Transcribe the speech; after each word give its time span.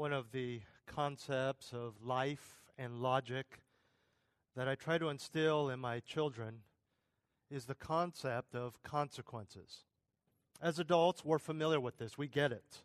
one 0.00 0.14
of 0.14 0.32
the 0.32 0.62
concepts 0.86 1.74
of 1.74 1.92
life 2.02 2.62
and 2.78 3.02
logic 3.02 3.58
that 4.56 4.66
I 4.66 4.74
try 4.74 4.96
to 4.96 5.10
instill 5.10 5.68
in 5.68 5.78
my 5.78 6.00
children 6.00 6.60
is 7.50 7.66
the 7.66 7.74
concept 7.74 8.54
of 8.54 8.82
consequences. 8.82 9.84
As 10.62 10.78
adults, 10.78 11.22
we're 11.22 11.38
familiar 11.38 11.78
with 11.78 11.98
this, 11.98 12.16
we 12.16 12.28
get 12.28 12.50
it. 12.50 12.78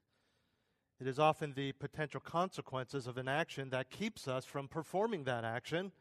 It 1.00 1.08
is 1.08 1.18
often 1.18 1.54
the 1.54 1.72
potential 1.72 2.20
consequences 2.20 3.08
of 3.08 3.18
an 3.18 3.30
action 3.30 3.70
that 3.70 3.90
keeps 3.90 4.28
us 4.28 4.44
from 4.44 4.68
performing 4.68 5.24
that 5.24 5.46
action 5.46 5.94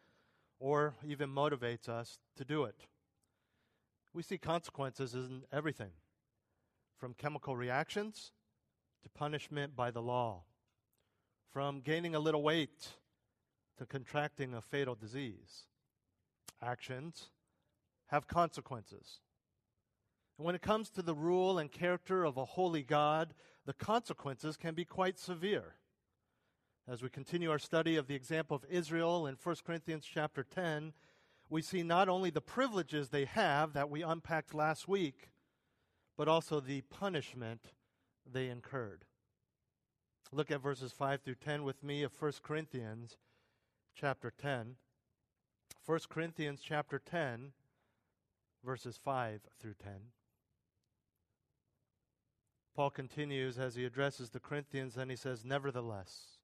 or 0.59 0.95
even 1.07 1.31
motivates 1.31 1.89
us 1.89 2.19
to 2.35 2.45
do 2.45 2.65
it. 2.65 2.89
We 4.13 4.25
see 4.25 4.37
consequences 4.37 5.15
in 5.15 5.43
everything 5.53 5.93
from 6.99 7.15
chemical 7.15 7.55
reactions 7.55 8.33
to 9.05 9.09
punishment 9.09 9.77
by 9.77 9.93
the 9.93 10.03
law 10.03 10.43
from 11.55 11.79
gaining 11.79 12.17
a 12.17 12.19
little 12.19 12.43
weight 12.43 12.89
to 13.79 13.87
contracting 13.87 14.55
a 14.55 14.61
fatal 14.61 14.97
disease. 14.97 15.67
Actions 16.61 17.31
have 18.09 18.27
consequences. 18.27 19.21
And 20.37 20.45
when 20.45 20.57
it 20.57 20.63
comes 20.63 20.91
to 20.91 21.03
the 21.03 21.15
rule 21.15 21.61
and 21.61 21.71
character 21.71 22.25
of 22.25 22.37
a 22.37 22.45
holy 22.45 22.83
God, 22.83 23.35
the 23.67 23.73
consequences 23.73 24.57
can 24.57 24.75
be 24.75 24.85
quite 24.85 25.17
severe. 25.17 25.77
As 26.89 27.05
we 27.05 27.09
continue 27.09 27.53
our 27.53 27.61
study 27.61 27.95
of 27.95 28.09
the 28.09 28.17
example 28.17 28.57
of 28.57 28.65
Israel 28.69 29.29
in 29.29 29.37
1 29.41 29.57
Corinthians 29.65 30.05
chapter 30.13 30.43
10, 30.43 30.93
we 31.51 31.63
see 31.63 31.85
not 31.85 32.09
only 32.09 32.31
the 32.31 32.41
privileges 32.41 33.11
they 33.11 33.27
have 33.27 33.75
that 33.75 33.89
we 33.89 34.03
unpacked 34.03 34.55
last 34.55 34.89
week, 34.89 35.31
but 36.19 36.27
also 36.27 36.59
the 36.59 36.81
punishment 36.81 37.61
they 38.29 38.49
incurred. 38.49 39.05
Look 40.33 40.51
at 40.51 40.63
verses 40.63 40.93
5 40.93 41.21
through 41.21 41.37
10 41.37 41.65
with 41.65 41.83
me 41.83 42.03
of 42.03 42.13
1 42.21 42.33
Corinthians 42.43 43.17
chapter 43.95 44.33
10. 44.37 44.77
1 45.87 46.01
Corinthians 46.09 46.61
chapter 46.63 46.99
10, 46.99 47.53
verses 48.65 48.99
5 49.03 49.43
through 49.61 49.75
10. 49.83 49.93
Paul 52.75 52.91
continues 52.91 53.59
as 53.59 53.77
he 53.77 53.85
addresses 53.85 54.31
the 54.31 54.41
Corinthians, 54.41 54.97
and 54.97 55.11
he 55.11 55.17
says, 55.17 55.45
Nevertheless, 55.45 56.39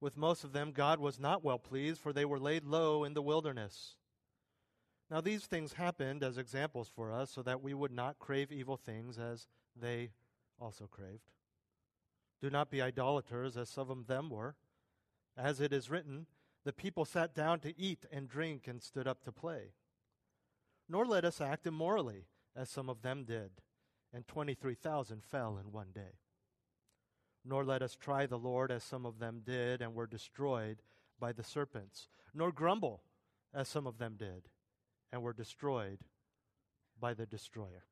with 0.00 0.16
most 0.16 0.44
of 0.44 0.52
them 0.52 0.72
God 0.72 0.98
was 0.98 1.20
not 1.20 1.44
well 1.44 1.58
pleased, 1.58 2.00
for 2.00 2.12
they 2.12 2.24
were 2.24 2.38
laid 2.38 2.64
low 2.64 3.04
in 3.04 3.14
the 3.14 3.22
wilderness. 3.22 3.96
Now, 5.10 5.20
these 5.20 5.44
things 5.44 5.74
happened 5.74 6.22
as 6.22 6.38
examples 6.38 6.88
for 6.88 7.12
us, 7.12 7.30
so 7.30 7.42
that 7.42 7.62
we 7.62 7.74
would 7.74 7.92
not 7.92 8.18
crave 8.18 8.50
evil 8.50 8.76
things 8.78 9.18
as 9.18 9.46
they 9.76 10.10
also 10.58 10.86
craved. 10.86 11.33
Do 12.40 12.50
not 12.50 12.70
be 12.70 12.82
idolaters, 12.82 13.56
as 13.56 13.68
some 13.68 13.90
of 13.90 14.06
them 14.06 14.30
were. 14.30 14.56
As 15.36 15.60
it 15.60 15.72
is 15.72 15.90
written, 15.90 16.26
the 16.64 16.72
people 16.72 17.04
sat 17.04 17.34
down 17.34 17.60
to 17.60 17.78
eat 17.78 18.06
and 18.10 18.28
drink 18.28 18.66
and 18.66 18.82
stood 18.82 19.06
up 19.06 19.22
to 19.24 19.32
play. 19.32 19.72
Nor 20.88 21.06
let 21.06 21.24
us 21.24 21.40
act 21.40 21.66
immorally, 21.66 22.26
as 22.56 22.70
some 22.70 22.88
of 22.88 23.02
them 23.02 23.24
did, 23.24 23.50
and 24.12 24.26
23,000 24.28 25.22
fell 25.24 25.58
in 25.58 25.72
one 25.72 25.88
day. 25.94 26.18
Nor 27.44 27.64
let 27.64 27.82
us 27.82 27.96
try 27.96 28.26
the 28.26 28.38
Lord, 28.38 28.70
as 28.70 28.82
some 28.82 29.04
of 29.04 29.18
them 29.18 29.42
did, 29.44 29.82
and 29.82 29.94
were 29.94 30.06
destroyed 30.06 30.82
by 31.18 31.32
the 31.32 31.44
serpents. 31.44 32.08
Nor 32.32 32.52
grumble, 32.52 33.02
as 33.52 33.68
some 33.68 33.86
of 33.86 33.98
them 33.98 34.16
did, 34.18 34.48
and 35.12 35.22
were 35.22 35.32
destroyed 35.32 35.98
by 36.98 37.14
the 37.14 37.26
destroyer. 37.26 37.84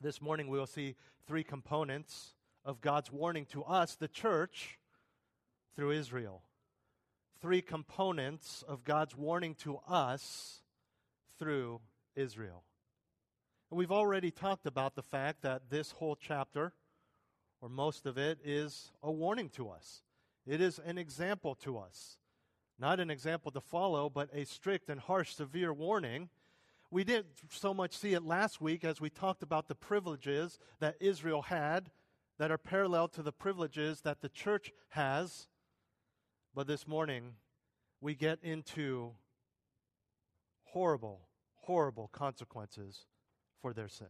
This 0.00 0.20
morning 0.20 0.48
we 0.48 0.58
will 0.58 0.66
see 0.66 0.96
three 1.26 1.44
components 1.44 2.34
of 2.64 2.80
God's 2.80 3.10
warning 3.10 3.46
to 3.46 3.62
us, 3.64 3.96
the 3.96 4.08
church, 4.08 4.78
through 5.74 5.92
Israel. 5.92 6.42
Three 7.40 7.62
components 7.62 8.62
of 8.66 8.84
God's 8.84 9.16
warning 9.16 9.54
to 9.56 9.78
us 9.88 10.62
through 11.38 11.80
Israel. 12.14 12.62
And 13.70 13.78
we've 13.78 13.90
already 13.90 14.30
talked 14.30 14.66
about 14.66 14.94
the 14.94 15.02
fact 15.02 15.42
that 15.42 15.70
this 15.70 15.92
whole 15.92 16.14
chapter, 16.14 16.72
or 17.60 17.68
most 17.68 18.06
of 18.06 18.18
it, 18.18 18.38
is 18.44 18.92
a 19.02 19.10
warning 19.10 19.48
to 19.50 19.70
us. 19.70 20.02
It 20.46 20.60
is 20.60 20.78
an 20.84 20.98
example 20.98 21.54
to 21.56 21.78
us. 21.78 22.18
Not 22.78 23.00
an 23.00 23.10
example 23.10 23.50
to 23.52 23.60
follow, 23.60 24.08
but 24.08 24.28
a 24.32 24.44
strict 24.44 24.88
and 24.88 25.00
harsh, 25.00 25.34
severe 25.34 25.72
warning. 25.72 26.28
We 26.90 27.04
didn't 27.04 27.28
so 27.48 27.72
much 27.72 27.96
see 27.96 28.12
it 28.12 28.24
last 28.24 28.60
week 28.60 28.84
as 28.84 29.00
we 29.00 29.08
talked 29.08 29.42
about 29.42 29.68
the 29.68 29.74
privileges 29.74 30.58
that 30.80 30.96
Israel 31.00 31.42
had 31.42 31.90
that 32.38 32.50
are 32.50 32.58
parallel 32.58 33.08
to 33.08 33.22
the 33.22 33.32
privileges 33.32 34.00
that 34.02 34.20
the 34.20 34.28
church 34.28 34.72
has. 34.90 35.48
But 36.54 36.66
this 36.66 36.86
morning, 36.86 37.34
we 38.00 38.14
get 38.14 38.38
into 38.42 39.12
horrible, 40.64 41.20
horrible 41.54 42.08
consequences 42.12 43.06
for 43.60 43.72
their 43.72 43.88
sin. 43.88 44.08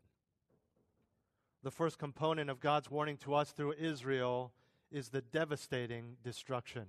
The 1.63 1.71
first 1.71 1.99
component 1.99 2.51
of 2.51 2.61
God's 2.61 2.91
warning 2.91 3.17
to 3.19 3.35
us 3.35 3.51
through 3.51 3.75
Israel 3.79 4.53
is 4.91 5.11
the 5.11 5.21
devastating 5.21 6.17
destruction. 6.25 6.87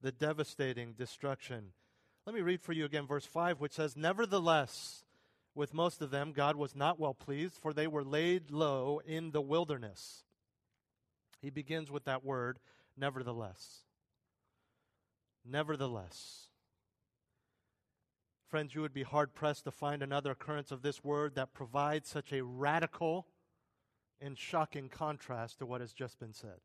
The 0.00 0.12
devastating 0.12 0.94
destruction. 0.94 1.72
Let 2.26 2.34
me 2.34 2.40
read 2.40 2.60
for 2.60 2.72
you 2.72 2.84
again 2.84 3.06
verse 3.06 3.26
5, 3.26 3.60
which 3.60 3.72
says, 3.72 3.96
Nevertheless, 3.96 5.04
with 5.54 5.74
most 5.74 6.00
of 6.00 6.10
them, 6.10 6.32
God 6.32 6.56
was 6.56 6.74
not 6.74 6.98
well 6.98 7.14
pleased, 7.14 7.56
for 7.60 7.72
they 7.72 7.86
were 7.86 8.04
laid 8.04 8.50
low 8.50 9.00
in 9.04 9.32
the 9.32 9.40
wilderness. 9.40 10.24
He 11.40 11.50
begins 11.50 11.90
with 11.90 12.04
that 12.04 12.24
word, 12.24 12.58
nevertheless. 12.96 13.84
Nevertheless. 15.44 16.48
Friends, 18.48 18.74
you 18.74 18.80
would 18.80 18.94
be 18.94 19.02
hard 19.02 19.34
pressed 19.34 19.64
to 19.64 19.70
find 19.70 20.02
another 20.02 20.30
occurrence 20.32 20.70
of 20.70 20.82
this 20.82 21.02
word 21.02 21.34
that 21.34 21.54
provides 21.54 22.08
such 22.08 22.32
a 22.32 22.44
radical 22.44 23.26
and 24.20 24.38
shocking 24.38 24.88
contrast 24.88 25.58
to 25.58 25.66
what 25.66 25.80
has 25.80 25.92
just 25.92 26.18
been 26.18 26.32
said. 26.32 26.60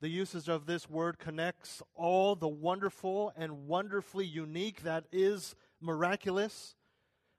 The 0.00 0.08
usage 0.08 0.48
of 0.48 0.66
this 0.66 0.88
word 0.88 1.18
connects 1.18 1.82
all 1.94 2.34
the 2.34 2.48
wonderful 2.48 3.32
and 3.36 3.66
wonderfully 3.66 4.26
unique 4.26 4.82
that 4.82 5.04
is 5.12 5.54
miraculous 5.80 6.74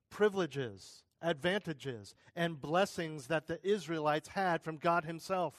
privileges, 0.10 1.04
advantages, 1.22 2.16
and 2.36 2.62
blessings 2.62 3.28
that 3.28 3.48
the 3.48 3.60
Israelites 3.66 4.30
had 4.30 4.64
from 4.64 4.78
God 4.78 5.06
Himself. 5.06 5.56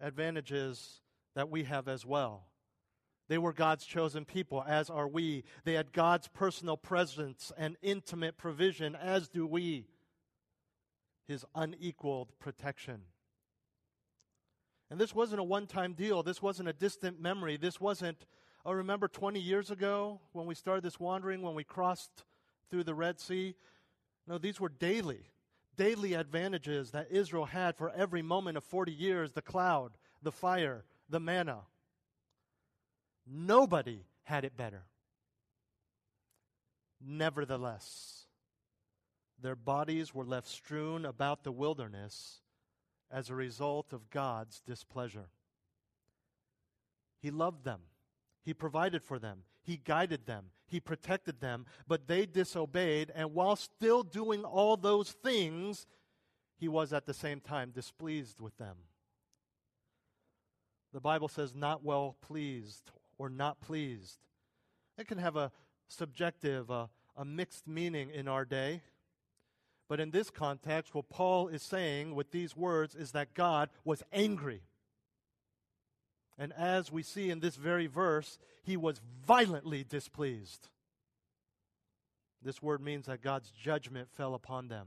Advantages 0.00 1.00
that 1.34 1.50
we 1.50 1.64
have 1.64 1.88
as 1.88 2.04
well. 2.04 2.46
They 3.28 3.38
were 3.38 3.52
God's 3.52 3.86
chosen 3.86 4.24
people, 4.24 4.62
as 4.66 4.90
are 4.90 5.08
we. 5.08 5.44
They 5.64 5.74
had 5.74 5.92
God's 5.92 6.28
personal 6.28 6.76
presence 6.76 7.52
and 7.56 7.76
intimate 7.80 8.36
provision, 8.36 8.94
as 8.94 9.28
do 9.28 9.46
we. 9.46 9.86
His 11.26 11.44
unequaled 11.54 12.38
protection. 12.38 13.00
And 14.90 15.00
this 15.00 15.14
wasn't 15.14 15.40
a 15.40 15.44
one 15.44 15.66
time 15.66 15.94
deal. 15.94 16.22
This 16.22 16.42
wasn't 16.42 16.68
a 16.68 16.74
distant 16.74 17.20
memory. 17.20 17.56
This 17.56 17.80
wasn't, 17.80 18.26
oh, 18.66 18.72
remember 18.72 19.08
20 19.08 19.40
years 19.40 19.70
ago 19.70 20.20
when 20.32 20.46
we 20.46 20.54
started 20.54 20.84
this 20.84 21.00
wandering, 21.00 21.40
when 21.40 21.54
we 21.54 21.64
crossed 21.64 22.24
through 22.70 22.84
the 22.84 22.94
Red 22.94 23.20
Sea. 23.20 23.54
No, 24.26 24.38
these 24.38 24.60
were 24.60 24.68
daily, 24.68 25.30
daily 25.76 26.14
advantages 26.14 26.90
that 26.92 27.10
Israel 27.10 27.46
had 27.46 27.76
for 27.76 27.90
every 27.90 28.22
moment 28.22 28.56
of 28.56 28.64
40 28.64 28.92
years 28.92 29.32
the 29.32 29.42
cloud, 29.42 29.92
the 30.22 30.32
fire, 30.32 30.84
the 31.08 31.20
manna. 31.20 31.60
Nobody 33.26 34.04
had 34.24 34.44
it 34.44 34.56
better. 34.56 34.84
Nevertheless, 37.06 38.26
their 39.40 39.56
bodies 39.56 40.14
were 40.14 40.24
left 40.24 40.48
strewn 40.48 41.04
about 41.04 41.44
the 41.44 41.52
wilderness 41.52 42.40
as 43.10 43.28
a 43.28 43.34
result 43.34 43.92
of 43.92 44.10
God's 44.10 44.60
displeasure. 44.60 45.28
He 47.20 47.30
loved 47.30 47.64
them. 47.64 47.80
He 48.42 48.54
provided 48.54 49.02
for 49.02 49.18
them. 49.18 49.44
He 49.64 49.80
guided 49.82 50.26
them. 50.26 50.50
He 50.66 50.78
protected 50.78 51.40
them. 51.40 51.66
But 51.88 52.06
they 52.06 52.26
disobeyed, 52.26 53.10
and 53.14 53.34
while 53.34 53.56
still 53.56 54.02
doing 54.02 54.44
all 54.44 54.76
those 54.76 55.10
things, 55.10 55.86
he 56.56 56.68
was 56.68 56.92
at 56.92 57.06
the 57.06 57.14
same 57.14 57.40
time 57.40 57.70
displeased 57.70 58.40
with 58.40 58.56
them. 58.58 58.76
The 60.92 61.00
Bible 61.00 61.28
says 61.28 61.54
not 61.54 61.82
well 61.82 62.16
pleased 62.20 62.92
or 63.18 63.28
not 63.28 63.60
pleased. 63.60 64.18
It 64.96 65.08
can 65.08 65.18
have 65.18 65.34
a 65.34 65.50
subjective, 65.88 66.70
a, 66.70 66.88
a 67.16 67.24
mixed 67.24 67.66
meaning 67.66 68.10
in 68.10 68.28
our 68.28 68.44
day. 68.44 68.82
But 69.88 69.98
in 70.00 70.10
this 70.10 70.30
context, 70.30 70.94
what 70.94 71.08
Paul 71.08 71.48
is 71.48 71.62
saying 71.62 72.14
with 72.14 72.30
these 72.30 72.56
words 72.56 72.94
is 72.94 73.12
that 73.12 73.34
God 73.34 73.70
was 73.84 74.02
angry. 74.12 74.62
And 76.38 76.52
as 76.52 76.90
we 76.90 77.02
see 77.02 77.30
in 77.30 77.40
this 77.40 77.56
very 77.56 77.86
verse, 77.86 78.38
he 78.62 78.76
was 78.76 79.00
violently 79.26 79.84
displeased. 79.84 80.68
This 82.42 82.62
word 82.62 82.82
means 82.82 83.06
that 83.06 83.22
God's 83.22 83.50
judgment 83.50 84.10
fell 84.10 84.34
upon 84.34 84.68
them. 84.68 84.86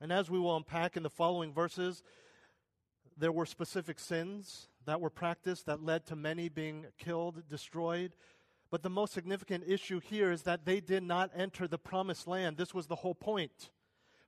And 0.00 0.12
as 0.12 0.30
we 0.30 0.38
will 0.38 0.56
unpack 0.56 0.96
in 0.96 1.02
the 1.02 1.10
following 1.10 1.52
verses, 1.52 2.02
there 3.16 3.32
were 3.32 3.46
specific 3.46 3.98
sins 3.98 4.68
that 4.86 5.00
were 5.00 5.10
practiced 5.10 5.66
that 5.66 5.84
led 5.84 6.06
to 6.06 6.16
many 6.16 6.48
being 6.48 6.86
killed, 6.98 7.48
destroyed. 7.48 8.14
But 8.70 8.82
the 8.82 8.90
most 8.90 9.12
significant 9.12 9.64
issue 9.66 10.00
here 10.00 10.30
is 10.30 10.42
that 10.42 10.64
they 10.64 10.80
did 10.80 11.02
not 11.02 11.30
enter 11.34 11.66
the 11.66 11.78
promised 11.78 12.26
land. 12.26 12.56
This 12.56 12.74
was 12.74 12.86
the 12.86 12.96
whole 12.96 13.14
point. 13.14 13.70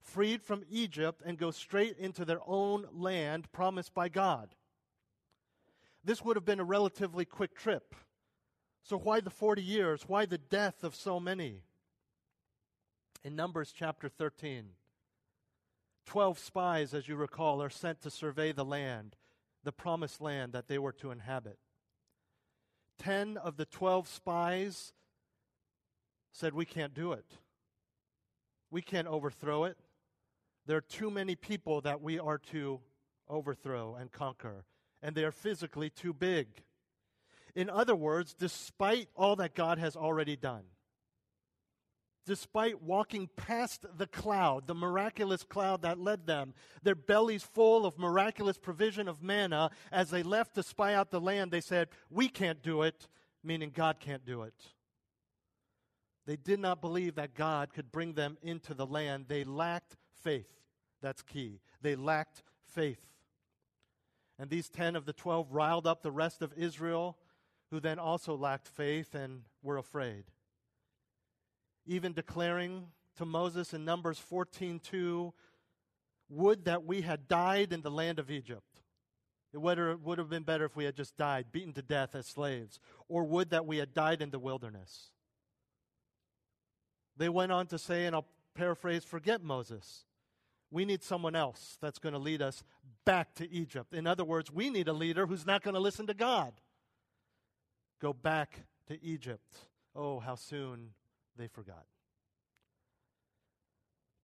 Freed 0.00 0.42
from 0.42 0.64
Egypt 0.70 1.22
and 1.25 1.38
go 1.38 1.50
straight 1.50 1.96
into 1.98 2.25
their 2.25 2.40
own 2.46 2.87
land 2.92 3.50
promised 3.52 3.94
by 3.94 4.08
God. 4.08 4.54
This 6.05 6.25
would 6.25 6.37
have 6.37 6.44
been 6.44 6.61
a 6.61 6.64
relatively 6.64 7.25
quick 7.25 7.55
trip. 7.55 7.94
So, 8.82 8.97
why 8.97 9.20
the 9.20 9.31
40 9.31 9.62
years? 9.62 10.05
Why 10.06 10.25
the 10.25 10.38
death 10.38 10.82
of 10.82 10.94
so 10.94 11.20
many? 11.20 11.62
In 13.23 13.37
Numbers 13.37 13.73
chapter 13.76 14.08
13, 14.08 14.70
12 16.06 16.38
spies, 16.38 16.94
as 16.94 17.06
you 17.06 17.17
recall, 17.17 17.62
are 17.62 17.69
sent 17.69 18.00
to 18.02 18.11
survey 18.11 18.52
the 18.52 18.64
land, 18.64 19.17
the 19.62 19.73
promised 19.73 20.23
land 20.23 20.55
that 20.55 20.69
they 20.69 20.79
were 20.79 20.93
to 20.93 21.11
inhabit. 21.11 21.58
10 22.99 23.37
of 23.37 23.56
the 23.56 23.67
12 23.67 24.08
spies 24.08 24.94
said, 26.32 26.55
We 26.55 26.64
can't 26.64 26.94
do 26.94 27.12
it. 27.12 27.26
We 28.70 28.81
can't 28.81 29.08
overthrow 29.08 29.64
it. 29.64 29.76
There 30.67 30.79
are 30.79 30.82
too 30.82 31.11
many 31.11 31.35
people 31.35 31.82
that 31.82 32.00
we 32.00 32.19
are 32.19 32.38
to 32.52 32.81
overthrow 33.29 33.97
and 33.97 34.11
conquer 34.11 34.64
and 35.02 35.14
they 35.14 35.25
are 35.25 35.32
physically 35.32 35.91
too 35.91 36.12
big. 36.12 36.47
In 37.55 37.69
other 37.69 37.97
words, 37.97 38.35
despite 38.35 39.08
all 39.17 39.37
that 39.37 39.55
God 39.55 39.79
has 39.79 39.97
already 39.97 40.37
done, 40.37 40.64
despite 42.26 42.82
walking 42.82 43.29
past 43.37 43.87
the 43.97 44.06
cloud, 44.06 44.67
the 44.67 44.75
miraculous 44.75 45.43
cloud 45.43 45.82
that 45.82 45.99
led 45.99 46.26
them, 46.26 46.55
their 46.82 46.94
bellies 46.94 47.43
full 47.43 47.85
of 47.85 47.99
miraculous 47.99 48.58
provision 48.58 49.08
of 49.08 49.23
manna, 49.23 49.70
as 49.91 50.11
they 50.11 50.23
left 50.23 50.55
to 50.55 50.62
spy 50.62 50.94
out 50.94 51.11
the 51.11 51.20
land, 51.20 51.50
they 51.50 51.61
said, 51.61 51.88
We 52.08 52.29
can't 52.29 52.62
do 52.62 52.82
it, 52.82 53.08
meaning 53.43 53.73
God 53.75 53.99
can't 53.99 54.25
do 54.25 54.43
it. 54.43 54.55
They 56.26 56.37
did 56.37 56.61
not 56.61 56.81
believe 56.81 57.17
that 57.17 57.35
God 57.35 57.73
could 57.73 57.91
bring 57.91 58.12
them 58.12 58.38
into 58.43 58.75
the 58.75 58.87
land. 58.87 59.25
They 59.26 59.43
lacked 59.43 59.97
faith. 60.23 60.47
That's 61.02 61.23
key. 61.23 61.61
They 61.82 61.97
lacked 61.97 62.44
faith. 62.62 63.00
And 64.40 64.48
these 64.48 64.70
10 64.70 64.96
of 64.96 65.04
the 65.04 65.12
12 65.12 65.52
riled 65.52 65.87
up 65.87 66.02
the 66.02 66.10
rest 66.10 66.40
of 66.40 66.54
Israel, 66.54 67.19
who 67.70 67.78
then 67.78 67.98
also 67.98 68.34
lacked 68.34 68.66
faith 68.66 69.14
and 69.14 69.42
were 69.62 69.76
afraid. 69.76 70.25
Even 71.84 72.14
declaring 72.14 72.87
to 73.16 73.26
Moses 73.26 73.75
in 73.75 73.84
Numbers 73.84 74.19
14:2, 74.19 75.34
"Would 76.31 76.64
that 76.64 76.84
we 76.84 77.02
had 77.02 77.28
died 77.28 77.70
in 77.70 77.82
the 77.82 77.90
land 77.90 78.19
of 78.19 78.31
Egypt." 78.31 78.81
It 79.52 79.58
would, 79.58 79.76
have 80.19 80.31
been 80.31 80.44
better 80.44 80.64
if 80.64 80.75
we 80.75 80.84
had 80.84 80.96
just 80.96 81.19
died, 81.19 81.52
beaten 81.52 81.75
to 81.75 81.82
death 81.82 82.14
as 82.14 82.26
slaves. 82.26 82.81
Or 83.08 83.25
would 83.25 83.50
that 83.50 83.66
we 83.66 83.76
had 83.76 83.92
died 83.92 84.22
in 84.22 84.31
the 84.31 84.38
wilderness. 84.38 85.12
They 87.16 87.28
went 87.28 87.52
on 87.52 87.66
to 87.66 87.78
say, 87.78 88.06
and 88.06 88.16
I'll 88.16 88.28
paraphrase, 88.54 89.04
forget 89.04 89.42
Moses. 89.42 90.06
We 90.70 90.84
need 90.84 91.02
someone 91.02 91.34
else 91.34 91.78
that's 91.81 91.99
going 91.99 92.12
to 92.12 92.19
lead 92.19 92.43
us 92.43 92.62
back 93.05 93.34
to 93.34 93.50
Egypt. 93.50 93.93
In 93.93 94.06
other 94.06 94.25
words, 94.25 94.52
we 94.52 94.70
need 94.70 94.88
a 94.88 94.93
leader 94.93 95.26
who's 95.26 95.46
not 95.46 95.62
going 95.62 95.75
to 95.75 95.81
listen 95.81 96.06
to 96.06 96.14
God. 96.14 96.52
Go 98.00 98.12
back 98.12 98.64
to 98.87 99.02
Egypt. 99.05 99.56
Oh, 99.94 100.20
how 100.20 100.37
soon 100.37 100.90
they 101.37 101.49
forgot. 101.49 101.87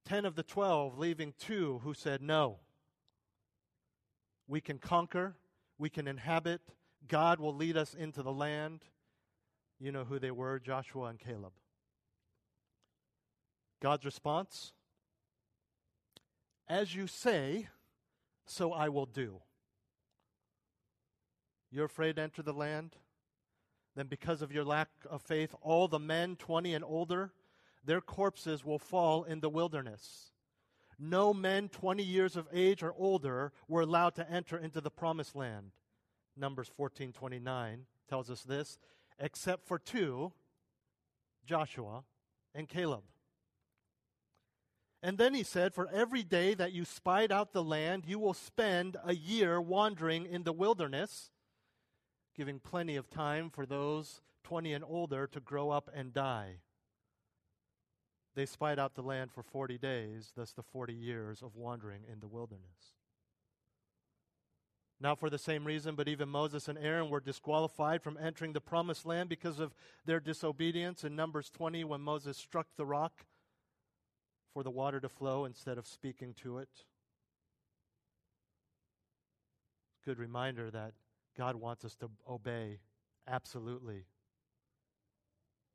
Ten 0.04 0.24
of 0.24 0.36
the 0.36 0.44
twelve, 0.44 0.98
leaving 0.98 1.34
two 1.38 1.80
who 1.82 1.92
said, 1.92 2.22
No. 2.22 2.58
We 4.46 4.60
can 4.60 4.78
conquer, 4.78 5.34
we 5.76 5.90
can 5.90 6.06
inhabit, 6.06 6.60
God 7.08 7.40
will 7.40 7.54
lead 7.54 7.76
us 7.76 7.94
into 7.94 8.22
the 8.22 8.32
land. 8.32 8.82
You 9.78 9.92
know 9.92 10.04
who 10.04 10.18
they 10.18 10.30
were 10.30 10.58
Joshua 10.58 11.06
and 11.06 11.18
Caleb. 11.18 11.52
God's 13.80 14.04
response 14.04 14.72
as 16.68 16.94
you 16.94 17.06
say, 17.06 17.68
so 18.46 18.72
I 18.72 18.88
will 18.88 19.06
do. 19.06 19.40
You're 21.70 21.86
afraid 21.86 22.16
to 22.16 22.22
enter 22.22 22.42
the 22.42 22.52
land? 22.52 22.96
Then, 23.94 24.06
because 24.06 24.42
of 24.42 24.52
your 24.52 24.64
lack 24.64 24.88
of 25.08 25.22
faith, 25.22 25.54
all 25.62 25.88
the 25.88 25.98
men 25.98 26.36
20 26.36 26.74
and 26.74 26.84
older, 26.84 27.32
their 27.84 28.00
corpses 28.00 28.64
will 28.64 28.78
fall 28.78 29.24
in 29.24 29.40
the 29.40 29.48
wilderness. 29.48 30.32
No 30.98 31.32
men 31.34 31.68
20 31.68 32.02
years 32.02 32.36
of 32.36 32.48
age 32.52 32.82
or 32.82 32.94
older 32.96 33.52
were 33.68 33.82
allowed 33.82 34.14
to 34.16 34.30
enter 34.30 34.56
into 34.56 34.80
the 34.80 34.90
promised 34.90 35.36
land. 35.36 35.72
Numbers 36.36 36.70
14:29 36.78 37.86
tells 38.08 38.30
us 38.30 38.42
this, 38.42 38.78
except 39.18 39.66
for 39.66 39.78
two, 39.78 40.32
Joshua 41.44 42.04
and 42.54 42.68
Caleb. 42.68 43.04
And 45.02 45.18
then 45.18 45.34
he 45.34 45.42
said, 45.42 45.74
For 45.74 45.88
every 45.92 46.22
day 46.22 46.54
that 46.54 46.72
you 46.72 46.84
spied 46.84 47.30
out 47.30 47.52
the 47.52 47.62
land, 47.62 48.04
you 48.06 48.18
will 48.18 48.34
spend 48.34 48.96
a 49.04 49.14
year 49.14 49.60
wandering 49.60 50.26
in 50.26 50.44
the 50.44 50.52
wilderness, 50.52 51.30
giving 52.34 52.58
plenty 52.58 52.96
of 52.96 53.10
time 53.10 53.50
for 53.50 53.66
those 53.66 54.20
20 54.44 54.72
and 54.72 54.84
older 54.86 55.26
to 55.26 55.40
grow 55.40 55.70
up 55.70 55.90
and 55.94 56.12
die. 56.12 56.56
They 58.34 58.46
spied 58.46 58.78
out 58.78 58.94
the 58.94 59.02
land 59.02 59.32
for 59.32 59.42
40 59.42 59.78
days, 59.78 60.32
thus 60.36 60.52
the 60.52 60.62
40 60.62 60.92
years 60.92 61.42
of 61.42 61.56
wandering 61.56 62.02
in 62.10 62.20
the 62.20 62.28
wilderness. 62.28 62.94
Not 65.00 65.18
for 65.18 65.28
the 65.28 65.38
same 65.38 65.66
reason, 65.66 65.94
but 65.94 66.08
even 66.08 66.28
Moses 66.28 66.68
and 66.68 66.78
Aaron 66.78 67.10
were 67.10 67.20
disqualified 67.20 68.02
from 68.02 68.18
entering 68.20 68.52
the 68.52 68.60
promised 68.60 69.04
land 69.04 69.28
because 69.28 69.58
of 69.58 69.74
their 70.04 70.20
disobedience. 70.20 71.04
In 71.04 71.14
Numbers 71.14 71.50
20, 71.50 71.84
when 71.84 72.00
Moses 72.00 72.36
struck 72.36 72.66
the 72.76 72.86
rock, 72.86 73.26
for 74.56 74.62
the 74.62 74.70
water 74.70 74.98
to 74.98 75.08
flow 75.10 75.44
instead 75.44 75.76
of 75.76 75.86
speaking 75.86 76.32
to 76.32 76.56
it. 76.56 76.70
Good 80.02 80.18
reminder 80.18 80.70
that 80.70 80.94
God 81.36 81.56
wants 81.56 81.84
us 81.84 81.94
to 81.96 82.08
obey 82.26 82.78
absolutely. 83.28 84.06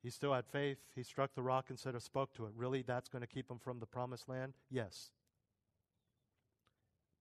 He 0.02 0.10
still 0.10 0.34
had 0.34 0.48
faith. 0.48 0.80
He 0.96 1.04
struck 1.04 1.36
the 1.36 1.44
rock 1.44 1.68
instead 1.70 1.94
of 1.94 2.02
spoke 2.02 2.34
to 2.34 2.46
it. 2.46 2.54
Really, 2.56 2.82
that's 2.82 3.08
going 3.08 3.22
to 3.22 3.28
keep 3.28 3.52
him 3.52 3.60
from 3.60 3.78
the 3.78 3.86
promised 3.86 4.28
land? 4.28 4.54
Yes. 4.72 5.12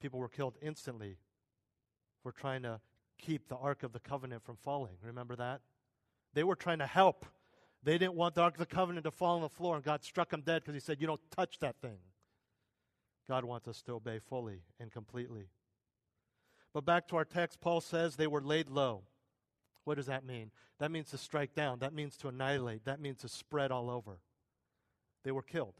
People 0.01 0.19
were 0.19 0.31
killed 0.31 0.57
instantly 0.63 1.19
for 2.23 2.33
trying 2.33 2.63
to 2.63 2.81
keep 3.19 3.49
the 3.49 3.57
Ark 3.57 3.83
of 3.83 3.93
the 3.93 4.01
Covenant 4.01 4.43
from 4.45 4.57
falling. 4.57 4.97
Remember 5.03 5.37
that? 5.37 5.61
They 6.33 6.43
were 6.43 6.57
trying 6.57 6.79
to 6.79 6.87
help 6.87 7.27
they 7.83 7.99
didn't 7.99 8.15
want 8.15 8.35
the 8.35 8.43
Ark 8.43 8.55
of 8.55 8.59
the 8.59 8.67
Covenant 8.67 9.05
to 9.05 9.11
fall 9.11 9.37
on 9.37 9.43
the 9.43 9.49
floor, 9.49 9.77
and 9.77 9.85
God 9.85 10.05
struck 10.05 10.31
them 10.31 10.43
dead 10.43 10.63
because 10.63 10.75
He 10.75 10.81
said, 10.81 11.01
You 11.01 11.07
don't 11.07 11.31
touch 11.31 11.59
that 11.61 11.77
thing. 11.81 11.99
God 13.29 13.45
wants 13.45 13.69
us 13.69 13.81
to 13.83 13.93
obey 13.93 14.19
fully 14.19 14.63
and 14.79 14.91
completely. 14.91 15.49
But 16.75 16.85
back 16.85 17.09
to 17.09 17.17
our 17.17 17.25
text, 17.25 17.61
Paul 17.61 17.81
says 17.81 18.17
they 18.17 18.27
were 18.27 18.43
laid 18.43 18.69
low. 18.69 19.05
What 19.85 19.97
does 19.97 20.07
that 20.07 20.25
mean? 20.25 20.51
That 20.79 20.91
means 20.91 21.11
to 21.11 21.19
strike 21.19 21.55
down. 21.55 21.79
That 21.79 21.95
means 21.95 22.17
to 22.19 22.29
annihilate. 22.29 22.85
That 22.85 23.01
means 23.01 23.19
to 23.19 23.29
spread 23.29 23.71
all 23.71 23.91
over. 23.91 24.19
They 25.25 25.33
were 25.33 25.43
killed. 25.43 25.75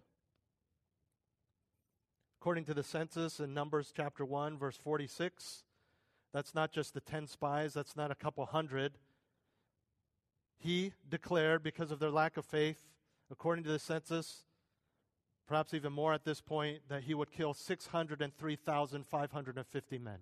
According 2.41 2.65
to 2.65 2.75
the 2.75 2.83
census 2.83 3.39
in 3.39 3.53
Numbers 3.53 3.93
chapter 3.95 4.25
1, 4.25 4.59
verse 4.59 4.77
46, 4.77 5.65
that's 6.33 6.55
not 6.55 6.73
just 6.73 6.95
the 6.95 7.01
10 7.01 7.27
spies, 7.27 7.75
that's 7.75 7.97
not 7.97 8.11
a 8.11 8.15
couple 8.15 8.47
hundred. 8.47 8.99
He 10.61 10.93
declared, 11.09 11.65
because 11.65 11.91
of 11.91 11.99
their 11.99 12.11
lack 12.11 12.37
of 12.37 12.45
faith, 12.45 12.87
according 13.31 13.65
to 13.65 13.71
the 13.71 13.81
census, 13.81 14.45
perhaps 15.49 15.75
even 15.75 15.93
more 15.93 16.13
at 16.13 16.25
this 16.25 16.41
point, 16.41 16.83
that 16.89 17.03
he 17.03 17.15
would 17.15 17.33
kill 17.33 17.55
603,550 17.55 19.99
men. 19.99 20.21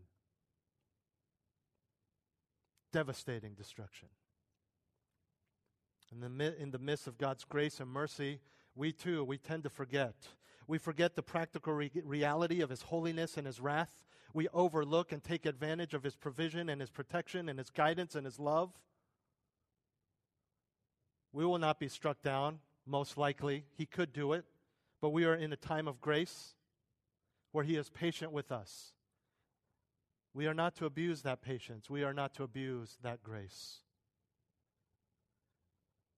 devastating 2.93 3.55
destruction. 3.55 4.09
In 6.11 6.21
the, 6.21 6.61
in 6.61 6.71
the 6.71 6.79
midst 6.79 7.07
of 7.07 7.19
God's 7.19 7.45
grace 7.45 7.81
and 7.81 7.91
mercy, 7.91 8.41
we 8.75 8.93
too, 8.93 9.25
we 9.25 9.37
tend 9.37 9.65
to 9.65 9.71
forget. 9.71 10.15
We 10.67 10.79
forget 10.79 11.15
the 11.15 11.23
practical 11.23 11.75
re- 11.75 11.91
reality 12.05 12.61
of 12.61 12.71
His 12.71 12.83
holiness 12.83 13.37
and 13.37 13.47
His 13.47 13.61
wrath. 13.61 14.05
We 14.33 14.49
overlook 14.55 15.13
and 15.13 15.23
take 15.23 15.45
advantage 15.45 15.95
of 15.95 16.03
His 16.03 16.17
provision 16.17 16.69
and 16.69 16.81
His 16.81 16.91
protection 16.91 17.49
and 17.49 17.59
His 17.59 17.71
guidance 17.71 18.15
and 18.15 18.25
His 18.25 18.39
love. 18.39 18.73
We 21.33 21.45
will 21.45 21.59
not 21.59 21.79
be 21.79 21.89
struck 21.89 22.23
down, 22.23 22.61
most 22.87 23.17
likely. 23.17 23.65
He 23.77 23.87
could 23.87 24.13
do 24.13 24.33
it, 24.33 24.45
but 25.01 25.11
we 25.11 25.25
are 25.25 25.35
in 25.35 25.53
a 25.53 25.57
time 25.57 25.87
of 25.87 26.01
grace 26.01 26.55
where 27.53 27.65
He 27.65 27.77
is 27.77 27.91
patient 27.91 28.33
with 28.33 28.51
us. 28.51 28.93
We 30.35 30.47
are 30.47 30.55
not 30.55 30.77
to 30.77 30.87
abuse 30.87 31.23
that 31.23 31.43
patience. 31.43 31.91
We 31.91 32.05
are 32.05 32.13
not 32.13 32.35
to 32.35 32.43
abuse 32.43 32.99
that 33.03 33.23
grace. 33.23 33.79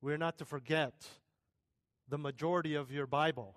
We 0.02 0.12
are 0.12 0.19
not 0.19 0.38
to 0.38 0.45
forget 0.45 1.07
the 2.09 2.19
majority 2.19 2.75
of 2.75 2.90
your 2.90 3.07
Bible. 3.07 3.57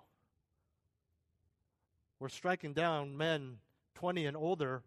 We're 2.18 2.28
striking 2.28 2.72
down 2.72 3.16
men 3.16 3.58
20 3.94 4.26
and 4.26 4.36
older 4.36 4.82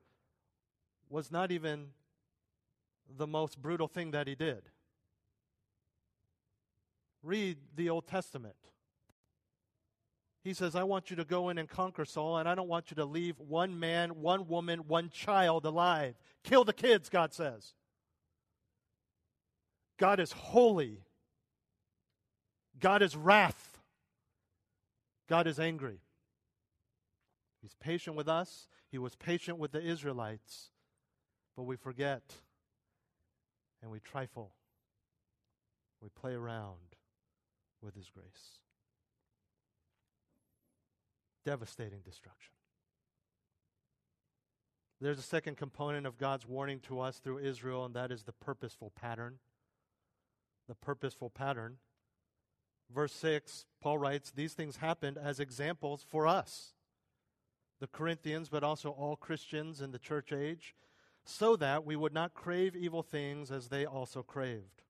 was 1.09 1.31
not 1.31 1.51
even 1.51 1.87
the 3.17 3.27
most 3.27 3.61
brutal 3.61 3.87
thing 3.87 4.11
that 4.11 4.27
he 4.27 4.35
did. 4.35 4.63
Read 7.23 7.57
the 7.75 7.89
Old 7.89 8.07
Testament. 8.07 8.55
He 10.43 10.53
says, 10.53 10.75
I 10.75 10.83
want 10.83 11.09
you 11.09 11.17
to 11.17 11.25
go 11.25 11.49
in 11.49 11.57
and 11.57 11.67
conquer 11.67 12.05
Saul, 12.05 12.37
and 12.37 12.47
I 12.47 12.55
don't 12.55 12.69
want 12.69 12.89
you 12.89 12.95
to 12.95 13.05
leave 13.05 13.37
one 13.37 13.77
man, 13.79 14.21
one 14.21 14.47
woman, 14.47 14.87
one 14.87 15.09
child 15.09 15.65
alive. 15.65 16.15
Kill 16.43 16.63
the 16.63 16.73
kids, 16.73 17.09
God 17.09 17.33
says. 17.33 17.73
God 19.97 20.19
is 20.19 20.31
holy. 20.31 21.03
God 22.79 23.01
is 23.01 23.15
wrath. 23.15 23.77
God 25.27 25.47
is 25.47 25.59
angry. 25.59 25.99
He's 27.61 27.75
patient 27.81 28.15
with 28.15 28.29
us. 28.29 28.69
He 28.89 28.97
was 28.97 29.15
patient 29.15 29.57
with 29.57 29.73
the 29.73 29.81
Israelites. 29.81 30.69
But 31.57 31.63
we 31.63 31.75
forget 31.75 32.21
and 33.81 33.91
we 33.91 33.99
trifle. 33.99 34.53
We 36.01 36.09
play 36.09 36.33
around 36.33 36.96
with 37.81 37.95
His 37.95 38.09
grace. 38.09 38.59
Devastating 41.45 42.01
destruction. 42.03 42.53
There's 44.99 45.19
a 45.19 45.23
second 45.23 45.57
component 45.57 46.07
of 46.07 46.17
God's 46.17 46.47
warning 46.47 46.79
to 46.81 46.99
us 46.99 47.19
through 47.19 47.39
Israel, 47.39 47.85
and 47.85 47.93
that 47.93 48.11
is 48.11 48.23
the 48.23 48.31
purposeful 48.31 48.91
pattern. 48.99 49.35
The 50.67 50.75
purposeful 50.75 51.29
pattern. 51.29 51.77
Verse 52.93 53.13
6, 53.13 53.65
Paul 53.81 53.97
writes, 53.99 54.31
These 54.31 54.53
things 54.53 54.77
happened 54.77 55.17
as 55.17 55.39
examples 55.39 56.03
for 56.07 56.25
us, 56.25 56.73
the 57.79 57.87
Corinthians, 57.87 58.49
but 58.49 58.63
also 58.63 58.89
all 58.89 59.15
Christians 59.15 59.81
in 59.81 59.91
the 59.91 59.99
church 59.99 60.31
age, 60.31 60.73
so 61.25 61.55
that 61.57 61.85
we 61.85 61.95
would 61.95 62.13
not 62.13 62.33
crave 62.33 62.75
evil 62.75 63.03
things 63.03 63.51
as 63.51 63.67
they 63.67 63.85
also 63.85 64.23
craved. 64.23 64.83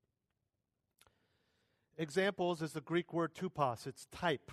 Examples 1.98 2.62
is 2.62 2.74
the 2.74 2.82
Greek 2.82 3.12
word 3.12 3.34
tupos, 3.34 3.88
it's 3.88 4.06
type. 4.12 4.52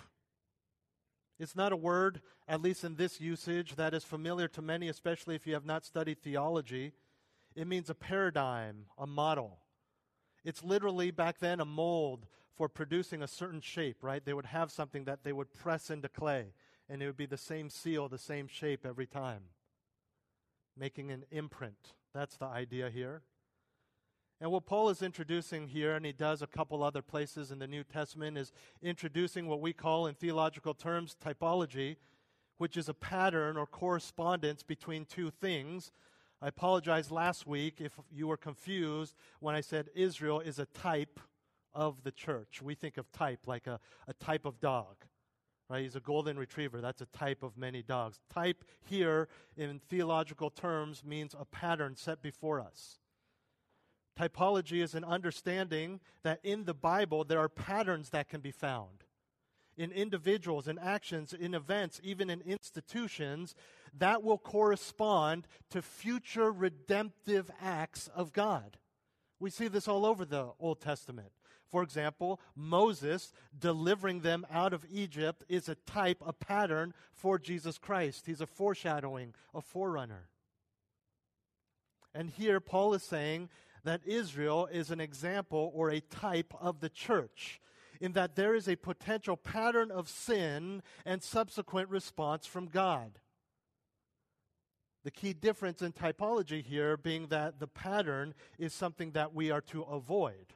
It's 1.37 1.55
not 1.55 1.73
a 1.73 1.77
word, 1.77 2.21
at 2.47 2.61
least 2.61 2.83
in 2.83 2.95
this 2.95 3.19
usage, 3.19 3.75
that 3.75 3.93
is 3.93 4.03
familiar 4.03 4.47
to 4.49 4.61
many, 4.61 4.87
especially 4.87 5.35
if 5.35 5.45
you 5.45 5.53
have 5.53 5.65
not 5.65 5.85
studied 5.85 6.21
theology. 6.21 6.93
It 7.55 7.67
means 7.67 7.89
a 7.89 7.95
paradigm, 7.95 8.85
a 8.97 9.05
model. 9.05 9.59
It's 10.43 10.63
literally 10.63 11.11
back 11.11 11.39
then 11.39 11.59
a 11.59 11.65
mold 11.65 12.27
for 12.55 12.69
producing 12.69 13.21
a 13.21 13.27
certain 13.27 13.61
shape, 13.61 13.97
right? 14.01 14.23
They 14.23 14.33
would 14.33 14.45
have 14.45 14.71
something 14.71 15.03
that 15.05 15.23
they 15.23 15.33
would 15.33 15.53
press 15.53 15.89
into 15.89 16.07
clay, 16.07 16.53
and 16.89 17.01
it 17.01 17.05
would 17.05 17.17
be 17.17 17.25
the 17.25 17.37
same 17.37 17.69
seal, 17.69 18.07
the 18.07 18.17
same 18.17 18.47
shape 18.47 18.85
every 18.85 19.07
time, 19.07 19.41
making 20.77 21.11
an 21.11 21.25
imprint. 21.31 21.93
That's 22.13 22.37
the 22.37 22.45
idea 22.45 22.89
here. 22.89 23.23
And 24.41 24.51
what 24.51 24.65
Paul 24.65 24.89
is 24.89 25.01
introducing 25.01 25.67
here, 25.67 25.95
and 25.95 26.05
he 26.05 26.11
does 26.11 26.41
a 26.41 26.47
couple 26.47 26.83
other 26.83 27.01
places 27.01 27.51
in 27.51 27.59
the 27.59 27.67
New 27.67 27.83
Testament, 27.83 28.37
is 28.37 28.51
introducing 28.81 29.47
what 29.47 29.61
we 29.61 29.71
call 29.71 30.07
in 30.07 30.15
theological 30.15 30.73
terms 30.73 31.15
typology, 31.23 31.95
which 32.57 32.75
is 32.75 32.89
a 32.89 32.93
pattern 32.93 33.55
or 33.55 33.65
correspondence 33.65 34.61
between 34.61 35.05
two 35.05 35.29
things. 35.29 35.91
I 36.41 36.49
apologize 36.49 37.11
last 37.11 37.47
week 37.47 37.79
if 37.79 37.93
you 38.11 38.27
were 38.27 38.37
confused 38.37 39.15
when 39.39 39.55
I 39.55 39.61
said 39.61 39.89
Israel 39.95 40.41
is 40.41 40.59
a 40.59 40.65
type 40.65 41.19
of 41.73 42.03
the 42.03 42.11
church. 42.11 42.61
We 42.61 42.75
think 42.75 42.97
of 42.97 43.09
type 43.13 43.47
like 43.47 43.67
a, 43.67 43.79
a 44.07 44.13
type 44.13 44.45
of 44.45 44.59
dog, 44.59 44.95
right? 45.69 45.83
He's 45.83 45.95
a 45.95 46.01
golden 46.01 46.37
retriever. 46.37 46.81
That's 46.81 47.01
a 47.01 47.07
type 47.07 47.41
of 47.41 47.57
many 47.57 47.81
dogs. 47.81 48.19
Type 48.33 48.65
here, 48.83 49.29
in 49.55 49.79
theological 49.89 50.49
terms, 50.49 51.03
means 51.05 51.33
a 51.39 51.45
pattern 51.45 51.95
set 51.95 52.21
before 52.21 52.59
us. 52.59 52.99
Typology 54.19 54.81
is 54.81 54.95
an 54.95 55.03
understanding 55.03 55.99
that 56.23 56.39
in 56.43 56.65
the 56.65 56.73
Bible 56.73 57.23
there 57.23 57.39
are 57.39 57.49
patterns 57.49 58.09
that 58.09 58.29
can 58.29 58.41
be 58.41 58.51
found. 58.51 59.03
In 59.77 59.91
individuals, 59.91 60.69
in 60.69 60.79
actions, 60.79 61.33
in 61.33 61.53
events, 61.53 61.99
even 62.01 62.29
in 62.29 62.41
institutions, 62.41 63.55
that 63.97 64.23
will 64.23 64.37
correspond 64.37 65.47
to 65.69 65.81
future 65.81 66.49
redemptive 66.49 67.51
acts 67.61 68.09
of 68.15 68.31
God. 68.31 68.77
We 69.39 69.49
see 69.49 69.67
this 69.67 69.87
all 69.87 70.05
over 70.05 70.23
the 70.23 70.51
Old 70.59 70.79
Testament. 70.79 71.31
For 71.69 71.83
example, 71.83 72.39
Moses 72.55 73.33
delivering 73.57 74.21
them 74.21 74.45
out 74.49 74.71
of 74.71 74.85
Egypt 74.89 75.43
is 75.49 75.67
a 75.67 75.75
type, 75.75 76.21
a 76.25 76.31
pattern 76.31 76.93
for 77.13 77.37
Jesus 77.37 77.77
Christ. 77.77 78.27
He's 78.27 78.39
a 78.39 78.47
foreshadowing, 78.47 79.33
a 79.53 79.61
forerunner. 79.61 80.29
And 82.13 82.29
here 82.29 82.61
Paul 82.61 82.93
is 82.93 83.03
saying 83.03 83.49
that 83.85 84.01
Israel 84.05 84.67
is 84.71 84.91
an 84.91 84.99
example 84.99 85.71
or 85.73 85.89
a 85.89 86.01
type 86.01 86.53
of 86.59 86.81
the 86.81 86.89
church, 86.89 87.61
in 88.01 88.11
that 88.11 88.35
there 88.35 88.53
is 88.53 88.67
a 88.67 88.75
potential 88.75 89.37
pattern 89.37 89.89
of 89.89 90.09
sin 90.09 90.83
and 91.05 91.23
subsequent 91.23 91.89
response 91.89 92.45
from 92.45 92.65
God. 92.67 93.19
The 95.03 95.11
key 95.11 95.33
difference 95.33 95.81
in 95.81 95.93
typology 95.93 96.63
here 96.63 96.97
being 96.97 97.27
that 97.27 97.59
the 97.59 97.67
pattern 97.67 98.33
is 98.57 98.73
something 98.73 99.11
that 99.11 99.33
we 99.33 99.51
are 99.51 99.61
to 99.61 99.83
avoid 99.83 100.53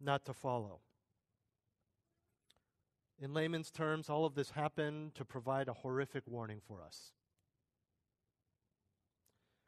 not 0.00 0.24
to 0.26 0.34
follow. 0.34 0.80
In 3.20 3.32
layman's 3.32 3.70
terms, 3.70 4.10
all 4.10 4.26
of 4.26 4.34
this 4.34 4.50
happened 4.50 5.14
to 5.14 5.24
provide 5.24 5.68
a 5.68 5.72
horrific 5.72 6.24
warning 6.26 6.60
for 6.66 6.82
us. 6.82 7.12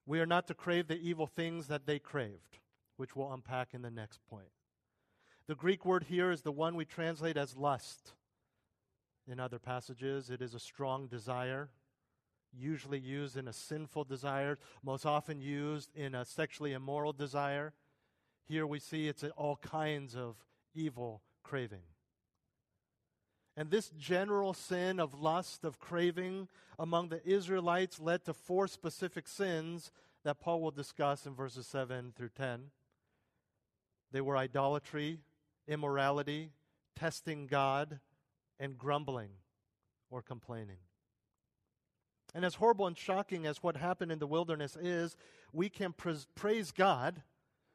We 0.06 0.20
are 0.20 0.26
not 0.26 0.46
to 0.46 0.54
crave 0.54 0.86
the 0.86 1.00
evil 1.00 1.26
things 1.26 1.66
that 1.66 1.84
they 1.84 1.98
craved, 1.98 2.58
which 2.96 3.16
we'll 3.16 3.32
unpack 3.32 3.74
in 3.74 3.82
the 3.82 3.90
next 3.90 4.20
point. 4.30 4.50
The 5.48 5.56
Greek 5.56 5.84
word 5.84 6.04
here 6.04 6.30
is 6.30 6.42
the 6.42 6.52
one 6.52 6.76
we 6.76 6.84
translate 6.84 7.36
as 7.36 7.56
lust. 7.56 8.12
In 9.28 9.40
other 9.40 9.58
passages, 9.58 10.30
it 10.30 10.40
is 10.40 10.54
a 10.54 10.60
strong 10.60 11.08
desire, 11.08 11.70
usually 12.52 13.00
used 13.00 13.36
in 13.36 13.48
a 13.48 13.52
sinful 13.52 14.04
desire, 14.04 14.58
most 14.84 15.04
often 15.04 15.40
used 15.40 15.90
in 15.94 16.14
a 16.14 16.24
sexually 16.24 16.72
immoral 16.72 17.12
desire. 17.12 17.74
Here 18.46 18.66
we 18.66 18.78
see 18.78 19.08
it's 19.08 19.24
all 19.36 19.56
kinds 19.56 20.14
of 20.14 20.36
evil 20.74 21.22
craving. 21.42 21.82
And 23.56 23.70
this 23.70 23.90
general 23.98 24.52
sin 24.52 25.00
of 25.00 25.18
lust, 25.18 25.64
of 25.64 25.78
craving 25.78 26.48
among 26.78 27.08
the 27.08 27.26
Israelites 27.26 27.98
led 27.98 28.24
to 28.24 28.34
four 28.34 28.68
specific 28.68 29.26
sins 29.26 29.90
that 30.24 30.40
Paul 30.40 30.60
will 30.60 30.70
discuss 30.70 31.24
in 31.24 31.34
verses 31.34 31.66
7 31.66 32.12
through 32.14 32.30
10. 32.36 32.64
They 34.12 34.20
were 34.20 34.36
idolatry, 34.36 35.20
immorality, 35.66 36.50
testing 36.94 37.46
God, 37.46 38.00
and 38.60 38.76
grumbling 38.76 39.30
or 40.10 40.22
complaining. 40.22 40.78
And 42.34 42.44
as 42.44 42.56
horrible 42.56 42.86
and 42.86 42.98
shocking 42.98 43.46
as 43.46 43.62
what 43.62 43.78
happened 43.78 44.12
in 44.12 44.18
the 44.18 44.26
wilderness 44.26 44.76
is, 44.76 45.16
we 45.52 45.70
can 45.70 45.94
praise 46.34 46.70
God 46.72 47.22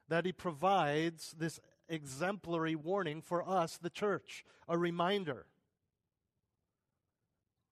that 0.08 0.26
he 0.26 0.32
provides 0.32 1.34
this 1.38 1.60
exemplary 1.90 2.76
warning 2.76 3.22
for 3.22 3.48
us, 3.48 3.78
the 3.78 3.90
church, 3.90 4.46
a 4.68 4.78
reminder. 4.78 5.46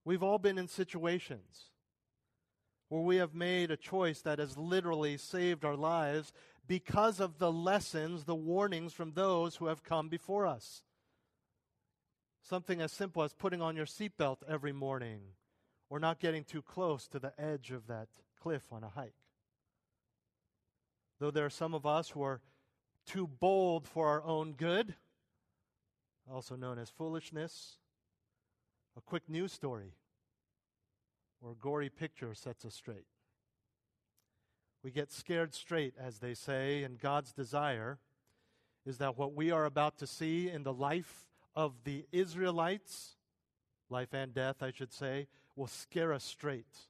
We've 0.09 0.23
all 0.23 0.39
been 0.39 0.57
in 0.57 0.67
situations 0.67 1.65
where 2.87 3.03
we 3.03 3.17
have 3.17 3.35
made 3.35 3.69
a 3.69 3.77
choice 3.77 4.21
that 4.21 4.39
has 4.39 4.57
literally 4.57 5.17
saved 5.17 5.63
our 5.63 5.75
lives 5.75 6.33
because 6.65 7.19
of 7.19 7.37
the 7.37 7.51
lessons, 7.51 8.23
the 8.23 8.33
warnings 8.33 8.91
from 8.91 9.11
those 9.11 9.57
who 9.57 9.67
have 9.67 9.83
come 9.83 10.09
before 10.09 10.47
us. 10.47 10.81
Something 12.41 12.81
as 12.81 12.91
simple 12.91 13.21
as 13.21 13.35
putting 13.35 13.61
on 13.61 13.75
your 13.75 13.85
seatbelt 13.85 14.37
every 14.47 14.71
morning 14.71 15.21
or 15.91 15.99
not 15.99 16.19
getting 16.19 16.43
too 16.43 16.63
close 16.63 17.07
to 17.09 17.19
the 17.19 17.33
edge 17.39 17.69
of 17.69 17.85
that 17.85 18.07
cliff 18.41 18.63
on 18.71 18.83
a 18.83 18.89
hike. 18.89 19.13
Though 21.19 21.29
there 21.29 21.45
are 21.45 21.51
some 21.51 21.75
of 21.75 21.85
us 21.85 22.09
who 22.09 22.23
are 22.23 22.41
too 23.05 23.27
bold 23.27 23.87
for 23.87 24.07
our 24.07 24.23
own 24.23 24.53
good, 24.53 24.95
also 26.27 26.55
known 26.55 26.79
as 26.79 26.89
foolishness, 26.89 27.77
a 28.97 29.01
quick 29.01 29.23
news 29.27 29.51
story 29.51 29.93
or 31.41 31.51
a 31.51 31.55
gory 31.55 31.89
picture 31.89 32.33
sets 32.33 32.65
us 32.65 32.75
straight. 32.75 33.05
We 34.83 34.91
get 34.91 35.11
scared 35.11 35.53
straight, 35.53 35.93
as 35.99 36.19
they 36.19 36.33
say, 36.33 36.83
and 36.83 36.99
God's 36.99 37.33
desire 37.33 37.99
is 38.85 38.97
that 38.99 39.17
what 39.17 39.33
we 39.33 39.51
are 39.51 39.65
about 39.65 39.97
to 39.99 40.07
see 40.07 40.49
in 40.49 40.63
the 40.63 40.73
life 40.73 41.25
of 41.55 41.83
the 41.83 42.05
Israelites, 42.11 43.15
life 43.89 44.13
and 44.13 44.33
death, 44.33 44.63
I 44.63 44.71
should 44.71 44.93
say, 44.93 45.27
will 45.55 45.67
scare 45.67 46.13
us 46.13 46.23
straight 46.23 46.87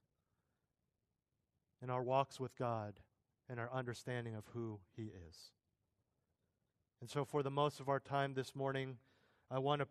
in 1.81 1.89
our 1.89 2.03
walks 2.03 2.39
with 2.39 2.55
God 2.57 2.99
and 3.49 3.59
our 3.59 3.71
understanding 3.73 4.35
of 4.35 4.45
who 4.53 4.79
He 4.95 5.11
is. 5.27 5.51
And 7.01 7.09
so, 7.09 7.25
for 7.25 7.41
the 7.41 7.49
most 7.49 7.79
of 7.79 7.89
our 7.89 7.99
time 7.99 8.33
this 8.33 8.55
morning, 8.55 8.97
I 9.49 9.57
want 9.59 9.81
to 9.81 9.87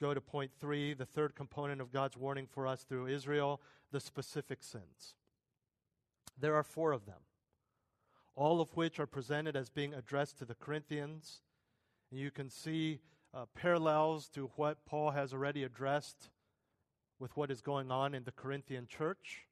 go 0.00 0.14
to 0.14 0.20
point 0.20 0.50
three, 0.58 0.94
the 0.94 1.06
third 1.06 1.34
component 1.34 1.80
of 1.80 1.92
God's 1.92 2.16
warning 2.16 2.46
for 2.46 2.66
us 2.66 2.82
through 2.82 3.06
Israel, 3.06 3.60
the 3.90 4.00
specific 4.00 4.62
sins. 4.62 5.14
There 6.38 6.54
are 6.54 6.62
four 6.62 6.92
of 6.92 7.06
them, 7.06 7.20
all 8.34 8.60
of 8.60 8.76
which 8.76 8.98
are 8.98 9.06
presented 9.06 9.56
as 9.56 9.70
being 9.70 9.94
addressed 9.94 10.38
to 10.38 10.44
the 10.44 10.54
Corinthians. 10.54 11.40
And 12.10 12.18
you 12.18 12.30
can 12.30 12.50
see 12.50 13.00
uh, 13.32 13.46
parallels 13.54 14.28
to 14.30 14.50
what 14.56 14.84
Paul 14.84 15.12
has 15.12 15.32
already 15.32 15.62
addressed 15.62 16.30
with 17.18 17.36
what 17.36 17.50
is 17.50 17.60
going 17.60 17.90
on 17.90 18.14
in 18.14 18.24
the 18.24 18.32
Corinthian 18.32 18.86
church. 18.86 19.46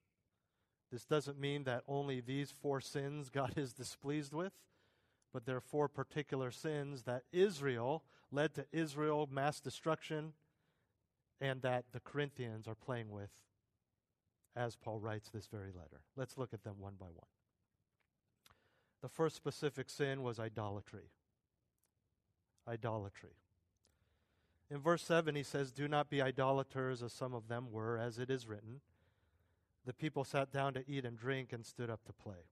This 0.91 1.05
doesn't 1.05 1.41
mean 1.41 1.65
that 1.65 1.85
only 1.89 2.21
these 2.21 2.53
four 2.63 2.81
sins 2.81 3.31
God 3.31 3.55
is 3.57 3.73
displeased 3.73 4.35
with, 4.35 4.53
but 5.33 5.47
there 5.47 5.57
are 5.57 5.61
four 5.61 5.89
particular 5.89 6.51
sins 6.51 7.05
that 7.05 7.23
Israel 7.33 8.05
led 8.31 8.55
to 8.55 8.67
Israel 8.73 9.29
mass 9.31 9.61
destruction 9.61 10.33
and 11.41 11.63
that 11.63 11.85
the 11.93 12.01
Corinthians 12.01 12.69
are 12.69 12.75
playing 12.75 13.11
with 13.11 13.31
as 14.55 14.77
Paul 14.77 15.01
writes 15.01 15.31
this 15.31 15.47
very 15.47 15.73
letter. 15.73 16.03
Let's 16.17 16.37
look 16.37 16.53
at 16.53 16.63
them 16.63 16.77
one 16.79 16.95
by 16.99 17.07
one. 17.07 17.27
The 19.01 19.09
first 19.09 19.35
specific 19.35 19.91
sin 19.91 20.23
was 20.23 20.39
idolatry. 20.39 21.11
Idolatry. 22.69 23.37
In 24.71 24.81
verse 24.81 25.03
7, 25.03 25.35
he 25.35 25.43
says, 25.43 25.73
Do 25.73 25.89
not 25.89 26.09
be 26.09 26.23
idolaters 26.23 27.03
as 27.03 27.13
some 27.13 27.35
of 27.35 27.49
them 27.49 27.73
were, 27.73 27.99
as 27.99 28.19
it 28.19 28.31
is 28.31 28.47
written. 28.47 28.81
The 29.85 29.93
people 29.93 30.25
sat 30.25 30.53
down 30.53 30.75
to 30.75 30.89
eat 30.89 31.05
and 31.05 31.19
drink 31.19 31.53
and 31.53 31.67
stood 31.67 31.91
up 31.91 32.05
to 32.05 32.13
play. 32.13 32.47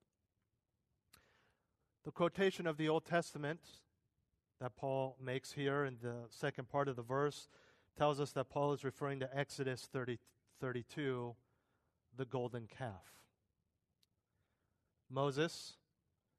The 2.04 2.10
quotation 2.10 2.66
of 2.66 2.78
the 2.78 2.88
Old 2.88 3.04
Testament 3.04 3.60
that 4.60 4.74
Paul 4.74 5.16
makes 5.22 5.52
here 5.52 5.84
in 5.84 5.98
the 6.02 6.14
second 6.30 6.68
part 6.68 6.88
of 6.88 6.96
the 6.96 7.02
verse 7.02 7.48
tells 7.98 8.20
us 8.20 8.32
that 8.32 8.48
Paul 8.48 8.72
is 8.72 8.84
referring 8.84 9.20
to 9.20 9.38
Exodus 9.38 9.86
30, 9.92 10.18
32, 10.60 11.34
the 12.16 12.24
golden 12.24 12.66
calf. 12.66 13.12
Moses, 15.10 15.74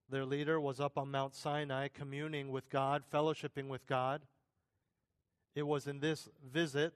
their 0.09 0.25
leader, 0.25 0.59
was 0.59 0.79
up 0.79 0.97
on 0.97 1.11
Mount 1.11 1.35
Sinai 1.35 1.89
communing 1.89 2.51
with 2.51 2.69
God, 2.69 3.03
fellowshipping 3.13 3.67
with 3.67 3.85
God. 3.85 4.21
It 5.53 5.67
was 5.67 5.85
in 5.85 5.99
this 5.99 6.27
visit 6.51 6.93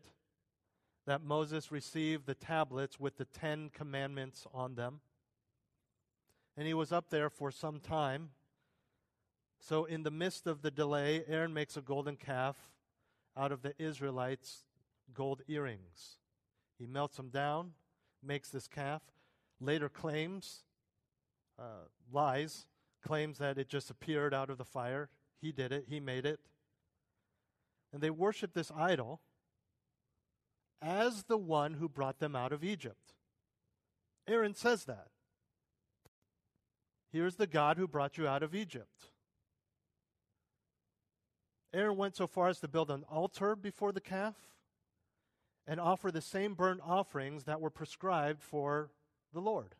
that 1.05 1.23
Moses 1.23 1.71
received 1.71 2.25
the 2.25 2.33
tablets 2.33 2.99
with 2.99 3.17
the 3.17 3.25
Ten 3.25 3.69
Commandments 3.69 4.47
on 4.53 4.73
them. 4.73 5.01
And 6.57 6.65
he 6.65 6.73
was 6.73 6.91
up 6.91 7.09
there 7.09 7.29
for 7.29 7.51
some 7.51 7.79
time. 7.79 8.29
So, 9.67 9.85
in 9.85 10.03
the 10.03 10.11
midst 10.11 10.45
of 10.45 10.61
the 10.61 10.69
delay, 10.69 11.23
Aaron 11.27 11.51
makes 11.51 11.75
a 11.75 11.81
golden 11.81 12.17
calf 12.17 12.55
out 13.35 13.51
of 13.51 13.63
the 13.63 13.73
Israelites' 13.79 14.63
gold 15.11 15.41
earrings. 15.47 16.19
He 16.77 16.85
melts 16.85 17.17
them 17.17 17.29
down, 17.29 17.71
makes 18.21 18.49
this 18.49 18.67
calf, 18.67 19.01
later 19.59 19.89
claims, 19.89 20.65
uh, 21.57 21.87
lies, 22.13 22.67
claims 23.03 23.39
that 23.39 23.57
it 23.57 23.67
just 23.67 23.89
appeared 23.89 24.35
out 24.35 24.51
of 24.51 24.59
the 24.59 24.65
fire. 24.65 25.09
He 25.41 25.51
did 25.51 25.71
it, 25.71 25.85
he 25.89 25.99
made 25.99 26.27
it. 26.27 26.39
And 27.91 28.03
they 28.03 28.11
worship 28.11 28.53
this 28.53 28.71
idol 28.77 29.19
as 30.79 31.23
the 31.23 31.37
one 31.37 31.73
who 31.73 31.89
brought 31.89 32.19
them 32.19 32.35
out 32.35 32.51
of 32.51 32.63
Egypt. 32.63 33.15
Aaron 34.27 34.53
says 34.53 34.85
that. 34.85 35.07
Here's 37.11 37.37
the 37.37 37.47
God 37.47 37.77
who 37.77 37.87
brought 37.87 38.19
you 38.19 38.27
out 38.27 38.43
of 38.43 38.53
Egypt. 38.53 39.07
Aaron 41.75 41.97
went 41.97 42.15
so 42.15 42.25
far 42.25 42.47
as 42.47 42.59
to 42.61 42.69
build 42.69 42.89
an 42.89 43.03
altar 43.11 43.53
before 43.55 43.91
the 43.91 43.99
calf 43.99 44.35
and 45.67 45.79
offer 45.79 46.09
the 46.09 46.21
same 46.21 46.53
burnt 46.53 46.79
offerings 46.85 47.43
that 47.43 47.59
were 47.59 47.69
prescribed 47.69 48.41
for 48.41 48.91
the 49.33 49.41
Lord. 49.41 49.75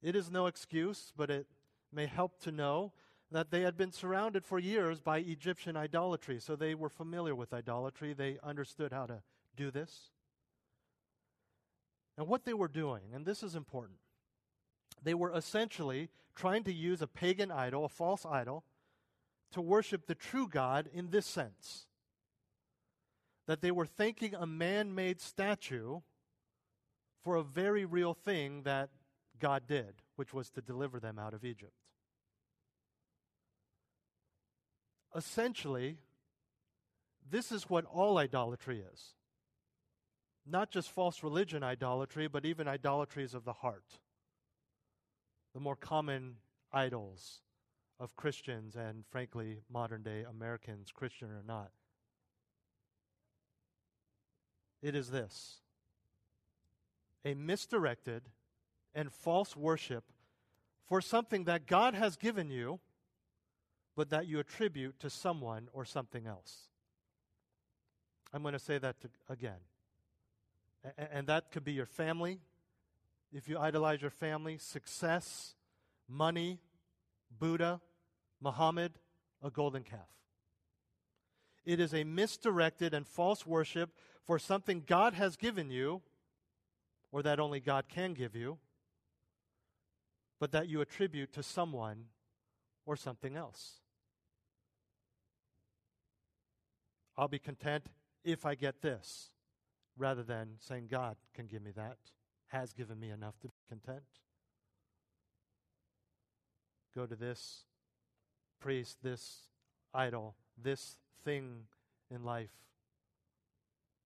It 0.00 0.14
is 0.14 0.30
no 0.30 0.46
excuse, 0.46 1.12
but 1.16 1.28
it 1.28 1.46
may 1.92 2.06
help 2.06 2.40
to 2.42 2.52
know 2.52 2.92
that 3.32 3.50
they 3.50 3.62
had 3.62 3.76
been 3.76 3.90
surrounded 3.90 4.44
for 4.44 4.58
years 4.60 5.00
by 5.00 5.18
Egyptian 5.18 5.76
idolatry. 5.76 6.38
So 6.38 6.54
they 6.54 6.74
were 6.74 6.88
familiar 6.88 7.34
with 7.34 7.52
idolatry, 7.52 8.12
they 8.12 8.38
understood 8.44 8.92
how 8.92 9.06
to 9.06 9.22
do 9.56 9.70
this. 9.72 10.10
And 12.16 12.28
what 12.28 12.44
they 12.44 12.54
were 12.54 12.68
doing, 12.68 13.02
and 13.12 13.26
this 13.26 13.42
is 13.42 13.56
important, 13.56 13.98
they 15.02 15.14
were 15.14 15.32
essentially 15.34 16.10
trying 16.36 16.62
to 16.64 16.72
use 16.72 17.02
a 17.02 17.06
pagan 17.08 17.50
idol, 17.50 17.84
a 17.84 17.88
false 17.88 18.24
idol, 18.24 18.64
to 19.52 19.60
worship 19.60 20.06
the 20.06 20.14
true 20.14 20.48
God 20.48 20.88
in 20.92 21.10
this 21.10 21.26
sense 21.26 21.86
that 23.46 23.60
they 23.60 23.70
were 23.70 23.86
thanking 23.86 24.34
a 24.34 24.46
man 24.46 24.94
made 24.94 25.20
statue 25.20 26.00
for 27.22 27.36
a 27.36 27.42
very 27.42 27.84
real 27.84 28.14
thing 28.14 28.62
that 28.62 28.90
God 29.38 29.66
did, 29.66 29.94
which 30.16 30.32
was 30.32 30.50
to 30.50 30.60
deliver 30.60 31.00
them 31.00 31.18
out 31.18 31.34
of 31.34 31.44
Egypt. 31.44 31.72
essentially, 35.14 35.98
this 37.30 37.52
is 37.52 37.68
what 37.68 37.84
all 37.84 38.18
idolatry 38.18 38.82
is. 38.92 39.14
Not 40.46 40.70
just 40.70 40.90
false 40.90 41.22
religion 41.22 41.62
idolatry, 41.62 42.28
but 42.28 42.44
even 42.44 42.66
idolatries 42.66 43.34
of 43.34 43.44
the 43.44 43.52
heart. 43.52 44.00
The 45.54 45.60
more 45.60 45.76
common 45.76 46.36
idols 46.72 47.40
of 48.02 48.16
Christians 48.16 48.74
and, 48.74 49.04
frankly, 49.06 49.60
modern 49.70 50.02
day 50.02 50.24
Americans, 50.28 50.90
Christian 50.92 51.30
or 51.30 51.44
not. 51.46 51.70
It 54.82 54.96
is 54.96 55.10
this 55.10 55.60
a 57.24 57.34
misdirected 57.34 58.22
and 58.92 59.12
false 59.12 59.56
worship 59.56 60.02
for 60.88 61.00
something 61.00 61.44
that 61.44 61.68
God 61.68 61.94
has 61.94 62.16
given 62.16 62.50
you 62.50 62.80
but 63.94 64.10
that 64.10 64.26
you 64.26 64.40
attribute 64.40 64.98
to 64.98 65.08
someone 65.08 65.68
or 65.72 65.84
something 65.84 66.26
else. 66.26 66.70
I'm 68.32 68.42
going 68.42 68.54
to 68.54 68.58
say 68.58 68.78
that 68.78 69.00
to, 69.02 69.08
again. 69.28 69.60
A- 70.98 71.14
and 71.14 71.26
that 71.28 71.52
could 71.52 71.62
be 71.62 71.72
your 71.72 71.86
family, 71.86 72.40
if 73.32 73.48
you 73.48 73.58
idolize 73.58 74.00
your 74.00 74.10
family, 74.10 74.58
success, 74.58 75.54
money, 76.08 76.58
Buddha, 77.38 77.80
Muhammad, 78.42 78.92
a 79.42 79.50
golden 79.50 79.82
calf. 79.82 80.00
It 81.64 81.78
is 81.78 81.94
a 81.94 82.04
misdirected 82.04 82.92
and 82.92 83.06
false 83.06 83.46
worship 83.46 83.90
for 84.24 84.38
something 84.38 84.82
God 84.86 85.14
has 85.14 85.36
given 85.36 85.70
you, 85.70 86.02
or 87.12 87.22
that 87.22 87.38
only 87.38 87.60
God 87.60 87.84
can 87.88 88.14
give 88.14 88.34
you, 88.34 88.58
but 90.40 90.52
that 90.52 90.68
you 90.68 90.80
attribute 90.80 91.32
to 91.34 91.42
someone 91.42 92.06
or 92.84 92.96
something 92.96 93.36
else. 93.36 93.80
I'll 97.16 97.28
be 97.28 97.38
content 97.38 97.86
if 98.24 98.46
I 98.46 98.54
get 98.54 98.80
this, 98.80 99.30
rather 99.96 100.22
than 100.22 100.54
saying, 100.58 100.88
God 100.90 101.16
can 101.34 101.46
give 101.46 101.62
me 101.62 101.70
that, 101.76 101.98
has 102.48 102.72
given 102.72 102.98
me 102.98 103.10
enough 103.10 103.38
to 103.40 103.48
be 103.48 103.54
content. 103.68 104.02
Go 106.94 107.06
to 107.06 107.14
this 107.14 107.64
priest, 108.62 108.98
this 109.02 109.48
idol, 109.92 110.34
this 110.62 110.96
thing 111.24 111.64
in 112.10 112.24
life. 112.24 112.50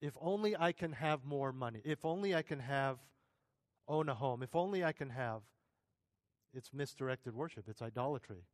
If 0.01 0.17
only 0.21 0.57
I 0.57 0.73
can 0.73 0.93
have 0.93 1.25
more 1.25 1.53
money, 1.53 1.81
if 1.85 2.05
only 2.05 2.35
I 2.35 2.43
can 2.43 2.61
have 2.61 2.99
own 3.89 4.09
a 4.09 4.15
home, 4.15 4.43
if 4.43 4.55
only 4.57 4.85
I 4.85 4.93
can 4.93 5.11
have 5.11 5.43
it's 6.55 6.73
misdirected 6.73 7.35
worship, 7.35 7.65
it's 7.69 7.83
idolatry. 7.83 8.45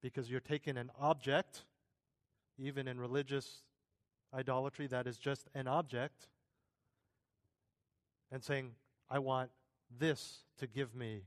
Because 0.00 0.30
you're 0.30 0.40
taking 0.40 0.76
an 0.76 0.90
object 1.00 1.64
even 2.58 2.86
in 2.86 3.00
religious 3.00 3.62
idolatry, 4.32 4.86
that 4.86 5.06
is 5.06 5.18
just 5.18 5.48
an 5.54 5.66
object, 5.66 6.28
and 8.30 8.42
saying, 8.42 8.72
I 9.10 9.18
want 9.18 9.50
this 9.98 10.44
to 10.58 10.66
give 10.66 10.94
me 10.94 11.22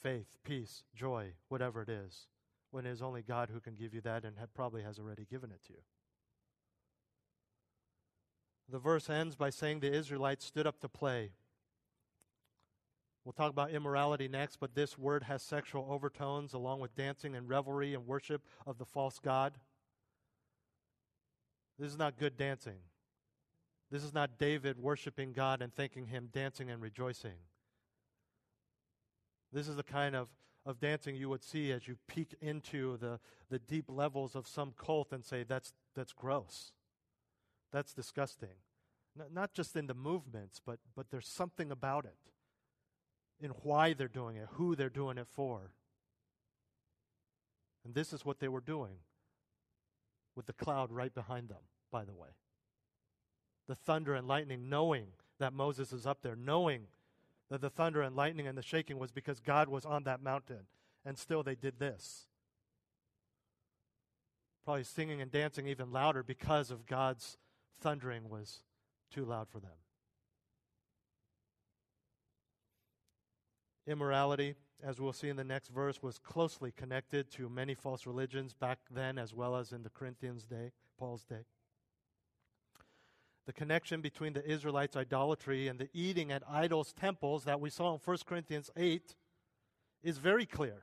faith, 0.00 0.36
peace, 0.44 0.84
joy, 0.94 1.32
whatever 1.48 1.82
it 1.82 1.88
is, 1.88 2.26
when 2.70 2.86
it 2.86 2.90
is 2.90 3.02
only 3.02 3.22
God 3.22 3.50
who 3.52 3.60
can 3.60 3.74
give 3.74 3.94
you 3.94 4.00
that 4.02 4.24
and 4.24 4.36
probably 4.54 4.82
has 4.82 4.98
already 4.98 5.26
given 5.30 5.50
it 5.50 5.62
to 5.66 5.72
you. 5.72 5.80
The 8.70 8.78
verse 8.78 9.10
ends 9.10 9.34
by 9.34 9.50
saying 9.50 9.80
the 9.80 9.92
Israelites 9.92 10.44
stood 10.44 10.66
up 10.66 10.78
to 10.80 10.88
play. 10.88 11.32
We'll 13.24 13.32
talk 13.32 13.50
about 13.50 13.70
immorality 13.70 14.28
next, 14.28 14.56
but 14.60 14.74
this 14.74 14.96
word 14.96 15.24
has 15.24 15.42
sexual 15.42 15.86
overtones 15.90 16.54
along 16.54 16.80
with 16.80 16.94
dancing 16.94 17.34
and 17.34 17.48
revelry 17.48 17.94
and 17.94 18.06
worship 18.06 18.42
of 18.66 18.78
the 18.78 18.86
false 18.86 19.18
God. 19.18 19.58
This 21.78 21.90
is 21.90 21.98
not 21.98 22.18
good 22.18 22.36
dancing. 22.36 22.78
This 23.90 24.04
is 24.04 24.14
not 24.14 24.38
David 24.38 24.78
worshiping 24.78 25.32
God 25.32 25.60
and 25.60 25.74
thanking 25.74 26.06
Him, 26.06 26.28
dancing 26.32 26.70
and 26.70 26.80
rejoicing. 26.80 27.36
This 29.52 29.68
is 29.68 29.76
the 29.76 29.82
kind 29.82 30.14
of, 30.14 30.28
of 30.64 30.80
dancing 30.80 31.16
you 31.16 31.28
would 31.28 31.42
see 31.42 31.72
as 31.72 31.88
you 31.88 31.96
peek 32.06 32.34
into 32.40 32.96
the, 32.98 33.18
the 33.50 33.58
deep 33.58 33.86
levels 33.88 34.34
of 34.34 34.46
some 34.46 34.72
cult 34.76 35.12
and 35.12 35.24
say, 35.24 35.42
that's, 35.42 35.72
that's 35.94 36.12
gross. 36.12 36.72
That's 37.72 37.92
disgusting. 37.92 38.48
N- 39.18 39.26
not 39.32 39.52
just 39.52 39.76
in 39.76 39.86
the 39.86 39.94
movements, 39.94 40.60
but, 40.64 40.78
but 40.94 41.10
there's 41.10 41.28
something 41.28 41.70
about 41.70 42.04
it 42.04 42.16
in 43.44 43.50
why 43.62 43.92
they're 43.92 44.08
doing 44.08 44.36
it, 44.36 44.48
who 44.52 44.76
they're 44.76 44.88
doing 44.88 45.18
it 45.18 45.26
for. 45.28 45.72
And 47.84 47.94
this 47.94 48.12
is 48.12 48.24
what 48.24 48.38
they 48.38 48.48
were 48.48 48.60
doing 48.60 48.98
with 50.36 50.46
the 50.46 50.52
cloud 50.52 50.92
right 50.92 51.14
behind 51.14 51.48
them, 51.48 51.62
by 51.90 52.04
the 52.04 52.14
way. 52.14 52.28
The 53.68 53.74
thunder 53.74 54.14
and 54.14 54.28
lightning, 54.28 54.68
knowing 54.68 55.06
that 55.38 55.52
Moses 55.52 55.92
is 55.92 56.06
up 56.06 56.18
there, 56.22 56.36
knowing 56.36 56.82
that 57.50 57.60
the 57.60 57.70
thunder 57.70 58.00
and 58.00 58.14
lightning 58.14 58.46
and 58.46 58.56
the 58.56 58.62
shaking 58.62 58.98
was 58.98 59.10
because 59.10 59.40
God 59.40 59.68
was 59.68 59.84
on 59.84 60.04
that 60.04 60.22
mountain. 60.22 60.66
And 61.04 61.18
still 61.18 61.42
they 61.42 61.54
did 61.54 61.78
this. 61.78 62.26
Probably 64.64 64.84
singing 64.84 65.20
and 65.20 65.30
dancing 65.30 65.66
even 65.66 65.90
louder 65.92 66.22
because 66.22 66.70
of 66.70 66.86
God's 66.86 67.38
thundering 67.80 68.28
was 68.28 68.60
too 69.12 69.24
loud 69.24 69.48
for 69.48 69.58
them. 69.58 69.70
Immorality, 73.86 74.54
as 74.84 75.00
we'll 75.00 75.12
see 75.12 75.28
in 75.28 75.36
the 75.36 75.42
next 75.42 75.68
verse, 75.68 76.02
was 76.02 76.18
closely 76.18 76.70
connected 76.70 77.30
to 77.32 77.48
many 77.48 77.74
false 77.74 78.06
religions 78.06 78.52
back 78.52 78.78
then 78.90 79.18
as 79.18 79.34
well 79.34 79.56
as 79.56 79.72
in 79.72 79.82
the 79.82 79.90
Corinthians' 79.90 80.44
day, 80.44 80.70
Paul's 80.98 81.24
day. 81.24 81.44
The 83.46 83.52
connection 83.52 84.00
between 84.00 84.32
the 84.32 84.48
Israelites' 84.48 84.96
idolatry 84.96 85.66
and 85.66 85.78
the 85.78 85.88
eating 85.92 86.30
at 86.30 86.42
idols' 86.48 86.92
temples 86.92 87.44
that 87.44 87.60
we 87.60 87.70
saw 87.70 87.94
in 87.94 88.00
1 88.04 88.18
Corinthians 88.26 88.70
8 88.76 89.16
is 90.02 90.18
very 90.18 90.46
clear. 90.46 90.82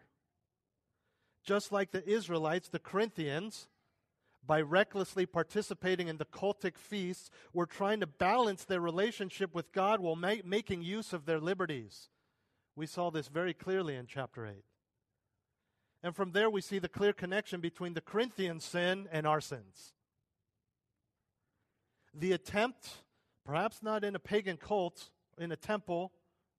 Just 1.44 1.72
like 1.72 1.92
the 1.92 2.08
Israelites, 2.08 2.68
the 2.68 2.80
Corinthians, 2.80 3.68
by 4.46 4.62
recklessly 4.62 5.26
participating 5.26 6.08
in 6.08 6.18
the 6.18 6.26
cultic 6.26 6.78
feasts, 6.78 7.30
were 7.54 7.66
trying 7.66 8.00
to 8.00 8.08
balance 8.08 8.66
their 8.66 8.82
relationship 8.82 9.54
with 9.54 9.72
God 9.72 10.00
while 10.00 10.16
ma- 10.16 10.36
making 10.44 10.82
use 10.82 11.14
of 11.14 11.26
their 11.26 11.40
liberties. 11.40 12.10
We 12.76 12.86
saw 12.86 13.12
this 13.12 13.28
very 13.28 13.54
clearly 13.54 13.96
in 13.96 14.08
chapter 14.08 14.46
8. 14.46 14.64
And 16.04 16.16
from 16.16 16.32
there, 16.32 16.50
we 16.50 16.62
see 16.62 16.80
the 16.80 16.90
clear 16.90 17.14
connection 17.14 17.60
between 17.60 17.94
the 17.94 18.02
Corinthian 18.02 18.60
sin 18.60 19.08
and 19.12 19.26
our 19.26 19.42
sins. 19.42 19.94
The 22.18 22.34
attempt, 22.34 22.90
perhaps 23.46 23.84
not 23.84 24.04
in 24.04 24.16
a 24.16 24.20
pagan 24.20 24.58
cult, 24.58 25.10
in 25.38 25.52
a 25.52 25.56
temple, 25.56 26.12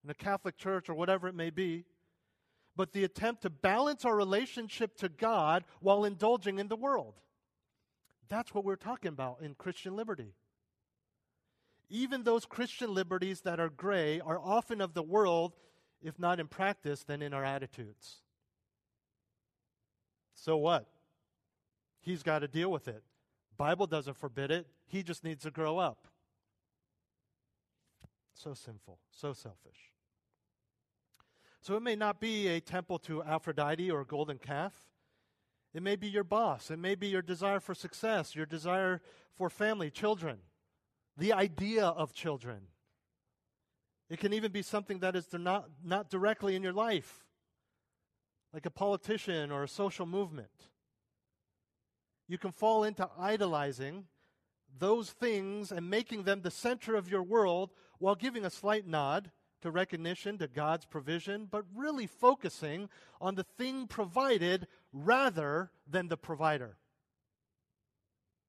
in 0.03 0.09
a 0.09 0.13
Catholic 0.13 0.57
church, 0.57 0.89
or 0.89 0.93
whatever 0.93 1.27
it 1.27 1.35
may 1.35 1.49
be, 1.49 1.85
but 2.75 2.93
the 2.93 3.03
attempt 3.03 3.41
to 3.41 3.49
balance 3.49 4.05
our 4.05 4.15
relationship 4.15 4.95
to 4.97 5.09
God 5.09 5.65
while 5.81 6.05
indulging 6.05 6.59
in 6.59 6.69
the 6.69 6.77
world. 6.77 7.15
That's 8.29 8.53
what 8.53 8.63
we're 8.63 8.77
talking 8.77 9.09
about 9.09 9.39
in 9.41 9.55
Christian 9.55 9.95
liberty. 9.95 10.33
Even 11.89 12.23
those 12.23 12.45
Christian 12.45 12.93
liberties 12.93 13.41
that 13.41 13.59
are 13.59 13.69
gray 13.69 14.21
are 14.21 14.39
often 14.39 14.79
of 14.79 14.93
the 14.93 15.03
world 15.03 15.55
if 16.01 16.17
not 16.17 16.39
in 16.39 16.47
practice, 16.47 17.03
then 17.03 17.21
in 17.21 17.33
our 17.33 17.43
attitudes. 17.43 18.17
So 20.33 20.57
what? 20.57 20.87
He's 21.99 22.23
got 22.23 22.39
to 22.39 22.47
deal 22.47 22.71
with 22.71 22.87
it. 22.87 23.03
Bible 23.59 23.87
doesn't 23.87 24.15
forbid 24.15 24.51
it. 24.51 24.67
He 24.87 25.03
just 25.03 25.23
needs 25.23 25.43
to 25.43 25.51
grow 25.51 25.77
up. 25.77 26.07
So 28.33 28.53
sinful, 28.53 28.99
so 29.11 29.33
selfish. 29.33 29.91
So 31.59 31.75
it 31.75 31.81
may 31.81 31.97
not 31.97 32.21
be 32.21 32.47
a 32.47 32.61
temple 32.61 32.99
to 32.99 33.21
Aphrodite 33.21 33.91
or 33.91 33.99
a 33.99 34.05
golden 34.05 34.37
calf. 34.37 34.73
It 35.73 35.83
may 35.83 35.97
be 35.97 36.07
your 36.07 36.23
boss. 36.23 36.71
It 36.71 36.79
may 36.79 36.95
be 36.95 37.07
your 37.07 37.21
desire 37.21 37.59
for 37.59 37.75
success, 37.75 38.33
your 38.33 38.45
desire 38.45 39.01
for 39.35 39.49
family, 39.49 39.91
children, 39.91 40.37
the 41.17 41.33
idea 41.33 41.85
of 41.85 42.13
children. 42.13 42.59
It 44.09 44.19
can 44.19 44.31
even 44.31 44.53
be 44.53 44.61
something 44.61 44.99
that 44.99 45.17
is 45.17 45.27
not, 45.33 45.69
not 45.83 46.09
directly 46.09 46.55
in 46.55 46.63
your 46.63 46.73
life, 46.73 47.25
like 48.53 48.65
a 48.65 48.71
politician 48.71 49.51
or 49.51 49.63
a 49.63 49.67
social 49.67 50.05
movement. 50.05 50.69
You 52.29 52.37
can 52.37 52.53
fall 52.53 52.85
into 52.85 53.09
idolizing 53.19 54.05
those 54.77 55.09
things 55.09 55.73
and 55.73 55.89
making 55.89 56.23
them 56.23 56.41
the 56.41 56.51
center 56.51 56.95
of 56.95 57.11
your 57.11 57.23
world 57.23 57.71
while 57.97 58.15
giving 58.15 58.45
a 58.45 58.49
slight 58.49 58.87
nod 58.87 59.31
to 59.61 59.71
recognition 59.71 60.37
to 60.37 60.47
God's 60.47 60.85
provision, 60.85 61.45
but 61.51 61.65
really 61.75 62.07
focusing 62.07 62.87
on 63.19 63.35
the 63.35 63.43
thing 63.43 63.87
provided 63.87 64.67
rather 64.93 65.71
than 65.85 66.07
the 66.07 66.15
provider. 66.15 66.77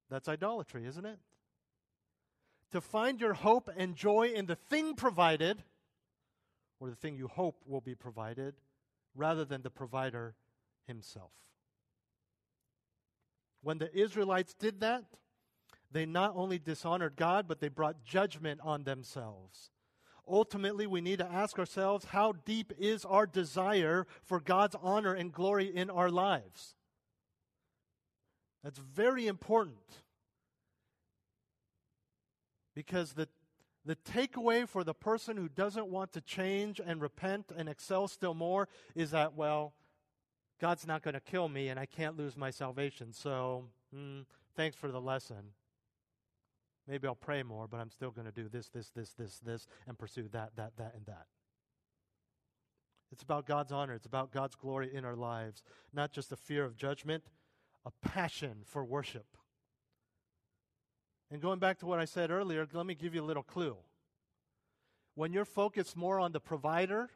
That's 0.09 0.29
idolatry, 0.29 0.87
isn't 0.87 1.05
it? 1.05 1.19
to 2.73 2.81
find 2.81 3.21
your 3.21 3.35
hope 3.35 3.69
and 3.77 3.97
joy 3.97 4.33
in 4.35 4.47
the 4.47 4.55
thing 4.55 4.95
provided, 4.95 5.63
or 6.79 6.89
the 6.89 6.97
thing 6.97 7.17
you 7.17 7.29
hope 7.29 7.57
will 7.67 7.81
be 7.81 7.95
provided, 7.95 8.55
rather 9.15 9.45
than 9.45 9.63
the 9.63 9.71
provider 9.71 10.35
himself. 10.87 11.33
When 13.63 13.79
the 13.79 13.95
Israelites 13.97 14.55
did 14.55 14.81
that, 14.81 15.05
they 15.93 16.07
not 16.07 16.33
only 16.37 16.59
dishonored 16.59 17.17
God, 17.17 17.47
but 17.49 17.61
they 17.61 17.69
brought 17.69 18.05
judgment 18.05 18.61
on 18.63 18.85
themselves. 18.85 19.71
Ultimately, 20.29 20.87
we 20.87 21.01
need 21.01 21.19
to 21.19 21.27
ask 21.27 21.59
ourselves 21.59 22.07
how 22.07 22.33
deep 22.45 22.73
is 22.79 23.05
our 23.05 23.27
desire 23.27 24.07
for 24.23 24.39
God's 24.39 24.77
honor 24.81 25.13
and 25.13 25.33
glory 25.33 25.67
in 25.67 25.91
our 25.91 26.11
lives? 26.11 26.77
That's 28.63 28.79
very 28.79 29.27
important. 29.27 29.79
Because 32.75 33.15
the, 33.15 33.29
the 33.85 33.97
takeaway 33.97 34.69
for 34.69 34.85
the 34.85 34.95
person 34.95 35.37
who 35.37 35.49
doesn't 35.49 35.89
want 35.89 36.13
to 36.13 36.21
change 36.21 36.81
and 36.85 37.01
repent 37.01 37.51
and 37.57 37.69
excel 37.69 38.07
still 38.07 38.35
more 38.35 38.69
is 38.95 39.11
that, 39.11 39.35
well, 39.35 39.73
God's 40.61 40.87
not 40.87 41.03
going 41.03 41.15
to 41.15 41.21
kill 41.21 41.49
me 41.49 41.69
and 41.69 41.81
I 41.81 41.87
can't 41.87 42.17
lose 42.17 42.37
my 42.37 42.51
salvation. 42.51 43.13
So, 43.13 43.65
mm, 43.95 44.25
thanks 44.55 44.77
for 44.77 44.91
the 44.93 45.01
lesson. 45.01 45.55
Maybe 46.87 47.07
I'll 47.07 47.15
pray 47.15 47.43
more, 47.43 47.67
but 47.67 47.81
I'm 47.81 47.91
still 47.91 48.11
going 48.11 48.27
to 48.27 48.33
do 48.33 48.49
this, 48.49 48.69
this, 48.69 48.91
this, 48.91 49.11
this, 49.13 49.39
this, 49.39 49.67
and 49.87 49.99
pursue 49.99 50.29
that, 50.33 50.57
that, 50.57 50.77
that, 50.77 50.93
and 50.95 51.07
that. 51.07 51.27
It's 53.13 53.23
about 53.23 53.47
God's 53.47 53.73
honor. 53.73 53.95
It's 53.95 54.07
about 54.07 54.33
God's 54.33 54.55
glory 54.55 54.95
in 54.95 55.05
our 55.05 55.17
lives, 55.17 55.63
not 55.93 56.13
just 56.13 56.31
a 56.33 56.37
fear 56.37 56.65
of 56.65 56.77
judgment, 56.77 57.25
a 57.85 57.91
passion 58.07 58.59
for 58.65 58.85
worship. 58.85 59.37
And 61.31 61.41
going 61.41 61.59
back 61.59 61.79
to 61.79 61.87
what 61.87 61.99
I 61.99 62.05
said 62.05 62.31
earlier, 62.31 62.67
let 62.73 62.87
me 62.87 62.95
give 62.95 63.15
you 63.15 63.23
a 63.23 63.25
little 63.25 63.43
clue. 63.43 63.77
When 65.15 65.33
you're 65.33 65.45
focused 65.45 65.97
more 65.97 66.21
on 66.21 66.33
the 66.33 66.41
provider 66.41 67.11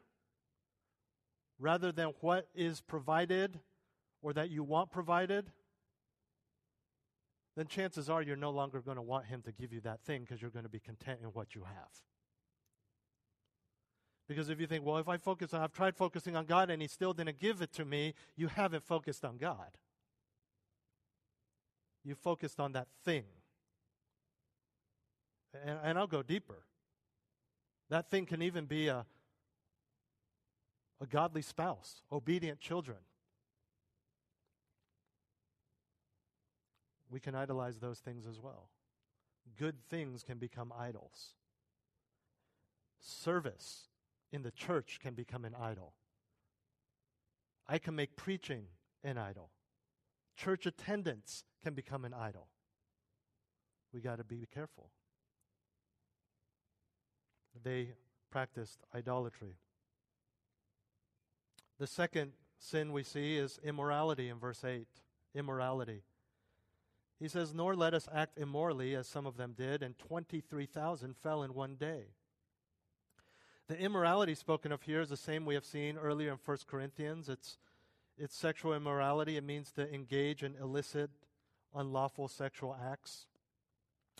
rather 1.59 1.91
than 1.91 2.13
what 2.21 2.47
is 2.53 2.81
provided 2.81 3.59
or 4.21 4.33
that 4.33 4.49
you 4.49 4.63
want 4.63 4.91
provided, 4.91 5.51
then 7.55 7.67
chances 7.67 8.09
are 8.09 8.21
you're 8.21 8.35
no 8.35 8.49
longer 8.49 8.81
going 8.81 8.97
to 8.97 9.01
want 9.01 9.25
Him 9.25 9.41
to 9.43 9.51
give 9.51 9.71
you 9.71 9.79
that 9.81 10.01
thing 10.01 10.21
because 10.21 10.41
you're 10.41 10.51
going 10.51 10.65
to 10.65 10.69
be 10.69 10.79
content 10.79 11.19
in 11.21 11.29
what 11.29 11.55
you 11.55 11.63
have. 11.63 11.89
Because 14.27 14.49
if 14.49 14.59
you 14.59 14.67
think, 14.67 14.83
well, 14.83 14.97
if 14.97 15.07
I 15.07 15.17
focus 15.17 15.53
on, 15.53 15.61
I've 15.61 15.71
tried 15.71 15.95
focusing 15.95 16.35
on 16.35 16.45
God 16.45 16.69
and 16.69 16.81
He 16.81 16.87
still 16.87 17.13
didn't 17.13 17.39
give 17.39 17.61
it 17.61 17.71
to 17.73 17.85
me, 17.85 18.13
you 18.35 18.47
haven't 18.47 18.83
focused 18.83 19.23
on 19.23 19.37
God. 19.37 19.77
You 22.03 22.15
focused 22.15 22.59
on 22.59 22.73
that 22.73 22.87
thing. 23.03 23.23
And, 25.65 25.79
and 25.83 25.97
I'll 25.97 26.07
go 26.07 26.21
deeper. 26.21 26.65
That 27.89 28.09
thing 28.09 28.25
can 28.25 28.41
even 28.41 28.65
be 28.65 28.87
a, 28.87 29.05
a 31.01 31.05
godly 31.05 31.41
spouse, 31.41 32.01
obedient 32.11 32.59
children. 32.59 32.97
We 37.09 37.19
can 37.19 37.35
idolize 37.35 37.79
those 37.79 37.99
things 37.99 38.25
as 38.25 38.39
well. 38.39 38.69
Good 39.57 39.75
things 39.89 40.23
can 40.23 40.37
become 40.37 40.73
idols. 40.77 41.35
Service 42.99 43.89
in 44.31 44.41
the 44.41 44.51
church 44.51 44.99
can 45.01 45.13
become 45.13 45.45
an 45.45 45.55
idol. 45.59 45.93
I 47.67 47.77
can 47.77 47.95
make 47.95 48.15
preaching 48.15 48.65
an 49.03 49.17
idol. 49.17 49.51
Church 50.35 50.65
attendance 50.65 51.43
can 51.63 51.73
become 51.73 52.05
an 52.05 52.13
idol. 52.13 52.47
We 53.93 54.01
got 54.01 54.17
to 54.17 54.23
be 54.23 54.47
careful. 54.53 54.89
They 57.63 57.93
practiced 58.29 58.79
idolatry. 58.93 59.55
The 61.77 61.87
second 61.87 62.31
sin 62.57 62.91
we 62.91 63.03
see 63.03 63.37
is 63.37 63.59
immorality 63.63 64.29
in 64.29 64.39
verse 64.39 64.63
8. 64.63 64.87
Immorality. 65.33 66.03
He 67.19 67.27
says, 67.27 67.53
Nor 67.53 67.75
let 67.75 67.93
us 67.93 68.07
act 68.13 68.37
immorally 68.37 68.95
as 68.95 69.07
some 69.07 69.25
of 69.25 69.37
them 69.37 69.53
did, 69.57 69.81
and 69.83 69.97
23,000 69.97 71.15
fell 71.17 71.43
in 71.43 71.53
one 71.53 71.75
day. 71.75 72.07
The 73.67 73.79
immorality 73.79 74.35
spoken 74.35 74.71
of 74.71 74.83
here 74.83 75.01
is 75.01 75.09
the 75.09 75.17
same 75.17 75.45
we 75.45 75.55
have 75.55 75.65
seen 75.65 75.97
earlier 75.97 76.31
in 76.31 76.37
1 76.43 76.57
Corinthians. 76.67 77.29
It's, 77.29 77.57
it's 78.17 78.35
sexual 78.35 78.73
immorality. 78.73 79.37
It 79.37 79.43
means 79.43 79.71
to 79.71 79.91
engage 79.91 80.43
in 80.43 80.55
illicit, 80.61 81.09
unlawful 81.73 82.27
sexual 82.27 82.77
acts, 82.91 83.25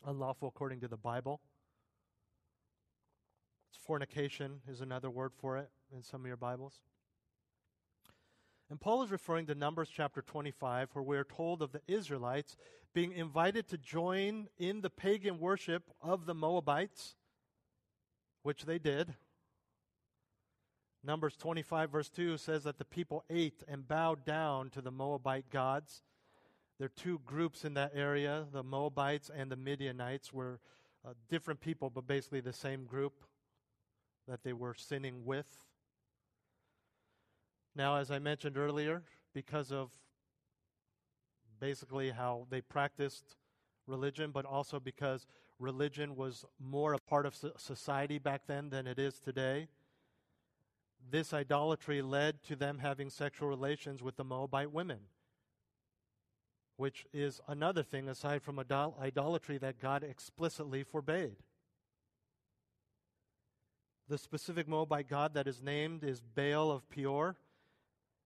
unlawful 0.05 0.47
according 0.47 0.79
to 0.81 0.87
the 0.87 0.97
Bible. 0.97 1.41
It's 3.69 3.77
fornication, 3.85 4.61
is 4.67 4.81
another 4.81 5.09
word 5.09 5.31
for 5.37 5.57
it 5.57 5.69
in 5.95 6.01
some 6.01 6.21
of 6.21 6.27
your 6.27 6.37
Bibles. 6.37 6.81
And 8.69 8.82
Paul 8.82 9.04
is 9.04 9.12
referring 9.12 9.45
to 9.47 9.56
Numbers 9.56 9.89
chapter 9.93 10.21
25, 10.23 10.89
where 10.93 11.04
we 11.04 11.17
are 11.17 11.23
told 11.23 11.62
of 11.62 11.71
the 11.71 11.82
Israelites 11.88 12.58
being 12.93 13.12
invited 13.12 13.67
to 13.67 13.78
join 13.78 14.47
in 14.58 14.82
the 14.82 14.89
pagan 14.89 15.39
worship 15.39 15.84
of 16.01 16.25
the 16.25 16.34
Moabites, 16.34 17.15
which 18.41 18.65
they 18.65 18.80
did. 18.80 19.13
Numbers 21.04 21.36
25, 21.38 21.91
verse 21.91 22.10
2 22.10 22.38
says 22.38 22.63
that 22.63 22.80
the 22.80 22.86
people 22.86 23.23
ate 23.30 23.62
and 23.67 23.88
bowed 23.88 24.25
down 24.25 24.71
to 24.71 24.82
the 24.82 24.91
Moabite 24.91 25.51
gods. 25.51 26.01
There 26.80 26.88
are 26.88 27.01
two 27.01 27.21
groups 27.23 27.63
in 27.63 27.75
that 27.75 27.91
area 27.93 28.45
the 28.51 28.63
Moabites 28.63 29.30
and 29.30 29.51
the 29.51 29.56
Midianites 29.56 30.34
were 30.34 30.60
uh, 31.08 31.13
different 31.30 31.62
people, 31.62 31.91
but 31.91 32.08
basically 32.08 32.41
the 32.41 32.51
same 32.51 32.86
group 32.86 33.23
that 34.28 34.43
they 34.43 34.54
were 34.54 34.73
sinning 34.73 35.23
with. 35.23 35.65
Now, 37.75 37.97
as 37.97 38.09
I 38.09 38.19
mentioned 38.19 38.57
earlier, 38.57 39.03
because 39.33 39.71
of 39.71 39.91
basically 41.59 42.11
how 42.11 42.47
they 42.49 42.61
practiced 42.61 43.35
religion, 43.85 44.31
but 44.31 44.45
also 44.45 44.79
because 44.79 45.27
religion 45.59 46.15
was 46.15 46.45
more 46.59 46.93
a 46.93 46.99
part 46.99 47.25
of 47.25 47.35
society 47.57 48.17
back 48.17 48.43
then 48.47 48.69
than 48.69 48.88
it 48.88 48.97
is 48.97 49.19
today, 49.19 49.67
this 51.09 51.33
idolatry 51.33 52.01
led 52.01 52.43
to 52.43 52.55
them 52.55 52.79
having 52.79 53.09
sexual 53.09 53.47
relations 53.47 54.01
with 54.01 54.15
the 54.15 54.23
Moabite 54.23 54.71
women, 54.71 54.99
which 56.77 57.05
is 57.13 57.41
another 57.47 57.83
thing 57.83 58.09
aside 58.09 58.41
from 58.41 58.57
idol- 58.57 58.97
idolatry 59.01 59.57
that 59.57 59.79
God 59.79 60.03
explicitly 60.03 60.83
forbade. 60.83 61.35
The 64.07 64.17
specific 64.17 64.67
Moabite 64.67 65.09
god 65.09 65.33
that 65.33 65.47
is 65.47 65.61
named 65.61 66.03
is 66.03 66.21
Baal 66.21 66.71
of 66.71 66.89
Peor. 66.89 67.35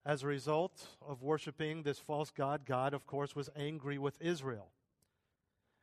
As 0.05 0.23
a 0.23 0.27
result 0.27 0.87
of 1.07 1.21
worshiping 1.21 1.83
this 1.83 1.99
false 1.99 2.31
god, 2.31 2.65
God, 2.65 2.93
of 2.93 3.05
course, 3.05 3.35
was 3.35 3.49
angry 3.55 3.97
with 3.97 4.19
Israel. 4.21 4.71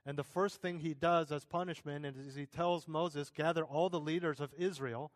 And 0.07 0.17
the 0.17 0.25
first 0.25 0.63
thing 0.63 0.79
he 0.79 0.95
does 0.95 1.33
as 1.33 1.45
punishment 1.45 2.07
is 2.07 2.35
he 2.35 2.47
tells 2.47 2.87
Moses, 2.87 3.31
Gather 3.31 3.65
all 3.65 3.89
the 3.89 4.01
leaders 4.01 4.41
of 4.41 4.55
Israel, 4.57 5.11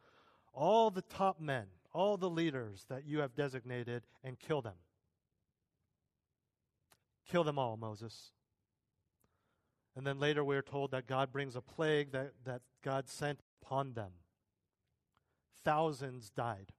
all 0.53 0.91
the 0.91 1.03
top 1.03 1.41
men, 1.41 1.67
all 1.93 2.17
the 2.17 2.29
leaders 2.29 2.87
that 2.89 3.05
you 3.07 3.21
have 3.21 3.35
designated, 3.35 4.03
and 4.25 4.39
kill 4.39 4.61
them. 4.61 4.75
Kill 7.31 7.45
them 7.45 7.59
all, 7.59 7.77
Moses. 7.77 8.33
And 9.97 10.07
then 10.07 10.19
later 10.19 10.45
we 10.45 10.57
are 10.57 10.63
told 10.63 10.91
that 10.91 11.07
God 11.07 11.33
brings 11.33 11.55
a 11.55 11.61
plague 11.61 12.11
that, 12.13 12.33
that 12.45 12.63
God 12.83 13.09
sent 13.09 13.41
upon 13.63 13.95
them. 13.95 14.11
Thousands 15.65 16.31
died 16.31 16.73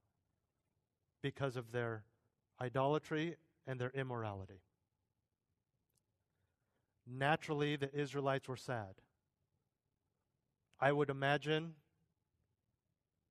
because 1.22 1.56
of 1.56 1.72
their 1.72 2.04
idolatry 2.62 3.36
and 3.66 3.80
their 3.80 3.90
immorality. 3.90 4.60
Naturally, 7.06 7.74
the 7.74 7.92
Israelites 7.92 8.48
were 8.48 8.56
sad. 8.56 8.94
I 10.80 10.92
would 10.92 11.10
imagine 11.10 11.74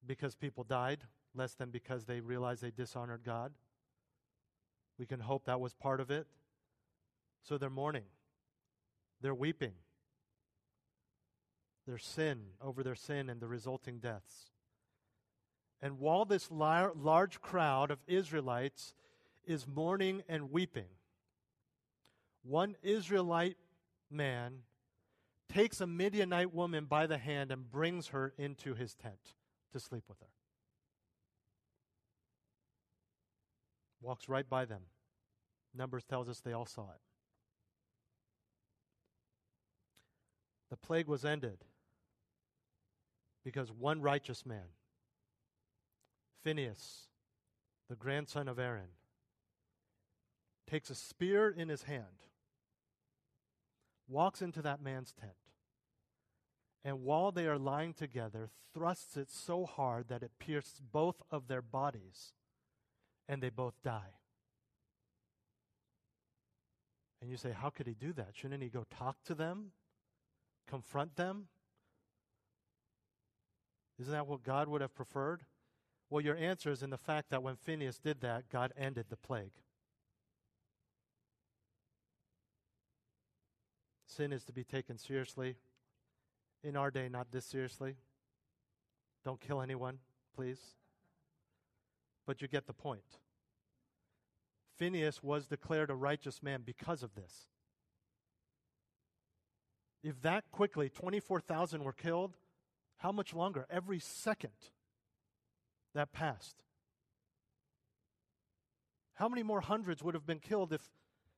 because 0.05 0.35
people 0.35 0.65
died, 0.65 0.99
less 1.33 1.53
than 1.53 1.69
because 1.69 2.05
they 2.05 2.19
realized 2.19 2.61
they 2.61 2.71
dishonored 2.71 3.23
God. 3.23 3.53
We 4.99 5.05
can 5.05 5.21
hope 5.21 5.45
that 5.45 5.61
was 5.61 5.73
part 5.73 6.01
of 6.01 6.11
it. 6.11 6.27
So 7.43 7.57
they're 7.57 7.69
mourning, 7.69 8.05
they're 9.21 9.33
weeping. 9.33 9.73
Their 11.87 11.97
sin 11.97 12.41
over 12.61 12.83
their 12.83 12.95
sin 12.95 13.27
and 13.27 13.41
the 13.41 13.47
resulting 13.47 13.97
deaths. 13.97 14.51
And 15.81 15.97
while 15.97 16.25
this 16.25 16.51
lar- 16.51 16.93
large 16.95 17.41
crowd 17.41 17.89
of 17.89 17.97
Israelites 18.05 18.93
is 19.45 19.67
mourning 19.67 20.23
and 20.27 20.51
weeping. 20.51 20.89
One 22.43 22.75
Israelite 22.81 23.57
man 24.09 24.63
takes 25.49 25.81
a 25.81 25.87
Midianite 25.87 26.53
woman 26.53 26.85
by 26.85 27.07
the 27.07 27.17
hand 27.17 27.51
and 27.51 27.69
brings 27.69 28.07
her 28.07 28.33
into 28.37 28.73
his 28.73 28.95
tent 28.95 29.35
to 29.73 29.79
sleep 29.79 30.03
with 30.07 30.19
her. 30.19 30.27
Walks 34.01 34.27
right 34.27 34.49
by 34.49 34.65
them. 34.65 34.81
Numbers 35.75 36.03
tells 36.03 36.27
us 36.27 36.39
they 36.39 36.53
all 36.53 36.65
saw 36.65 36.83
it. 36.83 37.01
The 40.69 40.77
plague 40.77 41.07
was 41.07 41.25
ended 41.25 41.65
because 43.43 43.71
one 43.71 44.01
righteous 44.01 44.45
man, 44.45 44.69
Phinehas, 46.43 47.07
the 47.89 47.95
grandson 47.95 48.47
of 48.47 48.57
Aaron, 48.57 48.87
takes 50.67 50.89
a 50.89 50.95
spear 50.95 51.49
in 51.49 51.69
his 51.69 51.83
hand, 51.83 52.25
walks 54.07 54.41
into 54.41 54.61
that 54.61 54.81
man's 54.81 55.13
tent, 55.13 55.33
and 56.83 57.03
while 57.03 57.31
they 57.31 57.47
are 57.47 57.59
lying 57.59 57.93
together, 57.93 58.49
thrusts 58.73 59.17
it 59.17 59.29
so 59.29 59.65
hard 59.65 60.07
that 60.07 60.23
it 60.23 60.31
pierces 60.39 60.81
both 60.91 61.21
of 61.29 61.47
their 61.47 61.61
bodies, 61.61 62.33
and 63.27 63.41
they 63.41 63.49
both 63.49 63.75
die. 63.83 64.15
And 67.21 67.29
you 67.29 67.37
say, 67.37 67.51
How 67.51 67.69
could 67.69 67.87
he 67.87 67.93
do 67.93 68.13
that? 68.13 68.29
Shouldn't 68.33 68.63
he 68.63 68.69
go 68.69 68.85
talk 68.89 69.17
to 69.25 69.35
them? 69.35 69.71
Confront 70.67 71.15
them? 71.15 71.47
Isn't 73.99 74.13
that 74.13 74.27
what 74.27 74.43
God 74.43 74.67
would 74.67 74.81
have 74.81 74.95
preferred? 74.95 75.43
Well, 76.09 76.21
your 76.21 76.35
answer 76.35 76.71
is 76.71 76.81
in 76.81 76.89
the 76.89 76.97
fact 76.97 77.29
that 77.29 77.43
when 77.43 77.55
Phinehas 77.55 77.99
did 77.99 78.21
that, 78.21 78.49
God 78.49 78.73
ended 78.75 79.05
the 79.09 79.15
plague. 79.15 79.53
Sin 84.15 84.33
is 84.33 84.43
to 84.45 84.51
be 84.51 84.63
taken 84.63 84.97
seriously. 84.97 85.55
In 86.63 86.75
our 86.75 86.91
day, 86.91 87.07
not 87.07 87.31
this 87.31 87.45
seriously. 87.45 87.95
Don't 89.23 89.39
kill 89.39 89.61
anyone, 89.61 89.99
please. 90.35 90.59
But 92.27 92.41
you 92.41 92.47
get 92.47 92.67
the 92.67 92.73
point. 92.73 93.19
Phinehas 94.77 95.23
was 95.23 95.47
declared 95.47 95.89
a 95.89 95.95
righteous 95.95 96.43
man 96.43 96.61
because 96.65 97.03
of 97.03 97.15
this. 97.15 97.47
If 100.03 100.21
that 100.23 100.43
quickly 100.51 100.89
24,000 100.89 101.83
were 101.83 101.93
killed, 101.93 102.35
how 102.97 103.11
much 103.11 103.33
longer? 103.33 103.65
Every 103.69 103.99
second 103.99 104.51
that 105.93 106.11
passed. 106.11 106.63
How 109.13 109.29
many 109.29 109.43
more 109.43 109.61
hundreds 109.61 110.03
would 110.03 110.15
have 110.15 110.25
been 110.25 110.39
killed 110.39 110.73
if, 110.73 110.81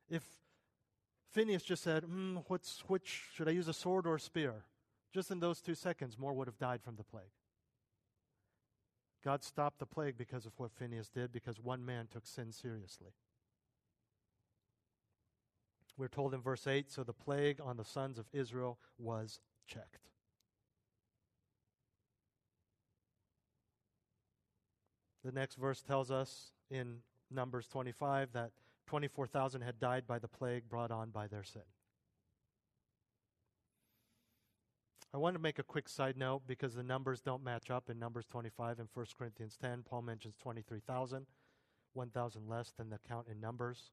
if 0.09 0.23
Phinehas 1.33 1.63
just 1.63 1.83
said, 1.83 2.03
mm, 2.03 2.43
what's, 2.47 2.83
which, 2.87 3.23
should 3.33 3.47
I 3.47 3.51
use 3.51 3.67
a 3.67 3.73
sword 3.73 4.05
or 4.05 4.15
a 4.15 4.19
spear? 4.19 4.65
Just 5.11 5.31
in 5.31 5.39
those 5.39 5.61
two 5.61 5.73
seconds, 5.73 6.17
more 6.17 6.33
would 6.33 6.47
have 6.47 6.59
died 6.59 6.81
from 6.83 6.95
the 6.95 7.03
plague. 7.03 7.25
God 9.23 9.43
stopped 9.43 9.79
the 9.79 9.85
plague 9.85 10.15
because 10.17 10.45
of 10.45 10.51
what 10.57 10.71
Phinehas 10.73 11.09
did, 11.09 11.31
because 11.31 11.59
one 11.59 11.83
man 11.83 12.07
took 12.11 12.27
sin 12.27 12.51
seriously. 12.51 13.13
We're 15.97 16.07
told 16.07 16.33
in 16.33 16.41
verse 16.41 16.67
8 16.67 16.91
so 16.91 17.03
the 17.03 17.13
plague 17.13 17.59
on 17.63 17.77
the 17.77 17.85
sons 17.85 18.17
of 18.17 18.25
Israel 18.33 18.79
was 18.97 19.39
checked. 19.67 20.09
The 25.23 25.31
next 25.31 25.55
verse 25.55 25.81
tells 25.81 26.11
us 26.11 26.51
in 26.69 26.97
Numbers 27.31 27.67
25 27.67 28.33
that 28.33 28.51
24,000 28.87 29.61
had 29.61 29.79
died 29.79 30.05
by 30.05 30.19
the 30.19 30.27
plague 30.27 30.69
brought 30.69 30.91
on 30.91 31.09
by 31.09 31.27
their 31.27 31.43
sin. 31.43 31.63
I 35.13 35.17
want 35.17 35.35
to 35.35 35.41
make 35.41 35.59
a 35.59 35.63
quick 35.63 35.87
side 35.87 36.17
note 36.17 36.41
because 36.47 36.73
the 36.73 36.83
numbers 36.83 37.21
don't 37.21 37.43
match 37.43 37.69
up 37.69 37.89
in 37.89 37.99
Numbers 37.99 38.25
25 38.25 38.79
and 38.79 38.89
1 38.91 39.05
Corinthians 39.17 39.57
10. 39.61 39.83
Paul 39.83 40.01
mentions 40.01 40.35
23,000. 40.37 41.27
1,000 41.93 42.49
less 42.49 42.73
than 42.77 42.89
the 42.89 42.99
count 43.07 43.27
in 43.29 43.39
Numbers. 43.39 43.91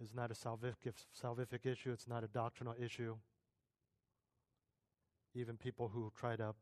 It's 0.00 0.14
not 0.14 0.30
a 0.30 0.34
salvific, 0.34 0.94
salvific 1.20 1.66
issue, 1.66 1.92
it's 1.92 2.08
not 2.08 2.24
a 2.24 2.28
doctrinal 2.28 2.74
issue. 2.80 3.16
Even 5.34 5.56
people 5.56 5.88
who 5.88 6.10
try 6.16 6.36
to 6.36 6.54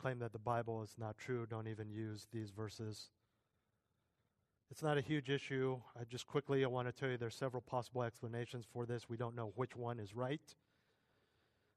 claim 0.00 0.18
that 0.18 0.32
the 0.32 0.38
Bible 0.38 0.82
is 0.82 0.94
not 0.98 1.18
true 1.18 1.46
don't 1.46 1.68
even 1.68 1.90
use 1.90 2.26
these 2.32 2.50
verses. 2.50 3.10
It's 4.70 4.82
not 4.82 4.98
a 4.98 5.00
huge 5.00 5.30
issue. 5.30 5.80
I 5.98 6.04
just 6.04 6.26
quickly 6.26 6.62
I 6.64 6.68
want 6.68 6.88
to 6.88 6.92
tell 6.92 7.08
you 7.08 7.16
there's 7.16 7.34
several 7.34 7.62
possible 7.62 8.02
explanations 8.02 8.66
for 8.70 8.84
this. 8.84 9.08
We 9.08 9.16
don't 9.16 9.34
know 9.34 9.52
which 9.56 9.74
one 9.74 9.98
is 9.98 10.14
right. 10.14 10.42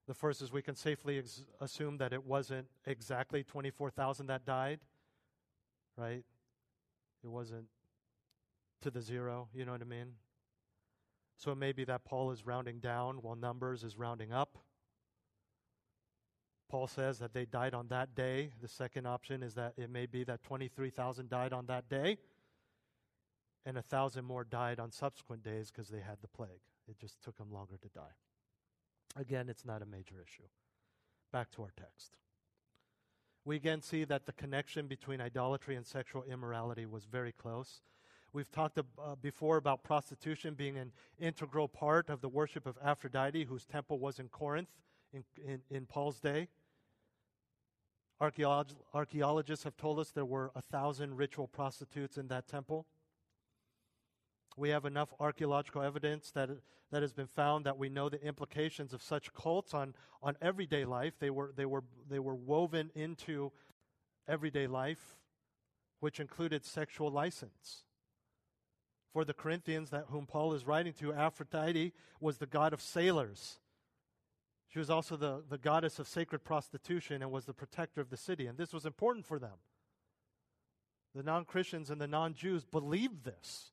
The 0.08 0.14
first 0.14 0.42
is 0.42 0.52
we 0.52 0.62
can 0.62 0.76
safely 0.76 1.20
ex- 1.20 1.44
assume 1.62 1.98
that 2.00 2.12
it 2.12 2.26
wasn't 2.26 2.68
exactly 2.86 3.44
24,000 3.44 4.28
that 4.28 4.46
died, 4.46 4.80
right? 5.96 6.26
It 7.24 7.28
wasn't 7.28 7.68
to 8.82 8.92
the 8.92 9.02
zero, 9.02 9.48
you 9.54 9.64
know 9.64 9.72
what 9.72 9.82
I 9.82 9.86
mean? 9.86 10.14
So 11.38 11.52
it 11.52 11.58
may 11.58 11.72
be 11.72 11.86
that 11.86 12.04
Paul 12.04 12.32
is 12.32 12.46
rounding 12.46 12.80
down 12.80 13.18
while 13.22 13.36
Numbers 13.36 13.84
is 13.84 13.98
rounding 13.98 14.34
up. 14.34 14.58
Paul 16.70 16.88
says 16.88 17.20
that 17.20 17.34
they 17.34 17.46
died 17.46 17.74
on 17.74 17.88
that 17.90 18.16
day. 18.16 18.52
The 18.62 18.68
second 18.68 19.06
option 19.06 19.44
is 19.44 19.54
that 19.56 19.74
it 19.78 19.90
may 19.90 20.08
be 20.08 20.24
that 20.26 20.44
23,000 20.44 21.30
died 21.30 21.54
on 21.54 21.68
that 21.68 21.90
day 21.90 22.18
and 23.66 23.78
a 23.78 23.82
thousand 23.82 24.26
more 24.26 24.44
died 24.44 24.80
on 24.80 24.92
subsequent 24.92 25.44
days 25.44 25.72
because 25.72 25.90
they 25.90 26.00
had 26.00 26.18
the 26.22 26.28
plague. 26.28 26.62
It 26.88 27.00
just 27.00 27.22
took 27.22 27.38
them 27.38 27.52
longer 27.52 27.78
to 27.82 27.90
die. 27.90 28.16
Again, 29.16 29.50
it's 29.50 29.66
not 29.66 29.82
a 29.82 29.86
major 29.86 30.16
issue. 30.16 30.48
Back 31.32 31.52
to 31.52 31.64
our 31.64 31.74
text. 31.78 32.18
We 33.44 33.56
again 33.56 33.82
see 33.82 34.04
that 34.04 34.26
the 34.26 34.34
connection 34.34 34.88
between 34.88 35.20
idolatry 35.20 35.76
and 35.76 35.86
sexual 35.86 36.24
immorality 36.24 36.86
was 36.86 37.06
very 37.06 37.32
close. 37.32 37.82
We've 38.34 38.52
talked 38.52 38.78
uh, 38.78 38.84
before 39.22 39.58
about 39.58 39.84
prostitution 39.84 40.54
being 40.54 40.78
an 40.78 40.92
integral 41.20 41.68
part 41.68 42.10
of 42.10 42.22
the 42.22 42.30
worship 42.30 42.66
of 42.66 42.78
Aphrodite, 42.84 43.44
whose 43.46 43.66
temple 43.66 44.00
was 44.00 44.20
in 44.20 44.30
Corinth 44.30 44.70
in, 45.12 45.24
in, 45.46 45.62
in 45.70 45.86
Paul's 45.86 46.20
day. 46.20 46.48
Archaeologists 48.22 49.64
have 49.64 49.76
told 49.76 50.00
us 50.00 50.12
there 50.12 50.24
were 50.24 50.52
a 50.56 50.62
thousand 50.62 51.18
ritual 51.18 51.48
prostitutes 51.48 52.18
in 52.18 52.28
that 52.28 52.48
temple. 52.48 52.86
We 54.58 54.70
have 54.70 54.86
enough 54.86 55.14
archaeological 55.20 55.82
evidence 55.82 56.32
that, 56.32 56.50
that 56.92 57.02
has 57.02 57.14
been 57.14 57.28
found 57.28 57.66
that 57.66 57.78
we 57.78 57.90
know 57.90 58.10
the 58.10 58.22
implications 58.24 58.94
of 58.94 59.02
such 59.02 59.34
cults 59.34 59.74
on, 59.74 59.96
on 60.22 60.36
everyday 60.42 60.86
life. 60.86 61.14
They 61.20 61.30
were, 61.30 61.54
they, 61.56 61.66
were, 61.66 61.84
they 62.10 62.20
were 62.20 62.36
woven 62.36 62.92
into 62.94 63.52
everyday 64.28 64.68
life, 64.68 65.18
which 66.00 66.20
included 66.20 66.66
sexual 66.66 67.10
license. 67.10 67.84
For 69.14 69.26
the 69.26 69.34
Corinthians, 69.34 69.90
that 69.90 70.06
whom 70.10 70.26
Paul 70.26 70.54
is 70.54 70.66
writing 70.66 70.94
to, 70.94 71.14
Aphrodite 71.14 71.94
was 72.20 72.38
the 72.38 72.46
god 72.46 72.74
of 72.74 72.82
sailors. 72.82 73.60
She 74.68 74.80
was 74.80 74.90
also 74.90 75.18
the, 75.18 75.44
the 75.50 75.58
goddess 75.58 76.00
of 76.00 76.08
sacred 76.08 76.46
prostitution 76.46 77.22
and 77.22 77.30
was 77.30 77.46
the 77.46 77.54
protector 77.54 78.00
of 78.00 78.10
the 78.10 78.16
city. 78.16 78.48
And 78.48 78.58
this 78.58 78.72
was 78.72 78.86
important 78.86 79.26
for 79.26 79.38
them. 79.38 79.58
The 81.14 81.24
non 81.24 81.44
Christians 81.44 81.90
and 81.90 82.00
the 82.00 82.08
non 82.08 82.34
Jews 82.34 82.64
believed 82.64 83.26
this 83.26 83.72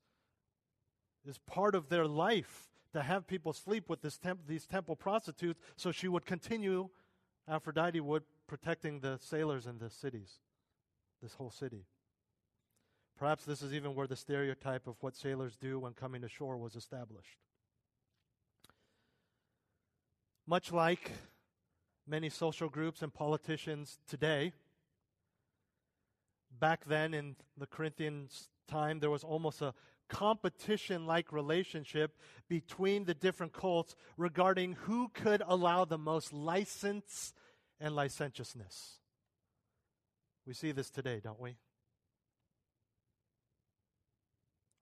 is 1.28 1.38
part 1.38 1.74
of 1.74 1.88
their 1.88 2.06
life 2.06 2.70
to 2.92 3.02
have 3.02 3.26
people 3.26 3.52
sleep 3.52 3.88
with 3.88 4.00
temp- 4.22 4.46
these 4.46 4.66
temple 4.66 4.96
prostitutes 4.96 5.60
so 5.76 5.92
she 5.92 6.08
would 6.08 6.24
continue, 6.24 6.88
Aphrodite 7.46 8.00
would, 8.00 8.22
protecting 8.46 9.00
the 9.00 9.18
sailors 9.18 9.66
in 9.66 9.78
the 9.78 9.90
cities, 9.90 10.40
this 11.22 11.34
whole 11.34 11.50
city. 11.50 11.84
Perhaps 13.18 13.44
this 13.44 13.62
is 13.62 13.74
even 13.74 13.94
where 13.94 14.06
the 14.06 14.16
stereotype 14.16 14.86
of 14.86 14.96
what 15.00 15.16
sailors 15.16 15.56
do 15.56 15.78
when 15.80 15.92
coming 15.92 16.24
ashore 16.24 16.56
was 16.56 16.76
established. 16.76 17.38
Much 20.46 20.72
like 20.72 21.10
many 22.06 22.30
social 22.30 22.70
groups 22.70 23.02
and 23.02 23.12
politicians 23.12 23.98
today, 24.08 24.52
back 26.58 26.84
then 26.86 27.12
in 27.12 27.36
the 27.58 27.66
Corinthians' 27.66 28.48
time, 28.66 29.00
there 29.00 29.10
was 29.10 29.24
almost 29.24 29.60
a 29.60 29.74
competition 30.08 31.06
like 31.06 31.32
relationship 31.32 32.16
between 32.48 33.04
the 33.04 33.14
different 33.14 33.52
cults 33.52 33.94
regarding 34.16 34.72
who 34.72 35.08
could 35.08 35.42
allow 35.46 35.84
the 35.84 35.98
most 35.98 36.32
license 36.32 37.32
and 37.80 37.94
licentiousness. 37.94 38.98
We 40.46 40.54
see 40.54 40.72
this 40.72 40.90
today, 40.90 41.20
don't 41.22 41.40
we? 41.40 41.56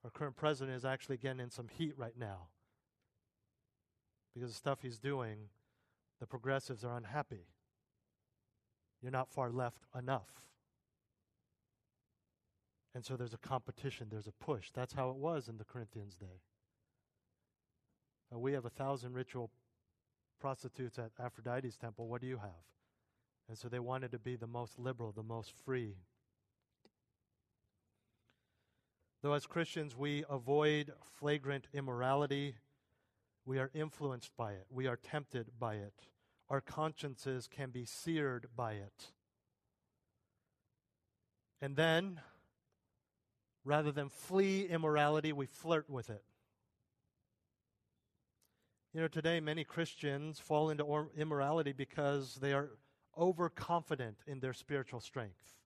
Our 0.05 0.11
current 0.11 0.37
president 0.37 0.77
is 0.77 0.85
actually 0.85 1.17
getting 1.17 1.41
in 1.41 1.51
some 1.51 1.67
heat 1.69 1.95
right 1.97 2.17
now 2.17 2.49
because 4.33 4.51
the 4.51 4.57
stuff 4.57 4.79
he's 4.83 4.99
doing, 4.99 5.49
the 6.21 6.27
progressives 6.27 6.85
are 6.85 6.97
unhappy. 6.97 7.49
You're 9.03 9.11
not 9.11 9.33
far 9.33 9.51
left 9.51 9.83
enough. 9.99 10.29
And 12.97 13.05
so 13.05 13.15
there's 13.15 13.35
a 13.35 13.49
competition, 13.49 14.07
there's 14.11 14.27
a 14.27 14.33
push. 14.33 14.71
That's 14.73 14.95
how 14.95 15.11
it 15.11 15.17
was 15.17 15.49
in 15.49 15.59
the 15.59 15.65
Corinthians' 15.65 16.15
day. 16.15 16.41
Uh, 18.35 18.39
we 18.39 18.55
have 18.55 18.65
a 18.65 18.71
thousand 18.71 19.13
ritual 19.13 19.51
prostitutes 20.41 20.99
at 20.99 21.11
Aphrodite's 21.23 21.77
temple. 21.77 22.09
What 22.09 22.23
do 22.23 22.27
you 22.27 22.39
have? 22.39 22.65
And 23.51 23.59
so 23.59 23.69
they 23.69 23.81
wanted 23.81 24.13
to 24.13 24.19
be 24.19 24.35
the 24.35 24.47
most 24.47 24.79
liberal, 24.79 25.13
the 25.13 25.23
most 25.23 25.53
free. 25.63 25.97
Though 29.23 29.35
as 29.35 29.47
Christians 29.47 29.95
we 29.95 30.25
avoid 30.31 30.91
flagrant 31.19 31.67
immorality, 31.75 32.55
we 33.45 33.59
are 33.59 33.71
influenced 33.75 34.35
by 34.39 34.53
it, 34.53 34.65
we 34.71 34.87
are 34.87 34.97
tempted 34.97 35.49
by 35.61 35.75
it, 35.75 36.09
our 36.49 36.63
consciences 36.63 37.47
can 37.47 37.69
be 37.69 37.85
seared 37.85 38.47
by 38.57 38.73
it. 38.73 39.13
And 41.61 41.77
then 41.77 42.21
Rather 43.67 43.91
than 43.91 44.09
flee 44.09 44.65
immorality, 44.65 45.33
we 45.33 45.45
flirt 45.45 45.91
with 45.91 46.09
it. 46.09 46.23
You 48.95 49.01
know, 49.01 49.09
today 49.09 49.41
many 49.41 49.65
Christians 49.65 50.39
fall 50.39 50.71
into 50.71 50.85
or- 50.85 51.11
immorality 51.17 51.73
because 51.73 52.37
they 52.37 52.53
are 52.53 52.71
overconfident 53.19 54.19
in 54.25 54.39
their 54.39 54.53
spiritual 54.53 55.01
strength. 55.01 55.57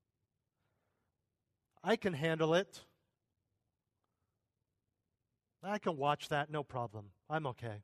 I 1.85 1.97
can 1.97 2.15
handle 2.15 2.55
it. 2.55 2.81
I 5.63 5.79
can 5.79 5.99
watch 5.99 6.31
that, 6.31 6.51
no 6.51 6.63
problem. 6.63 7.11
I'm 7.29 7.47
okay. 7.49 7.83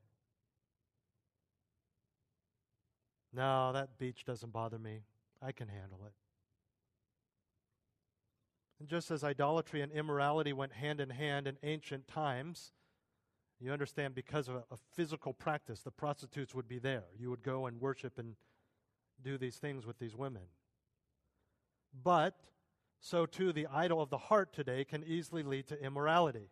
No, 3.35 3.71
that 3.75 3.99
beach 3.99 4.25
doesn't 4.25 4.51
bother 4.51 4.79
me. 4.79 5.03
I 5.43 5.53
can 5.53 5.69
handle 5.69 6.01
it. 6.07 6.15
And 8.79 8.89
just 8.89 9.11
as 9.11 9.25
idolatry 9.25 9.81
and 9.81 9.91
immorality 9.91 10.53
went 10.53 10.73
hand 10.73 11.01
in 11.01 11.11
hand 11.11 11.47
in 11.47 11.57
ancient 11.63 12.09
times, 12.09 12.73
you 13.59 13.73
understand 13.73 14.15
because 14.15 14.49
of 14.49 14.57
a, 14.57 14.77
physical 14.95 15.33
practice, 15.33 15.81
the 15.81 15.91
prostitutes 15.91 16.55
would 16.55 16.69
be 16.69 16.79
there. 16.79 17.05
You 17.19 17.31
would 17.31 17.43
go 17.43 17.67
and 17.67 17.81
worship 17.81 18.19
and 18.19 18.37
do 19.23 19.39
these 19.39 19.57
things 19.57 19.87
with 19.87 19.99
these 19.99 20.15
women. 20.15 20.43
But 22.03 22.35
so 23.01 23.25
too, 23.25 23.53
the 23.53 23.67
idol 23.67 24.03
of 24.03 24.11
the 24.11 24.19
heart 24.19 24.53
today 24.53 24.85
can 24.85 25.05
easily 25.05 25.43
lead 25.43 25.67
to 25.69 25.83
immorality. 25.83 26.51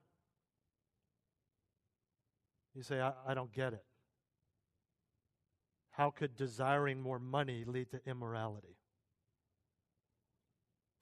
You 2.75 2.83
say, 2.83 3.01
I, 3.01 3.13
I 3.27 3.35
don't 3.35 3.53
get 3.53 3.75
it. 3.75 3.85
How 5.91 6.11
could 6.11 6.37
desiring 6.37 7.01
more 7.01 7.19
money 7.19 7.65
lead 7.67 7.91
to 7.91 8.01
immorality? 8.07 8.77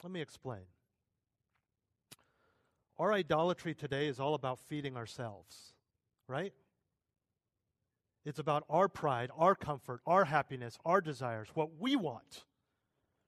Let 0.02 0.12
me 0.12 0.20
explain. 0.20 0.62
Our 3.02 3.12
idolatry 3.12 3.74
today 3.74 4.06
is 4.06 4.20
all 4.20 4.34
about 4.34 4.60
feeding 4.60 4.96
ourselves, 4.96 5.72
right? 6.28 6.52
It's 8.24 8.38
about 8.38 8.62
our 8.70 8.86
pride, 8.86 9.32
our 9.36 9.56
comfort, 9.56 10.02
our 10.06 10.24
happiness, 10.24 10.78
our 10.84 11.00
desires, 11.00 11.48
what 11.54 11.80
we 11.80 11.96
want. 11.96 12.44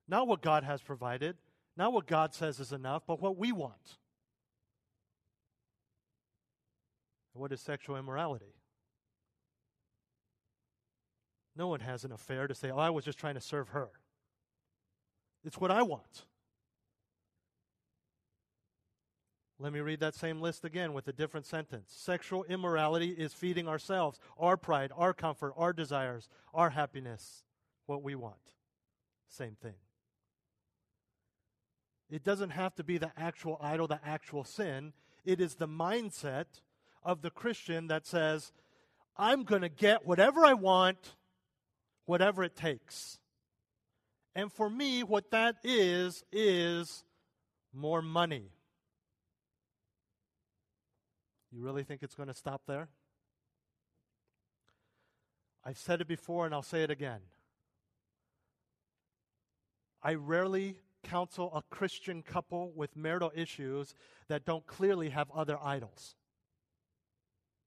Not 0.06 0.28
what 0.28 0.42
God 0.42 0.62
has 0.62 0.80
provided, 0.80 1.38
not 1.76 1.92
what 1.92 2.06
God 2.06 2.32
says 2.32 2.60
is 2.60 2.72
enough, 2.72 3.02
but 3.04 3.20
what 3.20 3.36
we 3.36 3.50
want. 3.50 3.96
what 7.32 7.50
is 7.50 7.60
sexual 7.60 7.96
immorality? 7.96 8.54
No 11.56 11.66
one 11.66 11.80
has 11.80 12.04
an 12.04 12.12
affair 12.12 12.46
to 12.46 12.54
say, 12.54 12.70
oh, 12.70 12.78
I 12.78 12.90
was 12.90 13.04
just 13.04 13.18
trying 13.18 13.34
to 13.34 13.40
serve 13.40 13.70
her. 13.70 13.88
It's 15.44 15.58
what 15.58 15.72
I 15.72 15.82
want. 15.82 16.26
Let 19.64 19.72
me 19.72 19.80
read 19.80 20.00
that 20.00 20.14
same 20.14 20.42
list 20.42 20.66
again 20.66 20.92
with 20.92 21.08
a 21.08 21.12
different 21.14 21.46
sentence. 21.46 21.90
Sexual 21.96 22.44
immorality 22.50 23.12
is 23.12 23.32
feeding 23.32 23.66
ourselves, 23.66 24.20
our 24.38 24.58
pride, 24.58 24.92
our 24.94 25.14
comfort, 25.14 25.54
our 25.56 25.72
desires, 25.72 26.28
our 26.52 26.68
happiness, 26.68 27.44
what 27.86 28.02
we 28.02 28.14
want. 28.14 28.52
Same 29.26 29.56
thing. 29.62 29.76
It 32.10 32.22
doesn't 32.22 32.50
have 32.50 32.74
to 32.74 32.84
be 32.84 32.98
the 32.98 33.10
actual 33.16 33.56
idol, 33.58 33.86
the 33.86 34.00
actual 34.04 34.44
sin. 34.44 34.92
It 35.24 35.40
is 35.40 35.54
the 35.54 35.66
mindset 35.66 36.44
of 37.02 37.22
the 37.22 37.30
Christian 37.30 37.86
that 37.86 38.06
says, 38.06 38.52
I'm 39.16 39.44
going 39.44 39.62
to 39.62 39.70
get 39.70 40.06
whatever 40.06 40.44
I 40.44 40.52
want, 40.52 41.14
whatever 42.04 42.44
it 42.44 42.54
takes. 42.54 43.18
And 44.34 44.52
for 44.52 44.68
me, 44.68 45.02
what 45.02 45.30
that 45.30 45.56
is, 45.64 46.22
is 46.30 47.02
more 47.72 48.02
money. 48.02 48.50
You 51.54 51.62
really 51.62 51.84
think 51.84 52.02
it's 52.02 52.16
going 52.16 52.28
to 52.28 52.34
stop 52.34 52.62
there? 52.66 52.88
I've 55.64 55.78
said 55.78 56.00
it 56.00 56.08
before 56.08 56.46
and 56.46 56.54
I'll 56.54 56.62
say 56.62 56.82
it 56.82 56.90
again. 56.90 57.20
I 60.02 60.14
rarely 60.14 60.76
counsel 61.04 61.54
a 61.54 61.62
Christian 61.74 62.22
couple 62.22 62.72
with 62.74 62.96
marital 62.96 63.30
issues 63.36 63.94
that 64.28 64.44
don't 64.44 64.66
clearly 64.66 65.10
have 65.10 65.30
other 65.30 65.56
idols. 65.62 66.16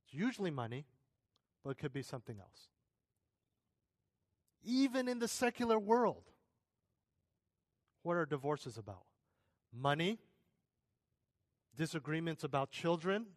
It's 0.06 0.14
usually 0.14 0.52
money, 0.52 0.86
but 1.64 1.72
it 1.72 1.78
could 1.78 1.94
be 1.94 2.02
something 2.02 2.40
else. 2.40 2.68
Even 4.64 5.08
in 5.08 5.20
the 5.20 5.30
secular 5.30 5.80
world, 5.80 6.24
what 8.04 8.18
are 8.18 8.26
divorces 8.26 8.78
about? 8.78 9.06
Money, 9.74 10.20
disagreements 11.76 12.44
about 12.44 12.70
children, 12.70 13.28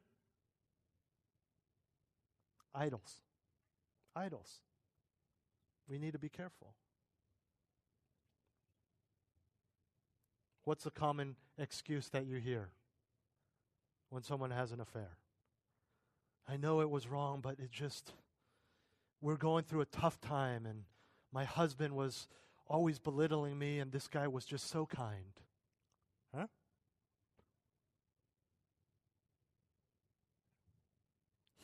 idols. 2.75 3.21
Idols. 4.14 4.61
We 5.89 5.99
need 5.99 6.12
to 6.12 6.18
be 6.18 6.29
careful. 6.29 6.75
What's 10.64 10.85
the 10.85 10.91
common 10.91 11.37
excuse 11.59 12.09
that 12.11 12.27
you 12.27 12.37
hear 12.37 12.68
when 14.11 14.23
someone 14.23 14.51
has 14.51 14.73
an 14.73 14.81
affair? 14.81 15.16
I 16.49 16.57
know 16.57 16.81
it 16.81 16.91
was 16.91 17.09
wrong, 17.09 17.41
but 17.41 17.59
it 17.59 17.71
just, 17.71 18.12
we're 19.21 19.37
going 19.37 19.64
through 19.64 19.81
a 19.81 19.87
tough 19.87 20.21
time, 20.21 20.66
and 20.66 20.85
my 21.33 21.45
husband 21.45 21.95
was 21.95 22.29
always 22.68 22.99
belittling 22.99 23.59
me, 23.59 23.79
and 23.79 23.91
this 23.91 24.09
guy 24.09 24.29
was 24.29 24.45
just 24.45 24.68
so 24.68 24.87
kind. 24.87 25.41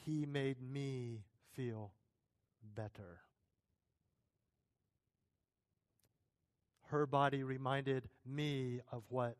He 0.07 0.25
made 0.25 0.63
me 0.63 1.25
feel 1.55 1.91
better. 2.77 3.23
Her 6.91 7.07
body 7.07 7.43
reminded 7.43 8.09
me 8.25 8.81
of 8.93 9.03
what 9.09 9.37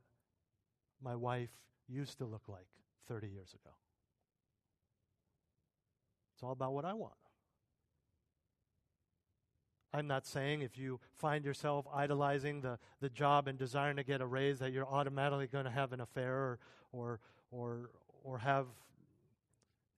my 1.01 1.15
wife 1.15 1.51
used 1.87 2.19
to 2.19 2.25
look 2.25 2.49
like 2.49 2.67
30 3.07 3.29
years 3.29 3.55
ago. 3.55 3.75
It's 6.35 6.43
all 6.43 6.51
about 6.51 6.73
what 6.73 6.85
I 6.85 6.95
want. 6.95 7.15
I'm 9.95 10.09
not 10.09 10.27
saying 10.27 10.63
if 10.63 10.77
you 10.77 10.99
find 11.17 11.45
yourself 11.45 11.87
idolizing 11.95 12.61
the, 12.61 12.81
the 13.01 13.09
job 13.09 13.47
and 13.47 13.57
desiring 13.57 13.97
to 13.99 14.03
get 14.03 14.21
a 14.21 14.27
raise 14.27 14.59
that 14.59 14.73
you're 14.73 14.87
automatically 14.87 15.47
going 15.47 15.65
to 15.65 15.71
have 15.71 15.93
an 15.93 16.01
affair 16.01 16.35
or, 16.35 16.59
or, 16.91 17.21
or, 17.53 17.91
or 18.25 18.39
have 18.39 18.67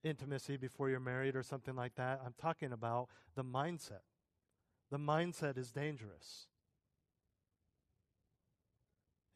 intimacy 0.08 0.56
before 0.56 0.90
you're 0.90 1.00
married 1.00 1.36
or 1.36 1.42
something 1.42 1.76
like 1.76 1.94
that. 1.96 2.20
I'm 2.24 2.34
talking 2.40 2.72
about 2.72 3.08
the 3.36 3.44
mindset. 3.44 4.02
The 4.90 4.98
mindset 4.98 5.58
is 5.58 5.70
dangerous. 5.70 6.46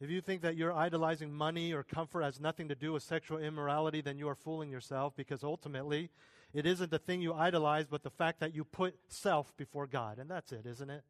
If 0.01 0.09
you 0.09 0.19
think 0.19 0.41
that 0.41 0.57
you're 0.57 0.73
idolizing 0.73 1.31
money 1.31 1.71
or 1.71 1.83
comfort 1.83 2.23
has 2.23 2.39
nothing 2.39 2.67
to 2.67 2.75
do 2.75 2.91
with 2.91 3.03
sexual 3.03 3.37
immorality, 3.37 4.01
then 4.01 4.17
you 4.17 4.27
are 4.27 4.35
fooling 4.35 4.69
yourself 4.69 5.15
because 5.15 5.43
ultimately 5.45 6.09
it 6.53 6.65
isn't 6.65 6.91
the 6.91 6.99
thing 6.99 7.21
you 7.21 7.33
idolize, 7.33 7.87
but 7.87 8.03
the 8.03 8.09
fact 8.09 8.39
that 8.41 8.53
you 8.53 8.65
put 8.65 8.95
self 9.07 9.55
before 9.55 9.87
God. 9.87 10.19
And 10.19 10.29
that's 10.29 10.51
it, 10.51 10.65
isn't 10.65 10.89
it? 10.89 11.03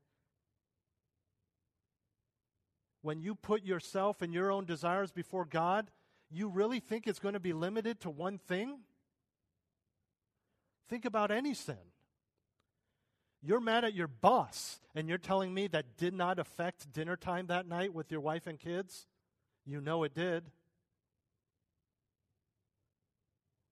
When 3.02 3.20
you 3.20 3.36
put 3.36 3.64
yourself 3.64 4.22
and 4.22 4.34
your 4.34 4.52
own 4.52 4.66
desires 4.66 5.12
before 5.12 5.46
God, 5.46 5.90
you 6.30 6.48
really 6.48 6.80
think 6.80 7.08
it's 7.08 7.20
going 7.20 7.34
to 7.34 7.40
be 7.40 7.54
limited 7.54 8.00
to 8.02 8.10
one 8.10 8.38
thing? 8.38 8.80
Think 10.90 11.06
about 11.06 11.32
any 11.32 11.54
sin. 11.54 11.78
You're 13.42 13.60
mad 13.60 13.84
at 13.84 13.94
your 13.94 14.08
boss, 14.08 14.80
and 14.96 15.10
you're 15.10 15.18
telling 15.18 15.54
me 15.54 15.68
that 15.68 15.98
did 15.98 16.14
not 16.14 16.40
affect 16.40 16.94
dinner 16.94 17.18
time 17.18 17.48
that 17.48 17.68
night 17.68 17.94
with 17.94 18.10
your 18.10 18.22
wife 18.22 18.48
and 18.48 18.58
kids? 18.58 19.06
You 19.66 19.82
know 19.82 20.04
it 20.04 20.14
did. 20.14 20.46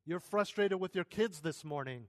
You're 0.05 0.19
frustrated 0.19 0.79
with 0.79 0.93
your 0.93 1.05
kids 1.05 1.39
this 1.39 1.63
morning. 1.63 2.07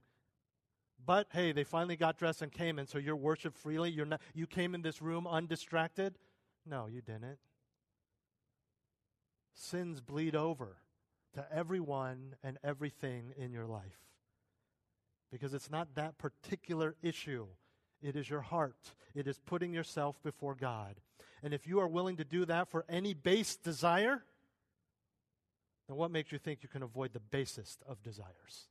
But 1.05 1.27
hey, 1.31 1.51
they 1.51 1.63
finally 1.63 1.95
got 1.95 2.17
dressed 2.17 2.41
and 2.41 2.51
came, 2.51 2.79
and 2.79 2.87
so 2.87 2.97
you're 2.97 3.15
worship 3.15 3.55
freely. 3.55 3.91
You're 3.91 4.05
not, 4.05 4.21
you 4.33 4.47
came 4.47 4.75
in 4.75 4.81
this 4.81 5.01
room 5.01 5.25
undistracted. 5.25 6.17
No, 6.65 6.87
you 6.87 7.01
didn't. 7.01 7.39
Sins 9.53 10.01
bleed 10.01 10.35
over 10.35 10.77
to 11.33 11.45
everyone 11.53 12.35
and 12.43 12.57
everything 12.63 13.33
in 13.37 13.51
your 13.51 13.65
life 13.65 14.12
because 15.33 15.53
it's 15.55 15.71
not 15.71 15.95
that 15.95 16.19
particular 16.19 16.95
issue. 17.01 17.47
It 18.03 18.15
is 18.15 18.29
your 18.29 18.41
heart. 18.41 18.93
It 19.15 19.27
is 19.27 19.39
putting 19.39 19.73
yourself 19.73 20.21
before 20.21 20.53
God. 20.53 20.97
And 21.41 21.55
if 21.55 21.65
you 21.65 21.79
are 21.79 21.87
willing 21.87 22.17
to 22.17 22.23
do 22.23 22.45
that 22.45 22.69
for 22.69 22.85
any 22.87 23.15
base 23.15 23.55
desire, 23.55 24.23
then 25.87 25.97
what 25.97 26.11
makes 26.11 26.31
you 26.31 26.37
think 26.37 26.59
you 26.61 26.69
can 26.69 26.83
avoid 26.83 27.13
the 27.13 27.19
basest 27.19 27.81
of 27.89 28.03
desires? 28.03 28.67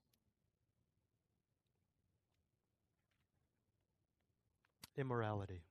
Immorality. 4.97 5.65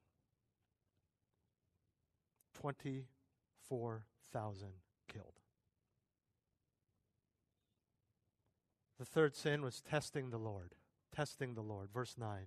24,000 2.59 4.67
killed. 5.07 5.39
The 8.99 9.05
third 9.05 9.37
sin 9.37 9.61
was 9.61 9.79
testing 9.79 10.31
the 10.31 10.37
Lord 10.37 10.75
testing 11.15 11.53
the 11.53 11.61
Lord. 11.61 11.89
Verse 11.93 12.15
9. 12.17 12.45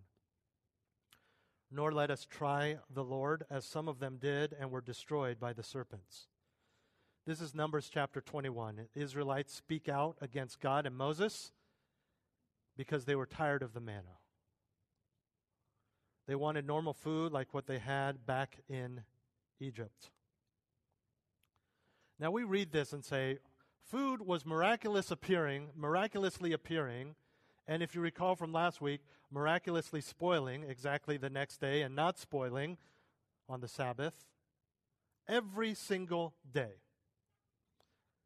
Nor 1.70 1.92
let 1.92 2.10
us 2.10 2.26
try 2.28 2.78
the 2.92 3.04
Lord, 3.04 3.44
as 3.50 3.64
some 3.64 3.88
of 3.88 3.98
them 3.98 4.18
did 4.20 4.54
and 4.58 4.70
were 4.70 4.80
destroyed 4.80 5.40
by 5.40 5.52
the 5.52 5.62
serpents. 5.62 6.28
This 7.26 7.40
is 7.40 7.54
Numbers 7.54 7.90
chapter 7.92 8.20
21. 8.20 8.88
Israelites 8.94 9.54
speak 9.54 9.88
out 9.88 10.16
against 10.20 10.60
God 10.60 10.86
and 10.86 10.94
Moses 10.96 11.52
because 12.76 13.06
they 13.06 13.14
were 13.14 13.26
tired 13.26 13.62
of 13.62 13.72
the 13.72 13.80
manna. 13.80 14.18
They 16.26 16.34
wanted 16.34 16.66
normal 16.66 16.92
food 16.92 17.32
like 17.32 17.52
what 17.52 17.66
they 17.66 17.78
had 17.78 18.26
back 18.26 18.58
in 18.68 19.02
Egypt. 19.60 20.10
Now 22.18 22.30
we 22.30 22.44
read 22.44 22.72
this 22.72 22.92
and 22.92 23.04
say, 23.04 23.38
food 23.82 24.22
was 24.22 24.46
miraculous 24.46 25.10
appearing, 25.10 25.70
miraculously 25.76 26.52
appearing 26.52 27.14
and 27.66 27.82
if 27.82 27.94
you 27.94 28.00
recall 28.00 28.36
from 28.36 28.52
last 28.52 28.80
week, 28.80 29.00
miraculously 29.30 30.00
spoiling 30.00 30.64
exactly 30.64 31.16
the 31.16 31.30
next 31.30 31.60
day 31.60 31.82
and 31.82 31.96
not 31.96 32.18
spoiling 32.18 32.76
on 33.48 33.60
the 33.60 33.68
Sabbath 33.68 34.26
every 35.28 35.74
single 35.74 36.34
day. 36.52 36.80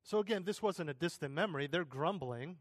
So 0.02 0.18
again, 0.18 0.44
this 0.44 0.60
wasn't 0.62 0.90
a 0.90 0.94
distant 0.94 1.34
memory. 1.34 1.66
They're 1.66 1.84
grumbling 1.84 2.56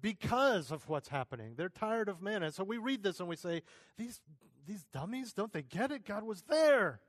because 0.00 0.70
of 0.70 0.88
what's 0.88 1.08
happening. 1.08 1.54
They're 1.56 1.68
tired 1.68 2.08
of 2.08 2.20
manna. 2.20 2.52
So 2.52 2.64
we 2.64 2.78
read 2.78 3.02
this 3.02 3.20
and 3.20 3.28
we 3.28 3.36
say, 3.36 3.62
these, 3.96 4.20
these 4.66 4.84
dummies, 4.92 5.32
don't 5.32 5.52
they 5.52 5.62
get 5.62 5.90
it? 5.90 6.04
God 6.04 6.24
was 6.24 6.42
there. 6.42 7.00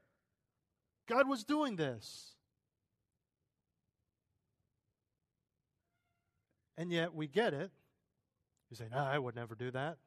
God 1.07 1.28
was 1.28 1.43
doing 1.43 1.76
this. 1.76 2.36
And 6.78 6.91
yet 6.91 7.13
we 7.13 7.28
get 7.28 7.53
it 7.53 7.72
you 8.70 8.76
say, 8.76 8.88
No, 8.91 8.99
I 8.99 9.17
would 9.17 9.36
never 9.36 9.55
do 9.55 9.72
that. 9.72 9.97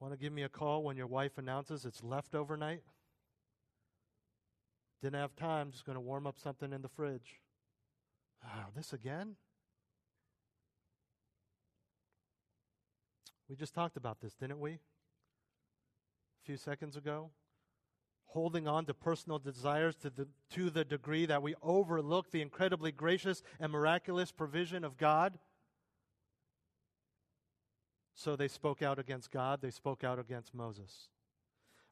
Want 0.00 0.12
to 0.12 0.18
give 0.18 0.32
me 0.32 0.42
a 0.42 0.48
call 0.48 0.84
when 0.84 0.96
your 0.96 1.08
wife 1.08 1.38
announces 1.38 1.84
it's 1.84 2.04
leftover 2.04 2.56
night? 2.56 2.82
Didn't 5.02 5.18
have 5.18 5.34
time, 5.34 5.70
just 5.70 5.84
going 5.84 5.96
to 5.96 6.00
warm 6.00 6.26
up 6.26 6.38
something 6.38 6.72
in 6.72 6.82
the 6.82 6.88
fridge. 6.88 7.40
Oh, 8.44 8.66
this 8.76 8.92
again? 8.92 9.36
We 13.48 13.56
just 13.56 13.74
talked 13.74 13.96
about 13.96 14.20
this, 14.20 14.34
didn't 14.34 14.60
we? 14.60 14.72
A 14.72 14.78
few 16.44 16.56
seconds 16.56 16.96
ago 16.96 17.30
holding 18.28 18.68
on 18.68 18.84
to 18.84 18.94
personal 18.94 19.38
desires 19.38 19.96
to 19.96 20.10
the, 20.10 20.28
to 20.50 20.70
the 20.70 20.84
degree 20.84 21.26
that 21.26 21.42
we 21.42 21.54
overlook 21.62 22.30
the 22.30 22.42
incredibly 22.42 22.92
gracious 22.92 23.42
and 23.58 23.72
miraculous 23.72 24.30
provision 24.30 24.84
of 24.84 24.96
God. 24.98 25.38
So 28.18 28.34
they 28.34 28.48
spoke 28.48 28.82
out 28.82 28.98
against 28.98 29.30
God, 29.30 29.60
they 29.62 29.70
spoke 29.70 30.02
out 30.02 30.18
against 30.18 30.52
Moses. 30.52 31.08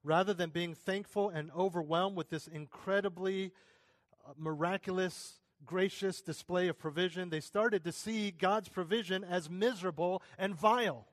rather 0.03 0.35
than 0.35 0.51
being 0.51 0.75
thankful 0.75 1.29
and 1.29 1.53
overwhelmed 1.57 2.17
with 2.17 2.31
this 2.31 2.49
incredibly 2.49 3.53
uh, 4.27 4.33
miraculous, 4.37 5.41
gracious 5.65 6.21
display 6.21 6.67
of 6.67 6.77
provision, 6.79 7.31
they 7.31 7.41
started 7.41 7.85
to 7.85 7.93
see 7.93 8.33
God's 8.33 8.69
provision 8.69 9.23
as 9.25 9.49
miserable 9.49 10.21
and 10.37 10.55
vile. 10.55 11.07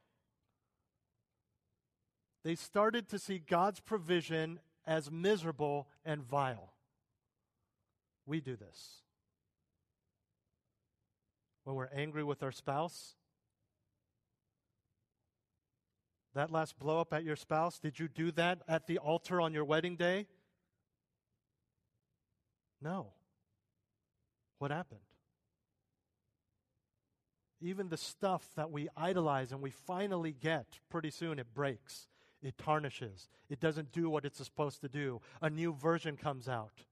They 2.44 2.56
started 2.56 3.08
to 3.10 3.20
see 3.20 3.38
God's 3.38 3.80
provision 3.80 4.60
as 4.86 5.12
miserable 5.12 5.88
and 6.04 6.24
vile. 6.24 6.74
We 8.26 8.42
do 8.42 8.56
this. 8.56 9.02
When 11.66 11.76
we're 11.76 11.90
angry 11.96 12.24
with 12.24 12.42
our 12.42 12.52
spouse, 12.52 13.16
that 16.34 16.52
last 16.52 16.80
blow 16.80 17.00
up 17.00 17.14
at 17.14 17.24
your 17.24 17.36
spouse, 17.36 17.80
did 17.80 18.00
you 18.00 18.08
do 18.08 18.32
that 18.32 18.62
at 18.68 18.88
the 18.88 18.98
altar 18.98 19.40
on 19.40 19.54
your 19.54 19.66
wedding 19.66 19.96
day? 19.96 20.28
No. 22.82 23.14
What 24.58 24.72
happened? 24.72 25.00
Even 27.62 27.90
the 27.90 27.98
stuff 27.98 28.50
that 28.56 28.72
we 28.72 28.90
idolize 28.98 29.52
and 29.52 29.62
we 29.62 29.70
finally 29.70 30.34
get, 30.34 30.80
pretty 30.90 31.12
soon 31.12 31.40
it 31.40 31.54
breaks, 31.54 32.08
it 32.42 32.58
tarnishes, 32.58 33.30
it 33.50 33.60
doesn't 33.60 33.92
do 33.92 34.10
what 34.10 34.26
it's 34.26 34.44
supposed 34.44 34.82
to 34.82 34.90
do. 34.90 35.22
A 35.42 35.50
new 35.50 35.72
version 35.74 36.18
comes 36.18 36.50
out. 36.50 36.84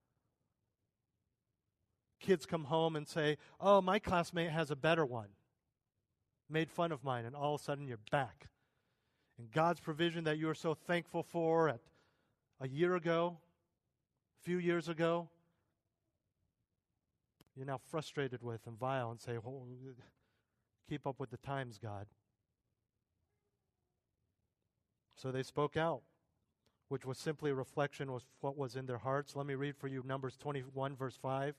Kids 2.22 2.46
come 2.46 2.66
home 2.66 2.96
and 2.96 3.08
say, 3.08 3.38
Oh, 3.60 3.82
my 3.82 3.98
classmate 3.98 4.52
has 4.52 4.70
a 4.70 4.76
better 4.76 5.06
one. 5.06 5.30
Made 6.48 6.70
fun 6.70 6.92
of 6.92 7.04
mine, 7.04 7.26
and 7.26 7.36
all 7.36 7.56
of 7.56 7.62
a 7.62 7.64
sudden 7.64 7.88
you're 7.88 7.98
back 8.12 8.48
and 9.42 9.52
God's 9.52 9.80
provision 9.80 10.26
that 10.26 10.38
you 10.38 10.48
are 10.50 10.56
so 10.56 10.76
thankful 10.76 11.24
for 11.24 11.68
at 11.68 11.80
a 12.60 12.68
year 12.68 12.94
ago, 12.94 13.40
a 14.40 14.44
few 14.44 14.60
years 14.60 14.88
ago, 14.88 15.30
you're 17.56 17.66
now 17.66 17.80
frustrated 17.90 18.44
with 18.44 18.62
and 18.68 18.78
vile 18.78 19.10
and 19.10 19.20
say, 19.20 19.40
well, 19.44 19.66
keep 20.88 21.08
up 21.08 21.20
with 21.20 21.32
the 21.32 21.38
times, 21.38 21.80
God. 21.80 22.06
So 25.16 25.32
they 25.32 25.42
spoke 25.42 25.76
out, 25.76 26.02
which 26.90 27.04
was 27.04 27.18
simply 27.18 27.50
a 27.50 27.56
reflection 27.56 28.10
of 28.10 28.22
what 28.42 28.56
was 28.56 28.76
in 28.76 28.86
their 28.86 29.00
hearts. 29.00 29.36
Let 29.36 29.48
me 29.48 29.56
read 29.56 29.76
for 29.76 29.88
you 29.88 30.04
Numbers 30.06 30.38
21, 30.38 30.96
verse 30.96 31.18
5. 31.20 31.56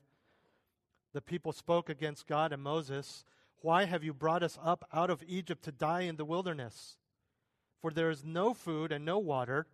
The 1.13 1.21
people 1.21 1.51
spoke 1.51 1.89
against 1.89 2.27
God 2.27 2.53
and 2.53 2.63
Moses. 2.63 3.25
Why 3.59 3.83
have 3.83 4.05
you 4.05 4.13
brought 4.13 4.41
us 4.41 4.57
up 4.63 4.87
out 4.93 5.09
of 5.09 5.21
Egypt 5.27 5.65
to 5.65 5.73
die 5.73 6.03
in 6.03 6.15
the 6.15 6.23
wilderness? 6.23 6.95
For 7.83 7.91
there 7.91 8.09
is 8.09 8.23
no 8.23 8.53
food 8.53 8.93
and 8.93 9.03
no 9.03 9.19
water. 9.19 9.67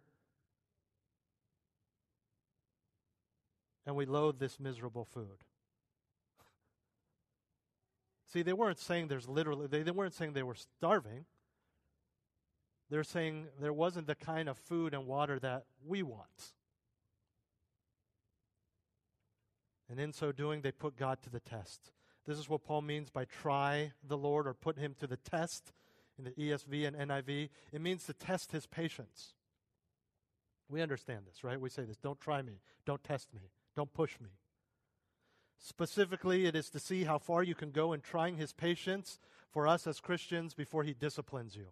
And 3.85 3.95
we 3.95 4.07
loathe 4.07 4.39
this 4.39 4.59
miserable 4.59 5.05
food. 5.05 5.43
See, 8.33 8.41
they 8.41 8.53
weren't 8.53 8.79
saying 8.79 9.09
there's 9.09 9.29
literally, 9.29 9.67
they, 9.67 9.83
they 9.83 9.91
weren't 9.91 10.15
saying 10.15 10.33
they 10.33 10.41
were 10.41 10.55
starving. 10.55 11.25
They're 12.89 13.03
saying 13.03 13.45
there 13.61 13.73
wasn't 13.73 14.07
the 14.07 14.15
kind 14.15 14.49
of 14.49 14.57
food 14.57 14.95
and 14.95 15.05
water 15.05 15.37
that 15.41 15.65
we 15.85 16.01
want. 16.01 16.53
And 19.87 19.99
in 19.99 20.13
so 20.13 20.31
doing, 20.31 20.61
they 20.61 20.71
put 20.71 20.97
God 20.97 21.21
to 21.21 21.29
the 21.29 21.39
test. 21.39 21.91
This 22.25 22.39
is 22.39 22.49
what 22.49 22.63
Paul 22.63 22.81
means 22.81 23.11
by 23.11 23.25
try 23.25 23.91
the 24.03 24.17
Lord 24.17 24.47
or 24.47 24.55
put 24.55 24.79
him 24.79 24.95
to 24.99 25.05
the 25.05 25.17
test 25.17 25.73
in 26.19 26.25
the 26.25 26.31
ESV 26.31 26.87
and 26.87 27.09
NIV, 27.09 27.49
it 27.71 27.81
means 27.81 28.05
to 28.05 28.13
test 28.13 28.51
his 28.51 28.67
patience. 28.67 29.33
We 30.69 30.81
understand 30.81 31.21
this, 31.25 31.43
right? 31.43 31.59
We 31.59 31.69
say 31.69 31.83
this 31.83 31.97
don't 31.97 32.19
try 32.19 32.41
me, 32.41 32.59
don't 32.85 33.03
test 33.03 33.33
me, 33.33 33.49
don't 33.75 33.91
push 33.93 34.19
me. 34.19 34.29
Specifically, 35.57 36.45
it 36.45 36.55
is 36.55 36.69
to 36.69 36.79
see 36.79 37.03
how 37.03 37.17
far 37.17 37.43
you 37.43 37.55
can 37.55 37.71
go 37.71 37.91
in 37.93 38.01
trying 38.01 38.37
his 38.37 38.53
patience 38.53 39.19
for 39.51 39.67
us 39.67 39.87
as 39.87 39.99
Christians 39.99 40.53
before 40.53 40.83
he 40.83 40.93
disciplines 40.93 41.55
you. 41.55 41.67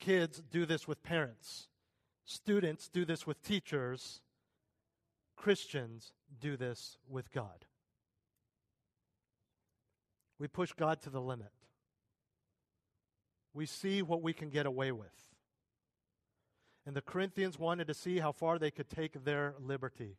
Kids 0.00 0.42
do 0.50 0.66
this 0.66 0.88
with 0.88 1.02
parents, 1.02 1.68
students 2.24 2.88
do 2.88 3.04
this 3.04 3.26
with 3.26 3.42
teachers, 3.42 4.22
Christians 5.36 6.12
do 6.40 6.56
this 6.56 6.98
with 7.08 7.30
God. 7.32 7.66
We 10.38 10.48
push 10.48 10.72
God 10.72 11.00
to 11.02 11.10
the 11.10 11.20
limit 11.20 11.52
we 13.54 13.66
see 13.66 14.02
what 14.02 14.20
we 14.20 14.32
can 14.32 14.50
get 14.50 14.66
away 14.66 14.92
with. 14.92 15.08
And 16.86 16.94
the 16.94 17.00
Corinthians 17.00 17.58
wanted 17.58 17.86
to 17.86 17.94
see 17.94 18.18
how 18.18 18.32
far 18.32 18.58
they 18.58 18.70
could 18.70 18.90
take 18.90 19.24
their 19.24 19.54
liberty. 19.58 20.16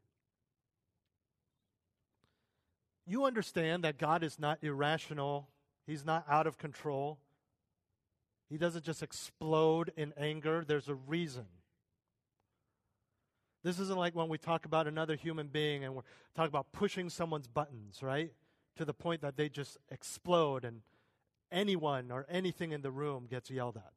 You 3.05 3.25
understand 3.25 3.83
that 3.83 3.99
God 3.99 4.23
is 4.23 4.39
not 4.39 4.59
irrational, 4.63 5.49
He's 5.86 6.03
not 6.03 6.25
out 6.27 6.47
of 6.47 6.57
control. 6.57 7.19
He 8.49 8.57
doesn't 8.57 8.86
just 8.86 9.03
explode 9.03 9.91
in 9.95 10.13
anger, 10.17 10.63
there's 10.67 10.88
a 10.88 10.95
reason. 10.95 11.45
This 13.63 13.79
isn't 13.79 13.97
like 13.97 14.15
when 14.15 14.29
we 14.29 14.38
talk 14.38 14.65
about 14.65 14.88
another 14.88 15.15
human 15.15 15.47
being 15.47 15.83
and 15.83 15.95
we're 15.95 16.03
talking 16.36 16.49
about 16.49 16.71
pushing 16.71 17.09
someone's 17.09 17.47
buttons, 17.47 18.03
right? 18.03 18.31
To 18.77 18.86
the 18.86 18.93
point 18.93 19.21
that 19.21 19.38
they 19.38 19.49
just 19.49 19.77
explode 19.89 20.63
and 20.63 20.81
anyone 21.51 22.11
or 22.11 22.25
anything 22.29 22.71
in 22.71 22.81
the 22.81 22.91
room 22.91 23.27
gets 23.29 23.49
yelled 23.49 23.77
at. 23.77 23.93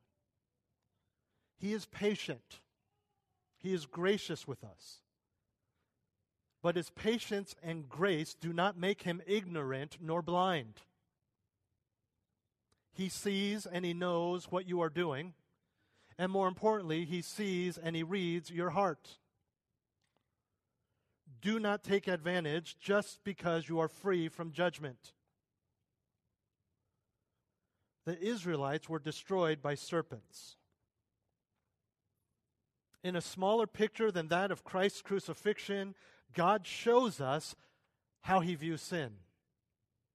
He 1.59 1.73
is 1.73 1.87
patient, 1.87 2.61
He 3.59 3.73
is 3.73 3.87
gracious 3.87 4.47
with 4.47 4.63
us. 4.65 4.99
But 6.63 6.77
His 6.77 6.91
patience 6.91 7.55
and 7.63 7.89
grace 7.89 8.35
do 8.35 8.53
not 8.53 8.79
make 8.79 9.03
Him 9.03 9.23
ignorant 9.27 9.99
nor 10.01 10.23
blind. 10.23 10.83
He 12.93 13.09
sees 13.09 13.65
and 13.65 13.85
He 13.85 13.95
knows 13.95 14.51
what 14.51 14.69
you 14.69 14.81
are 14.81 14.91
doing. 14.91 15.35
And 16.19 16.33
more 16.33 16.49
importantly, 16.49 17.05
He 17.05 17.23
sees 17.23 17.79
and 17.79 17.95
He 17.95 18.03
reads 18.03 18.51
your 18.51 18.71
heart. 18.71 19.19
Do 21.41 21.61
not 21.61 21.85
take 21.85 22.09
advantage 22.09 22.77
just 22.81 23.23
because 23.23 23.69
you 23.69 23.79
are 23.79 23.89
free 23.89 24.29
from 24.29 24.51
judgment 24.51 25.13
the 28.09 28.19
Israelites 28.27 28.89
were 28.89 28.99
destroyed 28.99 29.61
by 29.61 29.75
serpents. 29.75 30.57
In 33.05 33.15
a 33.15 33.21
smaller 33.21 33.67
picture 33.67 34.11
than 34.11 34.29
that 34.29 34.51
of 34.51 34.65
Christ's 34.65 35.03
crucifixion, 35.03 35.95
God 36.33 36.67
shows 36.67 37.21
us 37.21 37.55
how 38.23 38.41
he 38.41 38.55
views 38.55 38.81
sin, 38.81 39.11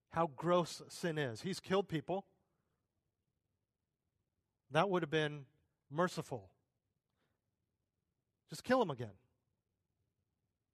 how 0.09 0.31
gross 0.35 0.81
sin 0.89 1.19
is. 1.19 1.43
He's 1.43 1.59
killed 1.59 1.87
people. 1.87 2.25
That 4.71 4.89
would 4.89 5.03
have 5.03 5.11
been 5.11 5.45
merciful. 5.91 6.49
Just 8.49 8.63
kill 8.63 8.79
them 8.79 8.89
again. 8.89 9.17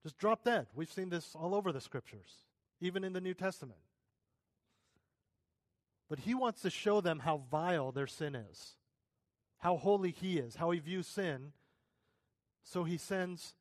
Just 0.03 0.17
drop 0.17 0.45
dead. 0.45 0.67
We've 0.74 0.89
seen 0.89 1.09
this 1.09 1.36
all 1.36 1.53
over 1.53 1.74
the 1.74 1.82
scriptures, 1.82 2.45
even 2.80 3.03
in 3.03 3.11
the 3.11 3.20
New 3.20 3.34
Testament. 3.34 3.82
But 6.10 6.20
he 6.20 6.34
wants 6.34 6.62
to 6.64 6.70
show 6.70 7.01
them 7.01 7.20
how 7.20 7.43
vile 7.51 7.91
their 7.91 8.07
sin 8.07 8.36
is, 8.36 8.76
how 9.60 9.78
holy 9.78 10.12
he 10.12 10.39
is, 10.39 10.55
how 10.55 10.72
he 10.72 10.80
views 10.80 11.07
sin. 11.07 11.53
So 12.64 12.84
he 12.84 12.97
sends 12.97 13.53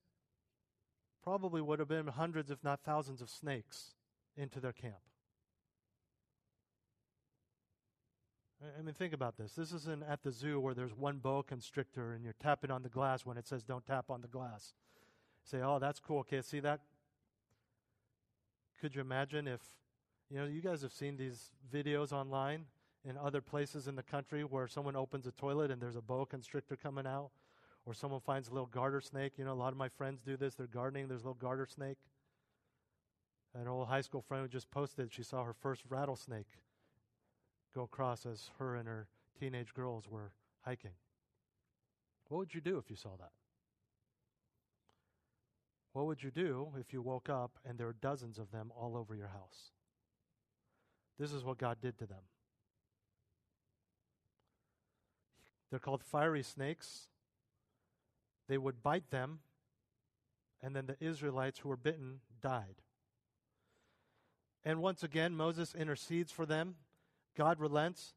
probably 1.23 1.61
would 1.61 1.79
have 1.79 1.89
been 1.89 2.07
hundreds, 2.07 2.51
if 2.51 2.65
not 2.65 2.81
thousands, 2.85 3.21
of 3.21 3.29
snakes 3.29 3.91
into 4.35 4.61
their 4.61 4.73
camp. 4.73 4.95
I 8.79 8.83
mean, 8.83 8.95
think 8.95 9.13
about 9.13 9.37
this. 9.37 9.53
This 9.53 9.73
isn't 9.73 10.03
at 10.09 10.23
the 10.23 10.33
zoo 10.33 10.59
where 10.59 10.75
there's 10.75 10.95
one 10.95 11.19
boa 11.19 11.43
constrictor 11.43 12.13
and 12.13 12.25
you're 12.25 12.35
tapping 12.43 12.71
on 12.71 12.83
the 12.83 12.89
glass 12.89 13.27
when 13.27 13.37
it 13.37 13.47
says 13.47 13.63
don't 13.63 13.87
tap 13.87 14.07
on 14.11 14.21
the 14.21 14.27
glass. 14.27 14.73
Say, 15.45 15.61
oh, 15.63 15.79
that's 15.79 16.01
cool. 16.01 16.21
Okay, 16.21 16.43
see 16.43 16.61
that? 16.61 16.81
Could 18.81 18.95
you 18.95 19.01
imagine 19.01 19.47
if 19.47 19.61
you 20.31 20.39
know, 20.39 20.45
you 20.45 20.61
guys 20.61 20.83
have 20.83 20.93
seen 20.93 21.17
these 21.17 21.51
videos 21.73 22.13
online 22.13 22.67
in 23.05 23.17
other 23.17 23.41
places 23.41 23.89
in 23.89 23.97
the 23.97 24.03
country 24.03 24.45
where 24.45 24.67
someone 24.67 24.97
opens 24.97 25.27
a 25.27 25.33
toilet 25.33 25.71
and 25.71 25.81
there's 25.81 25.97
a 25.97 26.03
boa 26.03 26.27
constrictor 26.27 26.77
coming 26.77 27.07
out, 27.07 27.31
or 27.87 27.95
someone 27.95 28.21
finds 28.21 28.49
a 28.49 28.53
little 28.53 28.67
garter 28.67 29.01
snake. 29.01 29.33
You 29.39 29.45
know, 29.45 29.53
a 29.53 29.55
lot 29.55 29.73
of 29.73 29.79
my 29.79 29.89
friends 29.89 30.21
do 30.21 30.37
this. 30.37 30.55
They're 30.55 30.67
gardening, 30.67 31.09
there's 31.09 31.23
a 31.23 31.25
little 31.25 31.41
garter 31.41 31.67
snake. 31.67 31.99
An 33.55 33.67
old 33.67 33.89
high 33.89 34.03
school 34.03 34.21
friend 34.21 34.43
who 34.43 34.49
just 34.49 34.71
posted 34.71 35.13
she 35.13 35.23
saw 35.23 35.43
her 35.45 35.55
first 35.55 35.83
rattlesnake 35.89 36.59
go 37.75 37.83
across 37.83 38.27
as 38.27 38.51
her 38.59 38.77
and 38.77 38.87
her 38.87 39.09
teenage 39.41 39.73
girls 39.73 40.09
were 40.09 40.33
hiking. 40.61 40.93
What 42.29 42.39
would 42.39 42.55
you 42.55 42.61
do 42.61 42.77
if 42.77 42.91
you 42.91 42.97
saw 42.97 43.17
that? 43.19 43.33
What 45.93 46.07
would 46.07 46.23
you 46.23 46.31
do 46.31 46.69
if 46.79 46.93
you 46.93 47.01
woke 47.01 47.31
up 47.31 47.59
and 47.65 47.79
there 47.79 47.87
were 47.87 47.95
dozens 47.95 48.39
of 48.39 48.51
them 48.51 48.71
all 48.79 48.97
over 48.97 49.15
your 49.15 49.29
house? 49.29 49.73
This 51.19 51.33
is 51.33 51.45
what 51.45 51.59
God 51.59 51.79
did 51.81 51.99
to 51.99 52.07
them. 52.07 52.23
They're 55.71 55.79
called 55.79 56.03
fiery 56.03 56.43
snakes. 56.43 57.09
they 58.49 58.57
would 58.57 58.83
bite 58.83 59.11
them, 59.11 59.41
and 60.63 60.75
then 60.75 60.87
the 60.87 60.97
Israelites 61.01 61.59
who 61.59 61.69
were 61.69 61.77
bitten 61.77 62.21
died. 62.41 62.77
And 64.65 64.81
once 64.81 65.03
again, 65.03 65.35
Moses 65.35 65.75
intercedes 65.75 66.33
for 66.33 66.47
them. 66.47 66.77
God 67.37 67.61
relents, 67.61 68.15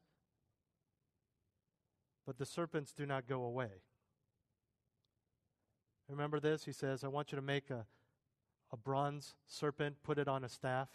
but 2.26 2.38
the 2.38 2.46
serpents 2.46 2.92
do 2.92 3.04
not 3.04 3.26
go 3.26 3.44
away. 3.44 3.82
Remember 6.08 6.40
this? 6.40 6.64
He 6.64 6.72
says, 6.72 7.04
I 7.04 7.08
want 7.08 7.32
you 7.32 7.36
to 7.36 7.42
make 7.42 7.70
a, 7.70 7.86
a 8.72 8.76
bronze 8.76 9.34
serpent, 9.46 9.96
put 10.02 10.18
it 10.18 10.28
on 10.28 10.44
a 10.44 10.48
staff, 10.48 10.88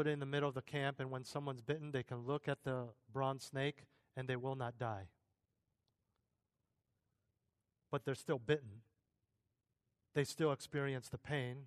put 0.00 0.06
in 0.06 0.18
the 0.18 0.24
middle 0.24 0.48
of 0.48 0.54
the 0.54 0.62
camp, 0.62 0.98
and 0.98 1.10
when 1.10 1.22
someone's 1.22 1.60
bitten, 1.60 1.90
they 1.90 2.02
can 2.02 2.26
look 2.26 2.48
at 2.48 2.64
the 2.64 2.84
bronze 3.12 3.44
snake 3.44 3.84
and 4.16 4.26
they 4.26 4.34
will 4.34 4.54
not 4.54 4.78
die. 4.78 5.08
But 7.90 8.06
they're 8.06 8.14
still 8.14 8.38
bitten. 8.38 8.80
They 10.14 10.24
still 10.24 10.52
experience 10.52 11.10
the 11.10 11.18
pain 11.18 11.66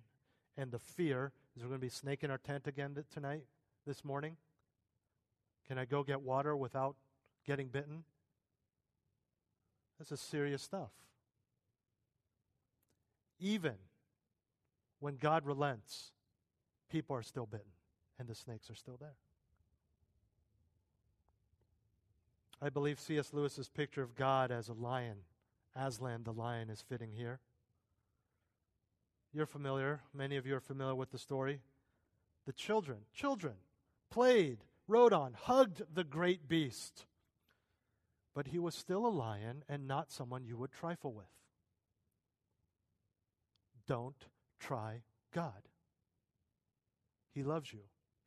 and 0.56 0.72
the 0.72 0.80
fear. 0.80 1.30
Is 1.54 1.62
there 1.62 1.68
going 1.68 1.78
to 1.78 1.80
be 1.80 1.86
a 1.86 1.90
snake 1.90 2.24
in 2.24 2.30
our 2.32 2.38
tent 2.38 2.66
again 2.66 2.96
tonight, 3.08 3.44
this 3.86 4.04
morning? 4.04 4.36
Can 5.68 5.78
I 5.78 5.84
go 5.84 6.02
get 6.02 6.20
water 6.20 6.56
without 6.56 6.96
getting 7.46 7.68
bitten? 7.68 8.02
This 10.00 10.10
is 10.10 10.20
serious 10.20 10.60
stuff. 10.60 10.90
Even 13.38 13.74
when 14.98 15.18
God 15.18 15.46
relents, 15.46 16.10
people 16.90 17.14
are 17.14 17.22
still 17.22 17.46
bitten 17.46 17.70
and 18.18 18.28
the 18.28 18.34
snakes 18.34 18.70
are 18.70 18.74
still 18.74 18.96
there. 19.00 19.16
I 22.62 22.70
believe 22.70 22.98
C.S. 22.98 23.32
Lewis's 23.32 23.68
picture 23.68 24.02
of 24.02 24.14
God 24.14 24.50
as 24.50 24.68
a 24.68 24.72
lion, 24.72 25.18
Aslan 25.76 26.22
the 26.24 26.32
lion, 26.32 26.70
is 26.70 26.82
fitting 26.82 27.12
here. 27.12 27.40
You're 29.32 29.46
familiar, 29.46 30.00
many 30.14 30.36
of 30.36 30.46
you 30.46 30.54
are 30.54 30.60
familiar 30.60 30.94
with 30.94 31.10
the 31.10 31.18
story. 31.18 31.60
The 32.46 32.52
children, 32.52 32.98
children, 33.12 33.54
played, 34.10 34.58
rode 34.86 35.12
on, 35.12 35.34
hugged 35.34 35.82
the 35.92 36.04
great 36.04 36.48
beast. 36.48 37.04
But 38.34 38.48
he 38.48 38.58
was 38.58 38.74
still 38.74 39.06
a 39.06 39.08
lion 39.08 39.64
and 39.68 39.86
not 39.86 40.10
someone 40.10 40.44
you 40.44 40.56
would 40.56 40.72
trifle 40.72 41.12
with. 41.12 41.26
Don't 43.86 44.26
try 44.58 45.02
God. 45.34 45.68
He 47.34 47.42
loves 47.42 47.72
you. 47.72 47.80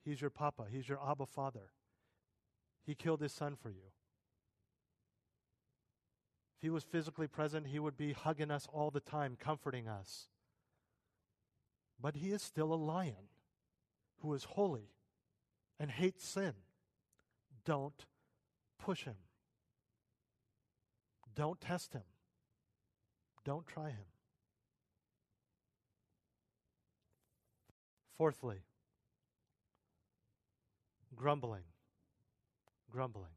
He's 0.07 0.21
your 0.21 0.29
papa. 0.29 0.67
He's 0.71 0.87
your 0.87 0.99
Abba 1.05 1.25
Father. 1.25 1.73
He 2.85 2.95
killed 2.95 3.19
his 3.19 3.33
son 3.33 3.57
for 3.61 3.69
you. 3.69 3.91
If 6.55 6.61
he 6.61 6.69
was 6.69 6.85
physically 6.85 7.27
present, 7.27 7.67
he 7.67 7.77
would 7.77 7.97
be 7.97 8.13
hugging 8.13 8.49
us 8.49 8.69
all 8.71 8.89
the 8.89 9.01
time, 9.01 9.35
comforting 9.37 9.89
us. 9.89 10.29
But 12.01 12.15
he 12.15 12.29
is 12.29 12.41
still 12.41 12.73
a 12.73 12.75
lion 12.75 13.27
who 14.21 14.33
is 14.33 14.45
holy 14.45 14.91
and 15.77 15.91
hates 15.91 16.25
sin. 16.25 16.53
Don't 17.65 18.05
push 18.79 19.03
him. 19.03 19.17
Don't 21.35 21.59
test 21.59 21.91
him. 21.91 22.05
Don't 23.43 23.67
try 23.67 23.89
him. 23.89 24.05
Fourthly, 28.17 28.61
grumbling. 31.17 31.63
Grumbling. 32.89 33.31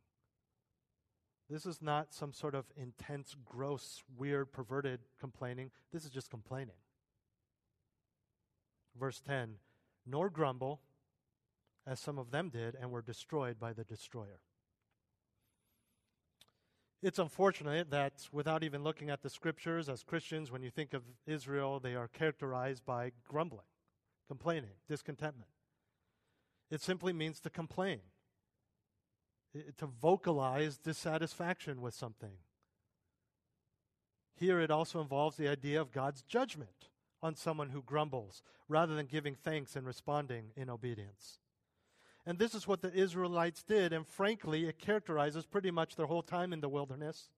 This 1.48 1.66
is 1.66 1.82
not 1.82 2.14
some 2.14 2.32
sort 2.32 2.54
of 2.54 2.66
intense, 2.76 3.34
gross, 3.44 4.04
weird, 4.16 4.52
perverted 4.52 5.00
complaining. 5.18 5.72
This 5.92 6.04
is 6.04 6.10
just 6.10 6.30
complaining. 6.30 6.76
Verse 8.98 9.20
10 9.20 9.56
Nor 10.06 10.30
grumble, 10.30 10.80
as 11.86 11.98
some 11.98 12.18
of 12.18 12.30
them 12.30 12.50
did, 12.50 12.76
and 12.80 12.92
were 12.92 13.02
destroyed 13.02 13.58
by 13.58 13.72
the 13.72 13.82
destroyer. 13.82 14.40
It's 17.02 17.18
unfortunate 17.18 17.90
that 17.90 18.28
without 18.30 18.62
even 18.62 18.84
looking 18.84 19.10
at 19.10 19.22
the 19.22 19.30
scriptures, 19.30 19.88
as 19.88 20.02
Christians, 20.02 20.52
when 20.52 20.62
you 20.62 20.70
think 20.70 20.92
of 20.92 21.02
Israel, 21.26 21.80
they 21.80 21.94
are 21.94 22.08
characterized 22.08 22.84
by 22.84 23.12
grumbling, 23.26 23.66
complaining, 24.28 24.74
discontentment. 24.86 25.50
It 26.70 26.80
simply 26.80 27.12
means 27.12 27.40
to 27.40 27.50
complain, 27.50 28.00
to 29.78 29.86
vocalize 29.86 30.78
dissatisfaction 30.78 31.80
with 31.80 31.94
something. 31.94 32.34
Here 34.36 34.60
it 34.60 34.70
also 34.70 35.00
involves 35.00 35.36
the 35.36 35.48
idea 35.48 35.80
of 35.80 35.92
God's 35.92 36.22
judgment 36.22 36.88
on 37.22 37.34
someone 37.34 37.70
who 37.70 37.82
grumbles 37.82 38.42
rather 38.68 38.94
than 38.94 39.06
giving 39.06 39.34
thanks 39.34 39.76
and 39.76 39.86
responding 39.86 40.52
in 40.56 40.70
obedience. 40.70 41.40
And 42.24 42.38
this 42.38 42.54
is 42.54 42.68
what 42.68 42.82
the 42.82 42.92
Israelites 42.92 43.62
did, 43.62 43.92
and 43.92 44.06
frankly, 44.06 44.66
it 44.66 44.78
characterizes 44.78 45.46
pretty 45.46 45.70
much 45.70 45.96
their 45.96 46.06
whole 46.06 46.22
time 46.22 46.52
in 46.52 46.60
the 46.60 46.68
wilderness. 46.68 47.30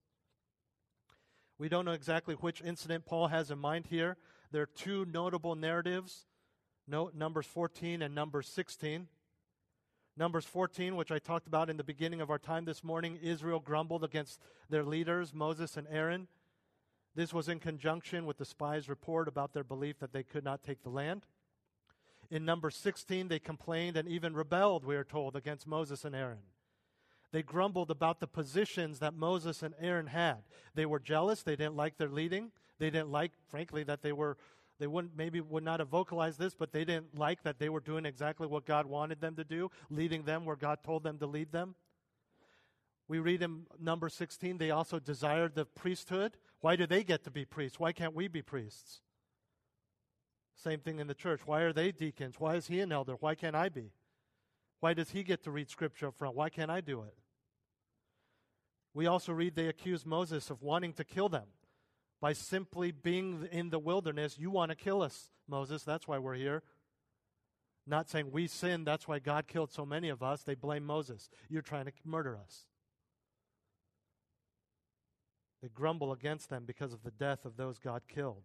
We 1.57 1.69
don't 1.69 1.85
know 1.85 1.91
exactly 1.91 2.35
which 2.35 2.61
incident 2.61 3.05
Paul 3.05 3.27
has 3.27 3.49
in 3.49 3.57
mind 3.57 3.87
here. 3.87 4.17
There 4.51 4.61
are 4.61 4.67
two 4.67 5.05
notable 5.05 5.55
narratives 5.55 6.27
Numbers 6.87 7.45
14 7.45 8.01
and 8.01 8.13
Numbers 8.13 8.47
16. 8.49 9.07
Numbers 10.15 10.45
14, 10.45 10.95
which 10.95 11.11
I 11.11 11.17
talked 11.17 11.47
about 11.47 11.71
in 11.71 11.77
the 11.77 11.83
beginning 11.83 12.21
of 12.21 12.29
our 12.29 12.37
time 12.37 12.65
this 12.65 12.83
morning, 12.83 13.17
Israel 13.21 13.59
grumbled 13.59 14.03
against 14.03 14.39
their 14.69 14.83
leaders, 14.83 15.33
Moses 15.33 15.75
and 15.75 15.87
Aaron. 15.89 16.27
This 17.15 17.33
was 17.33 17.49
in 17.49 17.59
conjunction 17.59 18.27
with 18.27 18.37
the 18.37 18.45
spies' 18.45 18.87
report 18.87 19.27
about 19.27 19.53
their 19.53 19.63
belief 19.63 19.97
that 19.99 20.13
they 20.13 20.21
could 20.21 20.43
not 20.43 20.61
take 20.61 20.83
the 20.83 20.89
land. 20.89 21.25
In 22.29 22.45
number 22.45 22.69
16, 22.69 23.27
they 23.27 23.39
complained 23.39 23.97
and 23.97 24.07
even 24.07 24.35
rebelled, 24.35 24.85
we 24.85 24.95
are 24.95 25.03
told, 25.03 25.35
against 25.35 25.65
Moses 25.65 26.05
and 26.05 26.15
Aaron. 26.15 26.43
They 27.31 27.41
grumbled 27.41 27.89
about 27.89 28.19
the 28.19 28.27
positions 28.27 28.99
that 28.99 29.15
Moses 29.15 29.63
and 29.63 29.73
Aaron 29.79 30.07
had. 30.07 30.43
They 30.75 30.85
were 30.85 30.99
jealous. 30.99 31.41
They 31.41 31.55
didn't 31.55 31.75
like 31.75 31.97
their 31.97 32.09
leading. 32.09 32.51
They 32.77 32.91
didn't 32.91 33.11
like, 33.11 33.31
frankly, 33.47 33.83
that 33.83 34.03
they 34.03 34.11
were, 34.11 34.37
they 34.79 34.87
wouldn't, 34.87 35.15
maybe 35.15 35.39
would 35.39 35.63
not 35.63 35.79
have 35.79 35.89
vocalized 35.89 36.39
this, 36.39 36.55
but 36.55 36.71
they 36.71 36.83
didn't 36.83 37.17
like 37.17 37.43
that 37.43 37.59
they 37.59 37.69
were 37.69 37.79
doing 37.79 38.05
exactly 38.05 38.47
what 38.47 38.65
God 38.65 38.85
wanted 38.85 39.21
them 39.21 39.35
to 39.35 39.43
do, 39.43 39.69
leading 39.89 40.23
them 40.23 40.45
where 40.45 40.55
God 40.55 40.79
told 40.83 41.03
them 41.03 41.19
to 41.19 41.27
lead 41.27 41.51
them. 41.51 41.75
We 43.07 43.19
read 43.19 43.41
in 43.41 43.63
number 43.79 44.09
16, 44.09 44.57
they 44.57 44.71
also 44.71 44.99
desired 44.99 45.55
the 45.55 45.65
priesthood. 45.65 46.37
Why 46.61 46.75
do 46.75 46.87
they 46.87 47.03
get 47.03 47.23
to 47.25 47.31
be 47.31 47.45
priests? 47.45 47.79
Why 47.79 47.91
can't 47.91 48.15
we 48.15 48.27
be 48.27 48.41
priests? 48.41 49.01
Same 50.55 50.79
thing 50.79 50.99
in 50.99 51.07
the 51.07 51.13
church. 51.13 51.41
Why 51.45 51.61
are 51.61 51.73
they 51.73 51.91
deacons? 51.91 52.35
Why 52.39 52.55
is 52.55 52.67
he 52.67 52.79
an 52.79 52.91
elder? 52.91 53.15
Why 53.19 53.35
can't 53.35 53.55
I 53.55 53.69
be? 53.69 53.91
Why 54.79 54.93
does 54.93 55.11
he 55.11 55.23
get 55.23 55.43
to 55.43 55.51
read 55.51 55.69
scripture 55.69 56.07
up 56.07 56.17
front? 56.17 56.35
Why 56.35 56.49
can't 56.49 56.71
I 56.71 56.81
do 56.81 57.01
it? 57.01 57.15
We 58.93 59.07
also 59.07 59.33
read 59.33 59.55
they 59.55 59.67
accuse 59.67 60.05
Moses 60.05 60.49
of 60.49 60.61
wanting 60.61 60.93
to 60.93 61.03
kill 61.03 61.29
them 61.29 61.47
by 62.23 62.31
simply 62.31 62.89
being 62.89 63.49
in 63.51 63.69
the 63.69 63.77
wilderness. 63.77 64.39
You 64.39 64.49
want 64.49 64.69
to 64.69 64.77
kill 64.77 65.01
us, 65.01 65.29
Moses. 65.45 65.83
That's 65.83 66.07
why 66.07 66.19
we're 66.19 66.35
here. 66.35 66.63
Not 67.85 68.09
saying 68.09 68.31
we 68.31 68.47
sinned, 68.47 68.87
that's 68.87 69.09
why 69.09 69.19
God 69.19 69.45
killed 69.45 69.73
so 69.73 69.85
many 69.85 70.07
of 70.07 70.23
us. 70.23 70.41
They 70.41 70.55
blame 70.55 70.85
Moses. 70.85 71.29
You're 71.49 71.61
trying 71.61 71.83
to 71.83 71.91
murder 72.05 72.37
us. 72.41 72.63
They 75.61 75.67
grumble 75.67 76.13
against 76.13 76.49
them 76.49 76.63
because 76.65 76.93
of 76.93 77.03
the 77.03 77.11
death 77.11 77.43
of 77.43 77.57
those 77.57 77.77
God 77.77 78.03
killed. 78.07 78.43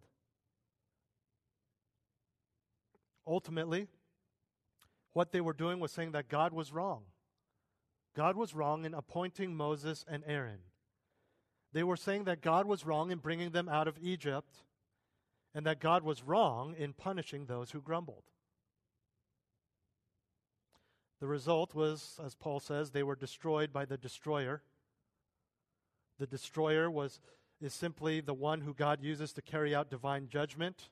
Ultimately, 3.25 3.87
what 5.13 5.31
they 5.31 5.39
were 5.39 5.53
doing 5.53 5.79
was 5.79 5.93
saying 5.93 6.11
that 6.11 6.27
God 6.27 6.51
was 6.51 6.73
wrong. 6.73 7.03
God 8.13 8.35
was 8.35 8.53
wrong 8.53 8.83
in 8.83 8.93
appointing 8.93 9.55
Moses 9.55 10.03
and 10.05 10.21
Aaron. 10.27 10.59
They 11.73 11.83
were 11.83 11.97
saying 11.97 12.23
that 12.23 12.41
God 12.41 12.65
was 12.65 12.85
wrong 12.85 13.11
in 13.11 13.19
bringing 13.19 13.51
them 13.51 13.69
out 13.69 13.87
of 13.87 13.97
Egypt 14.01 14.63
and 15.53 15.65
that 15.65 15.79
God 15.79 16.03
was 16.03 16.23
wrong 16.23 16.75
in 16.77 16.93
punishing 16.93 17.45
those 17.45 17.71
who 17.71 17.81
grumbled. 17.81 18.23
The 21.19 21.27
result 21.27 21.75
was, 21.75 22.19
as 22.23 22.35
Paul 22.35 22.59
says, 22.59 22.91
they 22.91 23.03
were 23.03 23.15
destroyed 23.15 23.73
by 23.73 23.85
the 23.85 23.97
destroyer. 23.97 24.61
The 26.17 26.27
destroyer 26.27 26.89
was, 26.89 27.19
is 27.61 27.73
simply 27.73 28.21
the 28.21 28.33
one 28.33 28.61
who 28.61 28.73
God 28.73 29.03
uses 29.03 29.33
to 29.33 29.41
carry 29.41 29.75
out 29.75 29.89
divine 29.89 30.27
judgment 30.29 30.89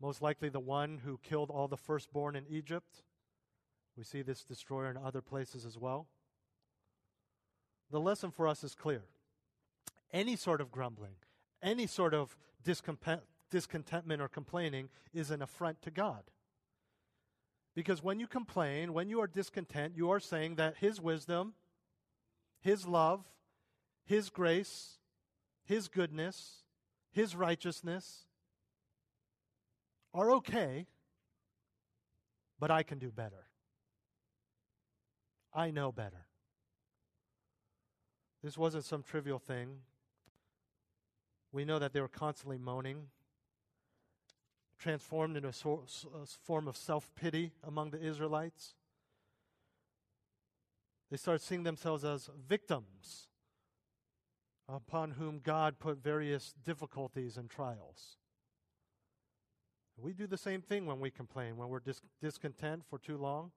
most 0.00 0.22
likely 0.22 0.48
the 0.48 0.60
one 0.60 1.00
who 1.04 1.18
killed 1.22 1.50
all 1.50 1.68
the 1.68 1.76
firstborn 1.76 2.36
in 2.36 2.46
Egypt. 2.48 3.02
We 3.96 4.04
see 4.04 4.22
this 4.22 4.44
destroyer 4.44 4.90
in 4.90 4.96
other 4.96 5.20
places 5.20 5.64
as 5.64 5.76
well. 5.76 6.06
The 7.90 8.00
lesson 8.00 8.30
for 8.30 8.46
us 8.46 8.62
is 8.62 8.74
clear. 8.74 9.02
Any 10.12 10.36
sort 10.36 10.60
of 10.60 10.70
grumbling, 10.70 11.16
any 11.62 11.86
sort 11.86 12.14
of 12.14 12.36
discontentment 12.64 14.22
or 14.22 14.28
complaining 14.28 14.88
is 15.12 15.30
an 15.30 15.42
affront 15.42 15.82
to 15.82 15.90
God. 15.90 16.24
Because 17.74 18.02
when 18.02 18.18
you 18.18 18.26
complain, 18.26 18.92
when 18.92 19.08
you 19.08 19.20
are 19.20 19.26
discontent, 19.26 19.94
you 19.96 20.10
are 20.10 20.20
saying 20.20 20.56
that 20.56 20.78
His 20.78 21.00
wisdom, 21.00 21.54
His 22.60 22.86
love, 22.86 23.24
His 24.04 24.30
grace, 24.30 24.98
His 25.64 25.88
goodness, 25.88 26.62
His 27.12 27.36
righteousness 27.36 28.24
are 30.12 30.30
okay, 30.32 30.86
but 32.58 32.70
I 32.70 32.82
can 32.82 32.98
do 32.98 33.10
better. 33.10 33.46
I 35.54 35.70
know 35.70 35.92
better. 35.92 36.27
This 38.48 38.56
wasn't 38.56 38.86
some 38.86 39.02
trivial 39.02 39.38
thing. 39.38 39.80
We 41.52 41.66
know 41.66 41.78
that 41.78 41.92
they 41.92 42.00
were 42.00 42.08
constantly 42.08 42.56
moaning, 42.56 43.08
transformed 44.78 45.36
into 45.36 45.48
a, 45.48 46.22
a 46.22 46.26
form 46.44 46.66
of 46.66 46.74
self 46.74 47.10
pity 47.14 47.52
among 47.62 47.90
the 47.90 48.02
Israelites. 48.02 48.72
They 51.10 51.18
started 51.18 51.42
seeing 51.42 51.64
themselves 51.64 52.06
as 52.06 52.30
victims 52.48 53.28
upon 54.66 55.10
whom 55.10 55.40
God 55.40 55.78
put 55.78 56.02
various 56.02 56.54
difficulties 56.64 57.36
and 57.36 57.50
trials. 57.50 58.16
We 59.98 60.14
do 60.14 60.26
the 60.26 60.38
same 60.38 60.62
thing 60.62 60.86
when 60.86 61.00
we 61.00 61.10
complain, 61.10 61.58
when 61.58 61.68
we're 61.68 61.80
dis- 61.80 62.00
discontent 62.22 62.84
for 62.88 62.98
too 62.98 63.18
long. 63.18 63.50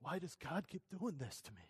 Why 0.00 0.18
does 0.18 0.34
God 0.34 0.66
keep 0.66 0.82
doing 0.90 1.18
this 1.20 1.40
to 1.42 1.52
me? 1.52 1.68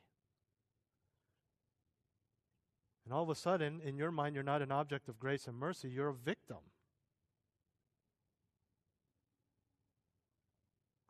And 3.12 3.18
all 3.18 3.24
of 3.24 3.28
a 3.28 3.34
sudden, 3.34 3.82
in 3.84 3.98
your 3.98 4.10
mind, 4.10 4.34
you're 4.34 4.42
not 4.42 4.62
an 4.62 4.72
object 4.72 5.06
of 5.06 5.18
grace 5.18 5.46
and 5.46 5.54
mercy, 5.54 5.90
you're 5.90 6.08
a 6.08 6.14
victim. 6.14 6.56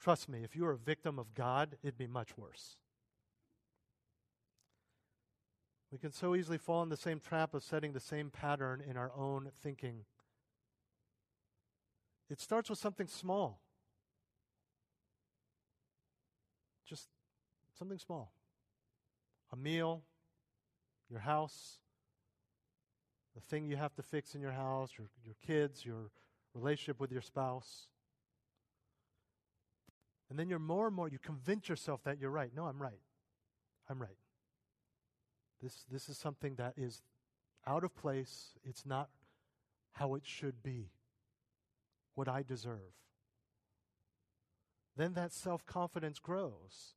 Trust 0.00 0.28
me, 0.28 0.42
if 0.42 0.57
you 0.57 0.64
were 0.64 0.72
a 0.72 0.76
victim 0.76 1.20
of 1.20 1.32
God, 1.32 1.76
it'd 1.80 1.96
be 1.96 2.09
much 2.09 2.36
worse. 2.36 2.74
We 5.92 5.98
can 5.98 6.11
so 6.11 6.34
easily 6.34 6.59
fall 6.59 6.82
in 6.82 6.88
the 6.88 6.96
same 6.96 7.20
trap 7.20 7.55
of 7.55 7.62
setting 7.62 7.92
the 7.92 8.00
same 8.00 8.30
pattern 8.30 8.82
in 8.84 8.96
our 8.96 9.12
own 9.16 9.53
thinking. 9.62 10.05
It 12.28 12.40
starts 12.40 12.68
with 12.68 12.80
something 12.80 13.07
small. 13.07 13.61
Just 16.84 17.07
something 17.78 17.98
small. 17.98 18.32
A 19.53 19.57
meal, 19.57 20.03
your 21.09 21.20
house, 21.20 21.78
the 23.35 23.41
thing 23.41 23.66
you 23.66 23.76
have 23.76 23.95
to 23.95 24.03
fix 24.03 24.35
in 24.35 24.41
your 24.41 24.53
house, 24.53 24.91
your, 24.99 25.09
your 25.24 25.35
kids, 25.47 25.85
your 25.85 26.11
relationship 26.55 27.01
with 27.01 27.11
your 27.11 27.22
spouse. 27.22 27.87
And 30.28 30.39
then 30.39 30.49
you're 30.49 30.59
more 30.59 30.87
and 30.87 30.97
more, 30.97 31.09
you 31.09 31.18
convince 31.18 31.68
yourself 31.68 32.03
that 32.05 32.18
you're 32.18 32.30
right. 32.30 32.51
No, 32.55 32.66
I'm 32.66 32.80
right. 32.80 33.01
I'm 33.89 34.01
right. 34.01 34.16
This, 35.62 35.85
this 35.91 36.09
is 36.09 36.18
something 36.18 36.57
that 36.57 36.74
is 36.76 37.03
out 37.66 37.85
of 37.85 37.95
place. 37.95 38.53
It's 38.64 38.85
not 38.85 39.09
how 39.93 40.14
it 40.14 40.22
should 40.24 40.62
be, 40.62 40.91
what 42.14 42.28
I 42.28 42.43
deserve. 42.43 42.95
Then 44.97 45.14
that 45.14 45.33
self 45.33 45.64
confidence 45.64 46.18
grows, 46.18 46.95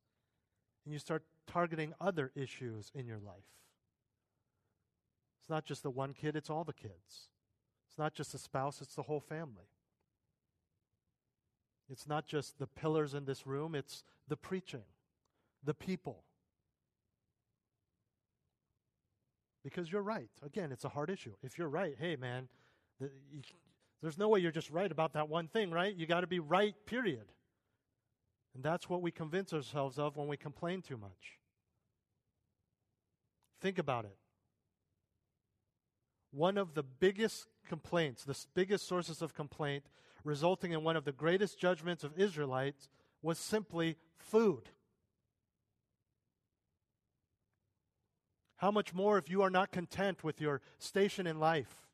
and 0.84 0.94
you 0.94 1.00
start 1.00 1.24
targeting 1.48 1.94
other 2.02 2.32
issues 2.36 2.92
in 2.94 3.06
your 3.06 3.20
life. 3.20 3.44
It's 5.46 5.50
not 5.52 5.64
just 5.64 5.84
the 5.84 5.91
one 5.91 6.14
kid, 6.14 6.36
it's 6.36 6.50
all 6.50 6.64
the 6.64 6.74
kids. 6.74 7.30
It's 7.88 8.00
not 8.00 8.16
just 8.16 8.32
the 8.32 8.39
spouse, 8.39 8.82
it's 8.82 8.96
the 8.96 9.04
whole 9.04 9.20
family. 9.20 9.70
It's 11.88 12.08
not 12.08 12.26
just 12.26 12.58
the 12.58 12.66
pillars 12.66 13.14
in 13.14 13.26
this 13.26 13.46
room, 13.46 13.76
it's 13.76 14.04
the 14.28 14.38
preaching, 14.38 14.82
the 15.64 15.76
people. 15.76 16.24
Because 19.64 19.91
you're 19.91 20.02
right. 20.02 20.32
Again, 20.43 20.72
it's 20.72 20.84
a 20.84 20.89
hard 20.89 21.12
issue. 21.12 21.36
If 21.43 21.60
you're 21.60 21.70
right, 21.70 21.96
hey, 22.00 22.16
man, 22.16 22.48
the, 23.00 23.12
you, 23.32 23.41
there's 24.02 24.18
no 24.18 24.30
way 24.30 24.39
you're 24.39 24.52
just 24.52 24.72
right 24.72 24.91
about 24.91 25.14
that 25.14 25.30
one 25.30 25.48
thing, 25.48 25.70
right? 25.70 25.96
You 25.96 26.08
got 26.08 26.22
to 26.22 26.28
be 26.28 26.39
right, 26.39 26.74
period. 26.88 27.32
And 28.56 28.64
that's 28.64 28.89
what 28.89 29.04
we 29.04 29.12
convince 29.12 29.54
ourselves 29.54 30.00
of 30.00 30.18
when 30.18 30.28
we 30.28 30.38
complain 30.38 30.82
too 30.82 30.98
much. 30.98 31.38
Think 33.62 33.78
about 33.78 34.06
it 34.06 34.18
one 36.36 36.58
of 36.58 36.74
the 36.74 36.84
biggest 36.84 37.48
complaints, 37.68 38.24
the 38.24 38.38
biggest 38.54 38.88
sources 38.88 39.22
of 39.22 39.34
complaint, 39.34 39.86
resulting 40.24 40.74
in 40.74 40.84
one 40.84 40.98
of 40.98 41.06
the 41.06 41.12
greatest 41.12 41.58
judgments 41.58 42.04
of 42.04 42.20
Israelites, 42.20 42.90
was 43.22 43.40
simply 43.40 43.96
food. 44.18 44.70
How 48.58 48.72
much 48.72 48.94
more 48.94 49.18
if 49.18 49.30
you 49.30 49.42
are 49.42 49.50
not 49.50 49.72
content 49.72 50.24
with 50.24 50.42
your 50.42 50.62
station 50.78 51.26
in 51.26 51.40
life, 51.40 51.88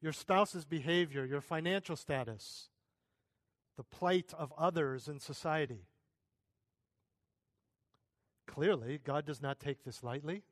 your 0.00 0.12
spouse's 0.12 0.64
behavior, 0.64 1.24
your 1.24 1.40
financial 1.40 1.96
status, 1.96 2.68
the 3.76 3.84
plight 3.84 4.32
of 4.36 4.52
others 4.58 5.08
in 5.08 5.20
society? 5.20 5.86
Clearly, 8.46 8.98
God 9.02 9.24
does 9.26 9.42
not 9.42 9.60
take 9.60 9.84
this 9.84 10.02
lightly. 10.02 10.42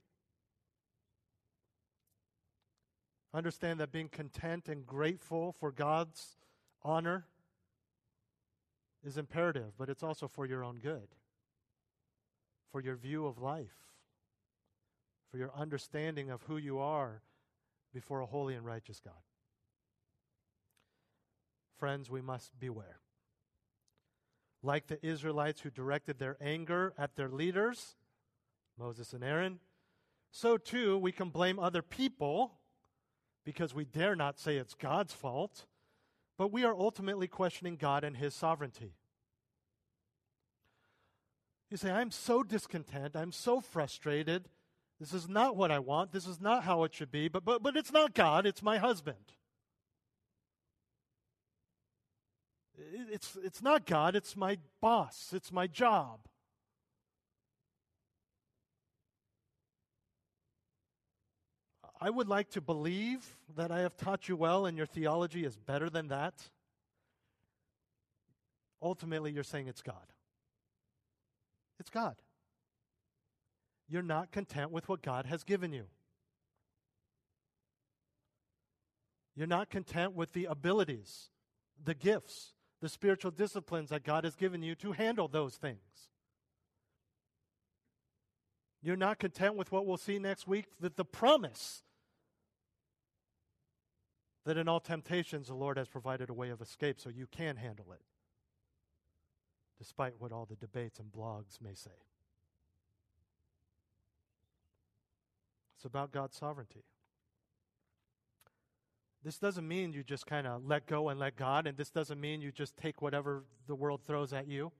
Understand 3.37 3.81
that 3.81 3.93
being 3.93 4.09
content 4.09 4.67
and 4.67 4.87
grateful 4.87 5.53
for 5.53 5.71
God's 5.71 6.39
honor 6.83 7.27
is 9.05 9.19
imperative, 9.19 9.75
but 9.77 9.91
it's 9.91 10.03
also 10.03 10.27
for 10.27 10.47
your 10.47 10.65
own 10.65 10.79
good, 10.79 11.09
for 12.73 12.81
your 12.81 12.97
view 12.97 13.27
of 13.27 13.37
life, 13.37 13.77
for 15.31 15.37
your 15.37 15.53
understanding 15.55 16.31
of 16.31 16.45
who 16.45 16.57
you 16.57 16.79
are 16.79 17.21
before 17.93 18.21
a 18.21 18.27
holy 18.27 18.55
and 18.55 18.65
righteous 18.65 19.01
God. 19.01 19.13
Friends, 21.79 22.09
we 22.09 22.23
must 22.23 22.59
beware. 22.59 23.01
Like 24.63 24.87
the 24.87 25.07
Israelites 25.07 25.61
who 25.61 25.69
directed 25.69 26.19
their 26.19 26.39
anger 26.41 26.95
at 26.97 27.17
their 27.17 27.29
leaders, 27.29 27.97
Moses 28.79 29.13
and 29.13 29.23
Aaron, 29.23 29.59
so 30.31 30.57
too 30.57 30.97
we 30.97 31.13
can 31.13 31.29
blame 31.29 31.59
other 31.59 31.83
people 31.83 32.53
because 33.47 33.73
we 33.73 33.85
dare 33.85 34.17
not 34.17 34.41
say 34.41 34.57
it's 34.57 34.75
God's 34.75 35.13
fault, 35.15 35.67
but 36.37 36.53
we 36.53 36.65
are 36.65 36.75
ultimately 36.75 37.29
questioning 37.29 37.77
God 37.77 38.03
and 38.03 38.17
His 38.17 38.35
sovereignty. 38.35 38.97
You 41.71 41.77
say, 41.77 41.91
I'm 41.91 42.11
so 42.11 42.43
discontent, 42.43 43.17
I'm 43.17 43.33
so 43.33 43.61
frustrated. 43.61 44.49
This 44.99 45.15
is 45.15 45.29
not 45.29 45.57
what 45.57 45.71
I 45.71 45.79
want. 45.79 46.11
This 46.11 46.27
is 46.27 46.41
not 46.41 46.65
how 46.65 46.83
it 46.85 46.95
should 46.95 47.13
be. 47.13 47.29
But, 47.29 47.45
but, 47.45 47.63
but 47.63 47.77
it's 47.77 47.93
not 47.93 48.15
God, 48.15 48.47
it's 48.47 48.63
my 48.63 48.79
husband. 48.79 49.33
It's, 53.11 53.37
it's 53.43 53.63
not 53.63 53.87
God, 53.87 54.17
it's 54.17 54.37
my 54.37 54.59
boss, 54.83 55.33
it's 55.33 55.53
my 55.53 55.67
job. 55.69 56.21
I 62.07 62.11
would 62.11 62.29
like 62.29 62.51
to 62.51 62.61
believe 62.61 63.35
that 63.57 63.73
I 63.73 63.81
have 63.81 63.97
taught 63.97 64.29
you 64.29 64.37
well 64.37 64.67
and 64.67 64.77
your 64.77 64.87
theology 64.87 65.45
is 65.45 65.57
better 65.57 65.91
than 65.91 66.07
that. 66.07 66.35
Ultimately, 68.81 69.33
you're 69.33 69.43
saying 69.43 69.67
it's 69.67 69.83
God. 69.83 70.13
It's 71.81 71.91
God. 71.91 72.15
You're 73.89 74.03
not 74.03 74.31
content 74.31 74.71
with 74.71 74.89
what 74.89 75.03
God 75.03 75.27
has 75.27 75.43
given 75.43 75.73
you. 75.73 75.87
You're 79.35 79.49
not 79.49 79.69
content 79.69 80.15
with 80.15 80.33
the 80.33 80.45
abilities, 80.45 81.31
the 81.85 81.95
gifts, 81.95 82.53
the 82.81 82.89
spiritual 82.89 83.33
disciplines 83.33 83.91
that 83.91 84.05
God 84.05 84.23
has 84.23 84.37
given 84.37 84.63
you 84.63 84.77
to 84.77 84.93
handle 84.93 85.27
those 85.27 85.57
things. 85.57 85.81
You're 88.81 88.95
not 88.95 89.19
content 89.19 89.57
with 89.57 89.73
what 89.73 89.87
we'll 89.87 89.97
see 89.97 90.21
next 90.21 90.47
week, 90.47 90.67
that 90.79 90.97
the 90.97 91.05
promise 91.05 91.83
that 94.47 94.57
in 94.57 94.69
all 94.69 94.79
temptations 94.79 95.49
the 95.49 95.55
Lord 95.55 95.77
has 95.77 95.89
provided 95.89 96.31
a 96.31 96.33
way 96.33 96.51
of 96.51 96.63
escape 96.63 97.01
so 97.01 97.11
you 97.11 97.27
can 97.27 97.57
handle 97.57 97.93
it, 97.93 98.01
despite 99.77 100.15
what 100.21 100.31
all 100.33 100.47
the 100.47 100.55
debates 100.55 101.01
and 101.01 101.11
blogs 101.13 101.61
may 101.61 101.75
say. 101.75 101.91
It's 105.75 105.85
about 105.85 106.13
God's 106.13 106.37
sovereignty. 106.37 106.85
This 109.25 109.37
doesn't 109.39 109.67
mean 109.67 109.93
you 109.93 110.05
just 110.05 110.27
kind 110.27 110.47
of 110.47 110.65
let 110.65 110.87
go 110.87 111.09
and 111.09 111.19
let 111.19 111.35
God, 111.35 111.67
and 111.67 111.77
this 111.77 111.91
doesn't 111.91 112.21
mean 112.21 112.41
you 112.41 112.53
just 112.53 112.77
take 112.77 113.03
whatever 113.03 113.43
the 113.67 113.75
world 113.75 114.03
throws 114.07 114.33
at 114.33 114.47
you. 114.47 114.71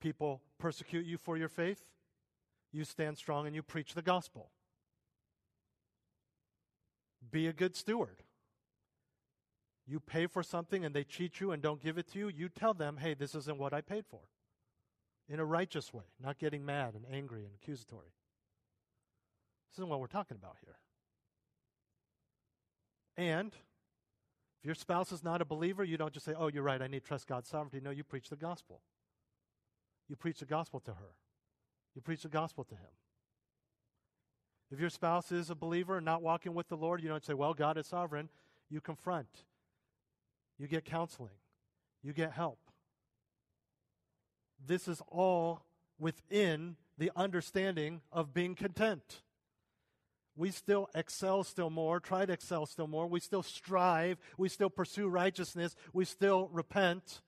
People 0.00 0.42
persecute 0.58 1.06
you 1.06 1.16
for 1.16 1.36
your 1.36 1.48
faith, 1.48 1.84
you 2.72 2.84
stand 2.84 3.16
strong 3.16 3.46
and 3.46 3.54
you 3.54 3.62
preach 3.62 3.94
the 3.94 4.02
gospel. 4.02 4.50
Be 7.30 7.46
a 7.46 7.52
good 7.52 7.76
steward. 7.76 8.22
You 9.86 10.00
pay 10.00 10.26
for 10.26 10.42
something 10.42 10.84
and 10.84 10.94
they 10.94 11.04
cheat 11.04 11.40
you 11.40 11.52
and 11.52 11.62
don't 11.62 11.82
give 11.82 11.98
it 11.98 12.10
to 12.12 12.18
you, 12.18 12.28
you 12.28 12.48
tell 12.48 12.74
them, 12.74 12.96
hey, 12.96 13.14
this 13.14 13.34
isn't 13.34 13.58
what 13.58 13.72
I 13.72 13.80
paid 13.80 14.04
for. 14.06 14.22
in 15.28 15.40
a 15.40 15.44
righteous 15.44 15.92
way, 15.92 16.04
not 16.22 16.38
getting 16.38 16.64
mad 16.64 16.94
and 16.94 17.04
angry 17.12 17.44
and 17.44 17.52
accusatory. 17.54 18.12
This 19.70 19.78
isn't 19.78 19.88
what 19.88 20.00
we're 20.00 20.06
talking 20.06 20.36
about 20.36 20.56
here. 20.64 20.76
And 23.16 23.52
if 24.60 24.64
your 24.64 24.74
spouse 24.74 25.10
is 25.10 25.24
not 25.24 25.40
a 25.42 25.44
believer, 25.44 25.82
you 25.82 25.96
don't 25.96 26.12
just 26.12 26.26
say, 26.26 26.34
oh, 26.36 26.48
you're 26.48 26.62
right, 26.62 26.80
I 26.80 26.86
need 26.86 27.00
to 27.00 27.06
trust 27.06 27.26
God's 27.26 27.48
sovereignty. 27.48 27.80
No, 27.82 27.90
you 27.90 28.04
preach 28.04 28.28
the 28.28 28.36
gospel. 28.36 28.82
You 30.08 30.16
preach 30.16 30.38
the 30.38 30.46
gospel 30.46 30.80
to 30.80 30.92
her, 30.92 31.16
you 31.94 32.02
preach 32.02 32.22
the 32.22 32.28
gospel 32.28 32.64
to 32.64 32.74
him. 32.74 32.90
If 34.70 34.80
your 34.80 34.90
spouse 34.90 35.30
is 35.30 35.48
a 35.50 35.54
believer 35.54 35.96
and 35.96 36.04
not 36.04 36.22
walking 36.22 36.54
with 36.54 36.68
the 36.68 36.76
Lord, 36.76 37.02
you 37.02 37.08
don't 37.08 37.24
say, 37.24 37.34
well, 37.34 37.54
God 37.54 37.78
is 37.78 37.86
sovereign. 37.86 38.28
You 38.68 38.80
confront, 38.80 39.28
you 40.58 40.66
get 40.66 40.84
counseling, 40.84 41.38
you 42.02 42.12
get 42.12 42.32
help. 42.32 42.58
This 44.64 44.88
is 44.88 45.00
all 45.08 45.62
within 45.98 46.76
the 46.98 47.12
understanding 47.14 48.00
of 48.10 48.34
being 48.34 48.54
content. 48.54 49.22
We 50.36 50.50
still 50.50 50.90
excel 50.94 51.44
still 51.44 51.70
more, 51.70 51.98
try 52.00 52.26
to 52.26 52.32
excel 52.32 52.66
still 52.66 52.86
more. 52.86 53.06
We 53.06 53.20
still 53.20 53.42
strive. 53.42 54.18
We 54.36 54.48
still 54.48 54.68
pursue 54.68 55.08
righteousness. 55.08 55.74
We 55.94 56.04
still 56.04 56.50
repent. 56.52 57.22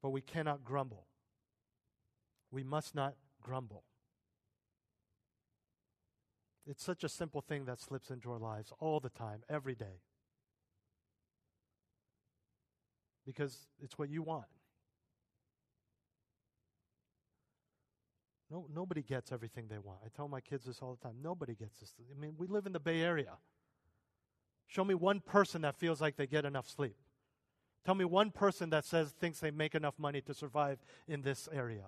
But 0.00 0.10
we 0.10 0.20
cannot 0.20 0.62
grumble. 0.62 1.06
We 2.52 2.62
must 2.62 2.94
not 2.94 3.14
grumble. 3.42 3.82
It's 6.66 6.82
such 6.82 7.04
a 7.04 7.08
simple 7.08 7.40
thing 7.40 7.66
that 7.66 7.80
slips 7.80 8.10
into 8.10 8.30
our 8.30 8.38
lives 8.38 8.72
all 8.80 9.00
the 9.00 9.10
time, 9.10 9.42
every 9.48 9.74
day. 9.74 10.00
Because 13.26 13.66
it's 13.82 13.98
what 13.98 14.08
you 14.08 14.22
want. 14.22 14.46
No, 18.50 18.66
nobody 18.74 19.02
gets 19.02 19.32
everything 19.32 19.66
they 19.68 19.78
want. 19.78 19.98
I 20.04 20.08
tell 20.14 20.28
my 20.28 20.40
kids 20.40 20.64
this 20.64 20.80
all 20.80 20.94
the 20.94 21.02
time. 21.02 21.16
Nobody 21.22 21.54
gets 21.54 21.80
this. 21.80 21.92
I 21.98 22.20
mean, 22.20 22.34
we 22.38 22.46
live 22.46 22.66
in 22.66 22.72
the 22.72 22.80
Bay 22.80 23.00
Area. 23.00 23.32
Show 24.66 24.84
me 24.84 24.94
one 24.94 25.20
person 25.20 25.62
that 25.62 25.74
feels 25.76 26.00
like 26.00 26.16
they 26.16 26.26
get 26.26 26.44
enough 26.44 26.68
sleep. 26.68 26.96
Tell 27.84 27.94
me 27.94 28.04
one 28.04 28.30
person 28.30 28.70
that 28.70 28.84
says 28.84 29.10
thinks 29.10 29.40
they 29.40 29.50
make 29.50 29.74
enough 29.74 29.98
money 29.98 30.20
to 30.22 30.32
survive 30.32 30.78
in 31.06 31.22
this 31.22 31.48
area. 31.52 31.84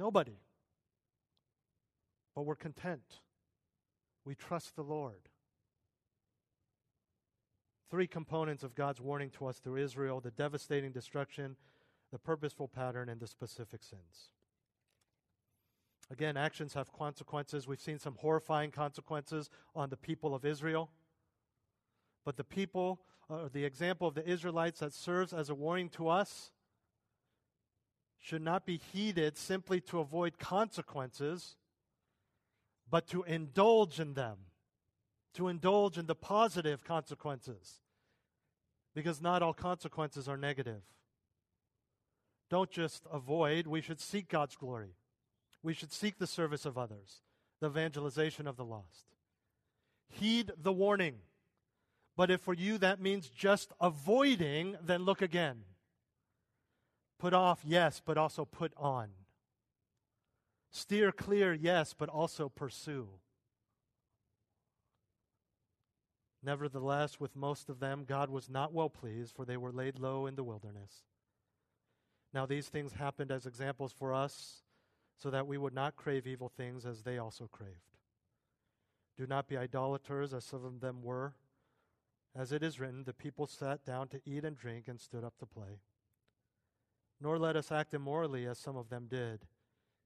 Nobody. 0.00 0.38
But 2.34 2.46
we're 2.46 2.54
content. 2.54 3.20
We 4.24 4.34
trust 4.34 4.74
the 4.74 4.82
Lord. 4.82 5.28
Three 7.90 8.06
components 8.06 8.64
of 8.64 8.74
God's 8.74 8.98
warning 8.98 9.28
to 9.32 9.44
us 9.44 9.58
through 9.58 9.76
Israel 9.76 10.22
the 10.22 10.30
devastating 10.30 10.90
destruction, 10.90 11.56
the 12.10 12.18
purposeful 12.18 12.66
pattern, 12.66 13.10
and 13.10 13.20
the 13.20 13.26
specific 13.26 13.82
sins. 13.82 14.30
Again, 16.10 16.34
actions 16.34 16.72
have 16.72 16.90
consequences. 16.94 17.68
We've 17.68 17.78
seen 17.78 17.98
some 17.98 18.16
horrifying 18.20 18.70
consequences 18.70 19.50
on 19.76 19.90
the 19.90 19.98
people 19.98 20.34
of 20.34 20.46
Israel. 20.46 20.88
But 22.24 22.38
the 22.38 22.44
people, 22.44 23.02
uh, 23.28 23.50
the 23.52 23.66
example 23.66 24.08
of 24.08 24.14
the 24.14 24.26
Israelites 24.26 24.80
that 24.80 24.94
serves 24.94 25.34
as 25.34 25.50
a 25.50 25.54
warning 25.54 25.90
to 25.90 26.08
us, 26.08 26.52
should 28.20 28.42
not 28.42 28.66
be 28.66 28.80
heeded 28.92 29.36
simply 29.36 29.80
to 29.80 29.98
avoid 29.98 30.38
consequences, 30.38 31.56
but 32.88 33.06
to 33.08 33.22
indulge 33.24 33.98
in 33.98 34.14
them, 34.14 34.36
to 35.34 35.48
indulge 35.48 35.98
in 35.98 36.06
the 36.06 36.14
positive 36.14 36.84
consequences. 36.84 37.80
Because 38.94 39.22
not 39.22 39.42
all 39.42 39.54
consequences 39.54 40.28
are 40.28 40.36
negative 40.36 40.82
don't 42.50 42.70
just 42.70 43.06
avoid, 43.10 43.66
we 43.66 43.80
should 43.80 44.00
seek 44.00 44.28
God's 44.28 44.56
glory. 44.56 44.96
We 45.62 45.72
should 45.72 45.92
seek 45.92 46.18
the 46.18 46.26
service 46.26 46.66
of 46.66 46.76
others, 46.76 47.22
the 47.60 47.68
evangelization 47.68 48.46
of 48.46 48.56
the 48.56 48.64
lost. 48.64 49.06
Heed 50.08 50.50
the 50.60 50.72
warning. 50.72 51.18
But 52.16 52.30
if 52.30 52.40
for 52.40 52.52
you 52.52 52.76
that 52.78 53.00
means 53.00 53.30
just 53.30 53.72
avoiding, 53.80 54.76
then 54.82 55.04
look 55.04 55.22
again. 55.22 55.62
Put 57.20 57.34
off, 57.34 57.60
yes, 57.66 58.00
but 58.02 58.16
also 58.16 58.46
put 58.46 58.72
on. 58.78 59.10
Steer 60.70 61.12
clear, 61.12 61.52
yes, 61.52 61.94
but 61.96 62.08
also 62.08 62.48
pursue. 62.48 63.08
Nevertheless, 66.42 67.20
with 67.20 67.36
most 67.36 67.68
of 67.68 67.78
them, 67.78 68.04
God 68.08 68.30
was 68.30 68.48
not 68.48 68.72
well 68.72 68.88
pleased, 68.88 69.34
for 69.34 69.44
they 69.44 69.58
were 69.58 69.70
laid 69.70 69.98
low 69.98 70.24
in 70.26 70.34
the 70.34 70.42
wilderness. 70.42 71.04
Now, 72.32 72.46
these 72.46 72.68
things 72.68 72.94
happened 72.94 73.30
as 73.30 73.44
examples 73.44 73.92
for 73.92 74.14
us, 74.14 74.62
so 75.18 75.28
that 75.28 75.46
we 75.46 75.58
would 75.58 75.74
not 75.74 75.96
crave 75.96 76.26
evil 76.26 76.48
things 76.48 76.86
as 76.86 77.02
they 77.02 77.18
also 77.18 77.46
craved. 77.52 77.98
Do 79.18 79.26
not 79.26 79.46
be 79.46 79.58
idolaters, 79.58 80.32
as 80.32 80.46
some 80.46 80.64
of 80.64 80.80
them 80.80 81.02
were. 81.02 81.34
As 82.34 82.50
it 82.50 82.62
is 82.62 82.80
written, 82.80 83.04
the 83.04 83.12
people 83.12 83.46
sat 83.46 83.84
down 83.84 84.08
to 84.08 84.22
eat 84.24 84.46
and 84.46 84.56
drink 84.56 84.88
and 84.88 84.98
stood 84.98 85.24
up 85.24 85.36
to 85.40 85.44
play. 85.44 85.80
Nor 87.20 87.38
let 87.38 87.56
us 87.56 87.70
act 87.70 87.92
immorally, 87.92 88.46
as 88.46 88.58
some 88.58 88.76
of 88.76 88.88
them 88.88 89.06
did, 89.08 89.46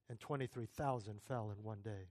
and 0.09 0.19
23,000 0.19 1.21
fell 1.23 1.53
in 1.57 1.63
one 1.63 1.81
day. 1.83 2.11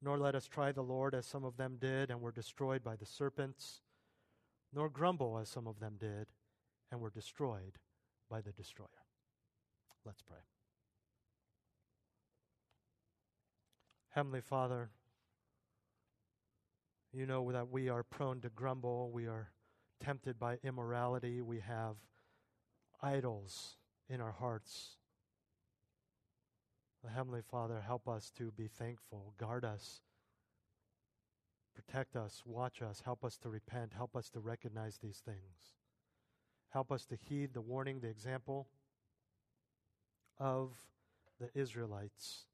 Nor 0.00 0.18
let 0.18 0.34
us 0.34 0.48
try 0.48 0.72
the 0.72 0.82
Lord, 0.82 1.14
as 1.14 1.26
some 1.26 1.44
of 1.44 1.56
them 1.56 1.76
did, 1.78 2.10
and 2.10 2.20
were 2.20 2.32
destroyed 2.32 2.82
by 2.82 2.96
the 2.96 3.06
serpents. 3.06 3.82
Nor 4.72 4.88
grumble, 4.88 5.38
as 5.38 5.48
some 5.48 5.66
of 5.66 5.78
them 5.78 5.96
did, 6.00 6.28
and 6.90 7.00
were 7.00 7.10
destroyed 7.10 7.78
by 8.30 8.40
the 8.40 8.52
destroyer. 8.52 8.88
Let's 10.04 10.22
pray. 10.22 10.38
Heavenly 14.08 14.40
Father, 14.40 14.90
you 17.12 17.26
know 17.26 17.52
that 17.52 17.70
we 17.70 17.88
are 17.88 18.02
prone 18.02 18.40
to 18.40 18.48
grumble. 18.48 19.10
We 19.10 19.26
are 19.26 19.50
tempted 20.02 20.38
by 20.38 20.58
immorality. 20.64 21.40
We 21.42 21.60
have 21.60 21.96
idols 23.02 23.76
in 24.08 24.20
our 24.20 24.32
hearts. 24.32 24.96
The 27.04 27.10
Heavenly 27.10 27.42
Father, 27.50 27.82
help 27.84 28.08
us 28.08 28.30
to 28.38 28.52
be 28.52 28.68
thankful. 28.68 29.34
Guard 29.38 29.64
us. 29.64 30.02
Protect 31.74 32.16
us. 32.16 32.42
Watch 32.44 32.82
us. 32.82 33.02
Help 33.04 33.24
us 33.24 33.38
to 33.38 33.48
repent. 33.48 33.92
Help 33.94 34.14
us 34.14 34.28
to 34.30 34.40
recognize 34.40 34.98
these 35.02 35.22
things. 35.24 35.74
Help 36.68 36.92
us 36.92 37.04
to 37.06 37.16
heed 37.16 37.54
the 37.54 37.60
warning, 37.60 38.00
the 38.00 38.08
example 38.08 38.68
of 40.38 40.70
the 41.40 41.48
Israelites. 41.58 42.46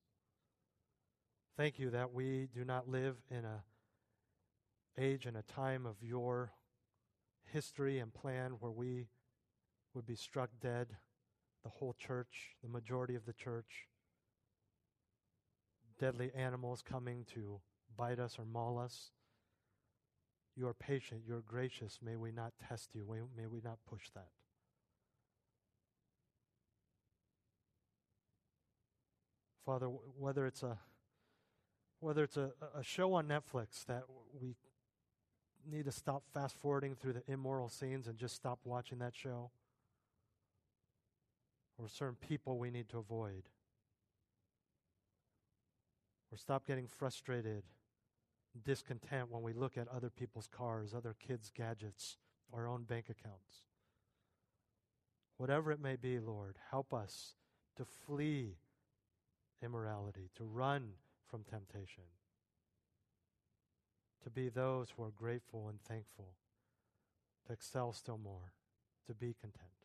Thank 1.57 1.79
you 1.79 1.91
that 1.91 2.13
we 2.13 2.49
do 2.55 2.65
not 2.65 2.89
live 2.89 3.17
in 3.31 3.45
a 3.45 3.65
age 4.99 5.27
and 5.27 5.37
a 5.37 5.43
time 5.43 5.87
of 5.87 5.97
your 6.03 6.53
history 7.53 7.99
and 7.99 8.13
plan 8.13 8.53
where 8.61 8.73
we 8.73 9.09
would 9.95 10.07
be 10.07 10.17
struck 10.17 10.51
dead, 10.61 10.89
the 11.69 11.79
whole 11.79 11.95
church, 11.99 12.57
the 12.63 12.69
majority 12.69 13.15
of 13.15 13.27
the 13.27 13.33
church, 13.33 13.87
deadly 16.01 16.31
animals 16.35 16.83
coming 16.83 17.27
to 17.35 17.61
bite 17.95 18.19
us 18.19 18.39
or 18.39 18.47
maul 18.47 18.79
us. 18.79 19.11
You 20.57 20.67
are 20.67 20.75
patient. 20.75 21.23
You 21.27 21.37
are 21.37 21.43
gracious. 21.47 21.99
May 22.03 22.17
we 22.17 22.33
not 22.33 22.53
test 22.67 22.95
you. 22.95 23.05
May 23.37 23.47
we 23.47 23.61
not 23.63 23.79
push 23.87 24.09
that. 24.15 24.29
Father, 29.67 29.87
whether 29.87 30.47
it's 30.47 30.63
a 30.63 30.79
whether 32.01 32.23
it's 32.23 32.37
a, 32.37 32.51
a 32.77 32.83
show 32.83 33.13
on 33.13 33.27
Netflix 33.27 33.85
that 33.87 34.05
we 34.41 34.55
need 35.69 35.85
to 35.85 35.93
stop 35.93 36.23
fast 36.33 36.57
forwarding 36.57 36.95
through 36.95 37.13
the 37.13 37.23
immoral 37.27 37.69
scenes 37.69 38.07
and 38.07 38.17
just 38.17 38.37
stop 38.37 38.61
watching 38.65 39.01
that 39.01 39.15
show, 39.15 39.51
or 41.79 41.89
certain 41.89 42.17
people 42.17 42.59
we 42.59 42.71
need 42.71 42.89
to 42.89 42.99
avoid, 42.99 43.49
or 46.31 46.37
stop 46.37 46.67
getting 46.67 46.87
frustrated 46.87 47.63
discontent 48.65 49.31
when 49.31 49.43
we 49.43 49.53
look 49.53 49.79
at 49.79 49.89
other 49.89 50.11
people's 50.11 50.49
cars, 50.49 50.93
other 50.93 51.15
kids' 51.19 51.53
gadgets, 51.55 52.17
our 52.53 52.67
own 52.67 52.83
bank 52.83 53.07
accounts. 53.09 53.65
Whatever 55.37 55.71
it 55.71 55.81
may 55.81 55.97
be, 55.97 56.19
Lord, 56.19 56.57
help 56.71 56.93
us 56.93 57.35
to 57.77 57.85
flee 57.85 58.57
immorality, 59.63 60.31
to 60.37 60.45
run 60.45 60.91
from 61.29 61.45
temptation, 61.45 62.05
to 64.25 64.31
be 64.31 64.49
those 64.49 64.89
who 64.91 65.05
are 65.05 65.11
grateful 65.11 65.69
and 65.69 65.81
thankful, 65.81 66.35
to 67.47 67.53
excel 67.53 67.93
still 67.93 68.19
more, 68.19 68.53
to 69.07 69.15
be 69.15 69.35
content. 69.41 69.78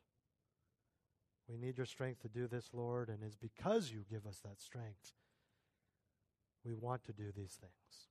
We 1.50 1.58
need 1.58 1.78
your 1.78 1.86
strength 1.86 2.22
to 2.22 2.30
do 2.30 2.48
this, 2.48 2.70
Lord, 2.74 3.10
and 3.10 3.20
it's 3.24 3.36
because 3.36 3.92
you 3.92 4.06
give 4.10 4.26
us 4.26 4.40
that 4.46 4.62
strength 4.62 5.14
we 6.66 6.74
want 6.74 7.04
to 7.06 7.14
do 7.14 7.32
these 7.36 7.58
things. 7.60 8.08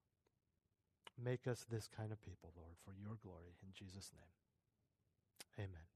Make 1.23 1.47
us 1.47 1.65
this 1.71 1.89
kind 1.89 2.13
of 2.13 2.21
people, 2.23 2.53
Lord, 2.57 2.77
for 2.85 2.93
your 3.01 3.17
glory. 3.23 3.57
In 3.63 3.73
Jesus' 3.73 4.11
name. 4.15 5.65
Amen. 5.67 5.89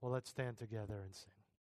Well, 0.00 0.12
let's 0.12 0.30
stand 0.30 0.58
together 0.58 1.00
and 1.04 1.14
sing. 1.14 1.41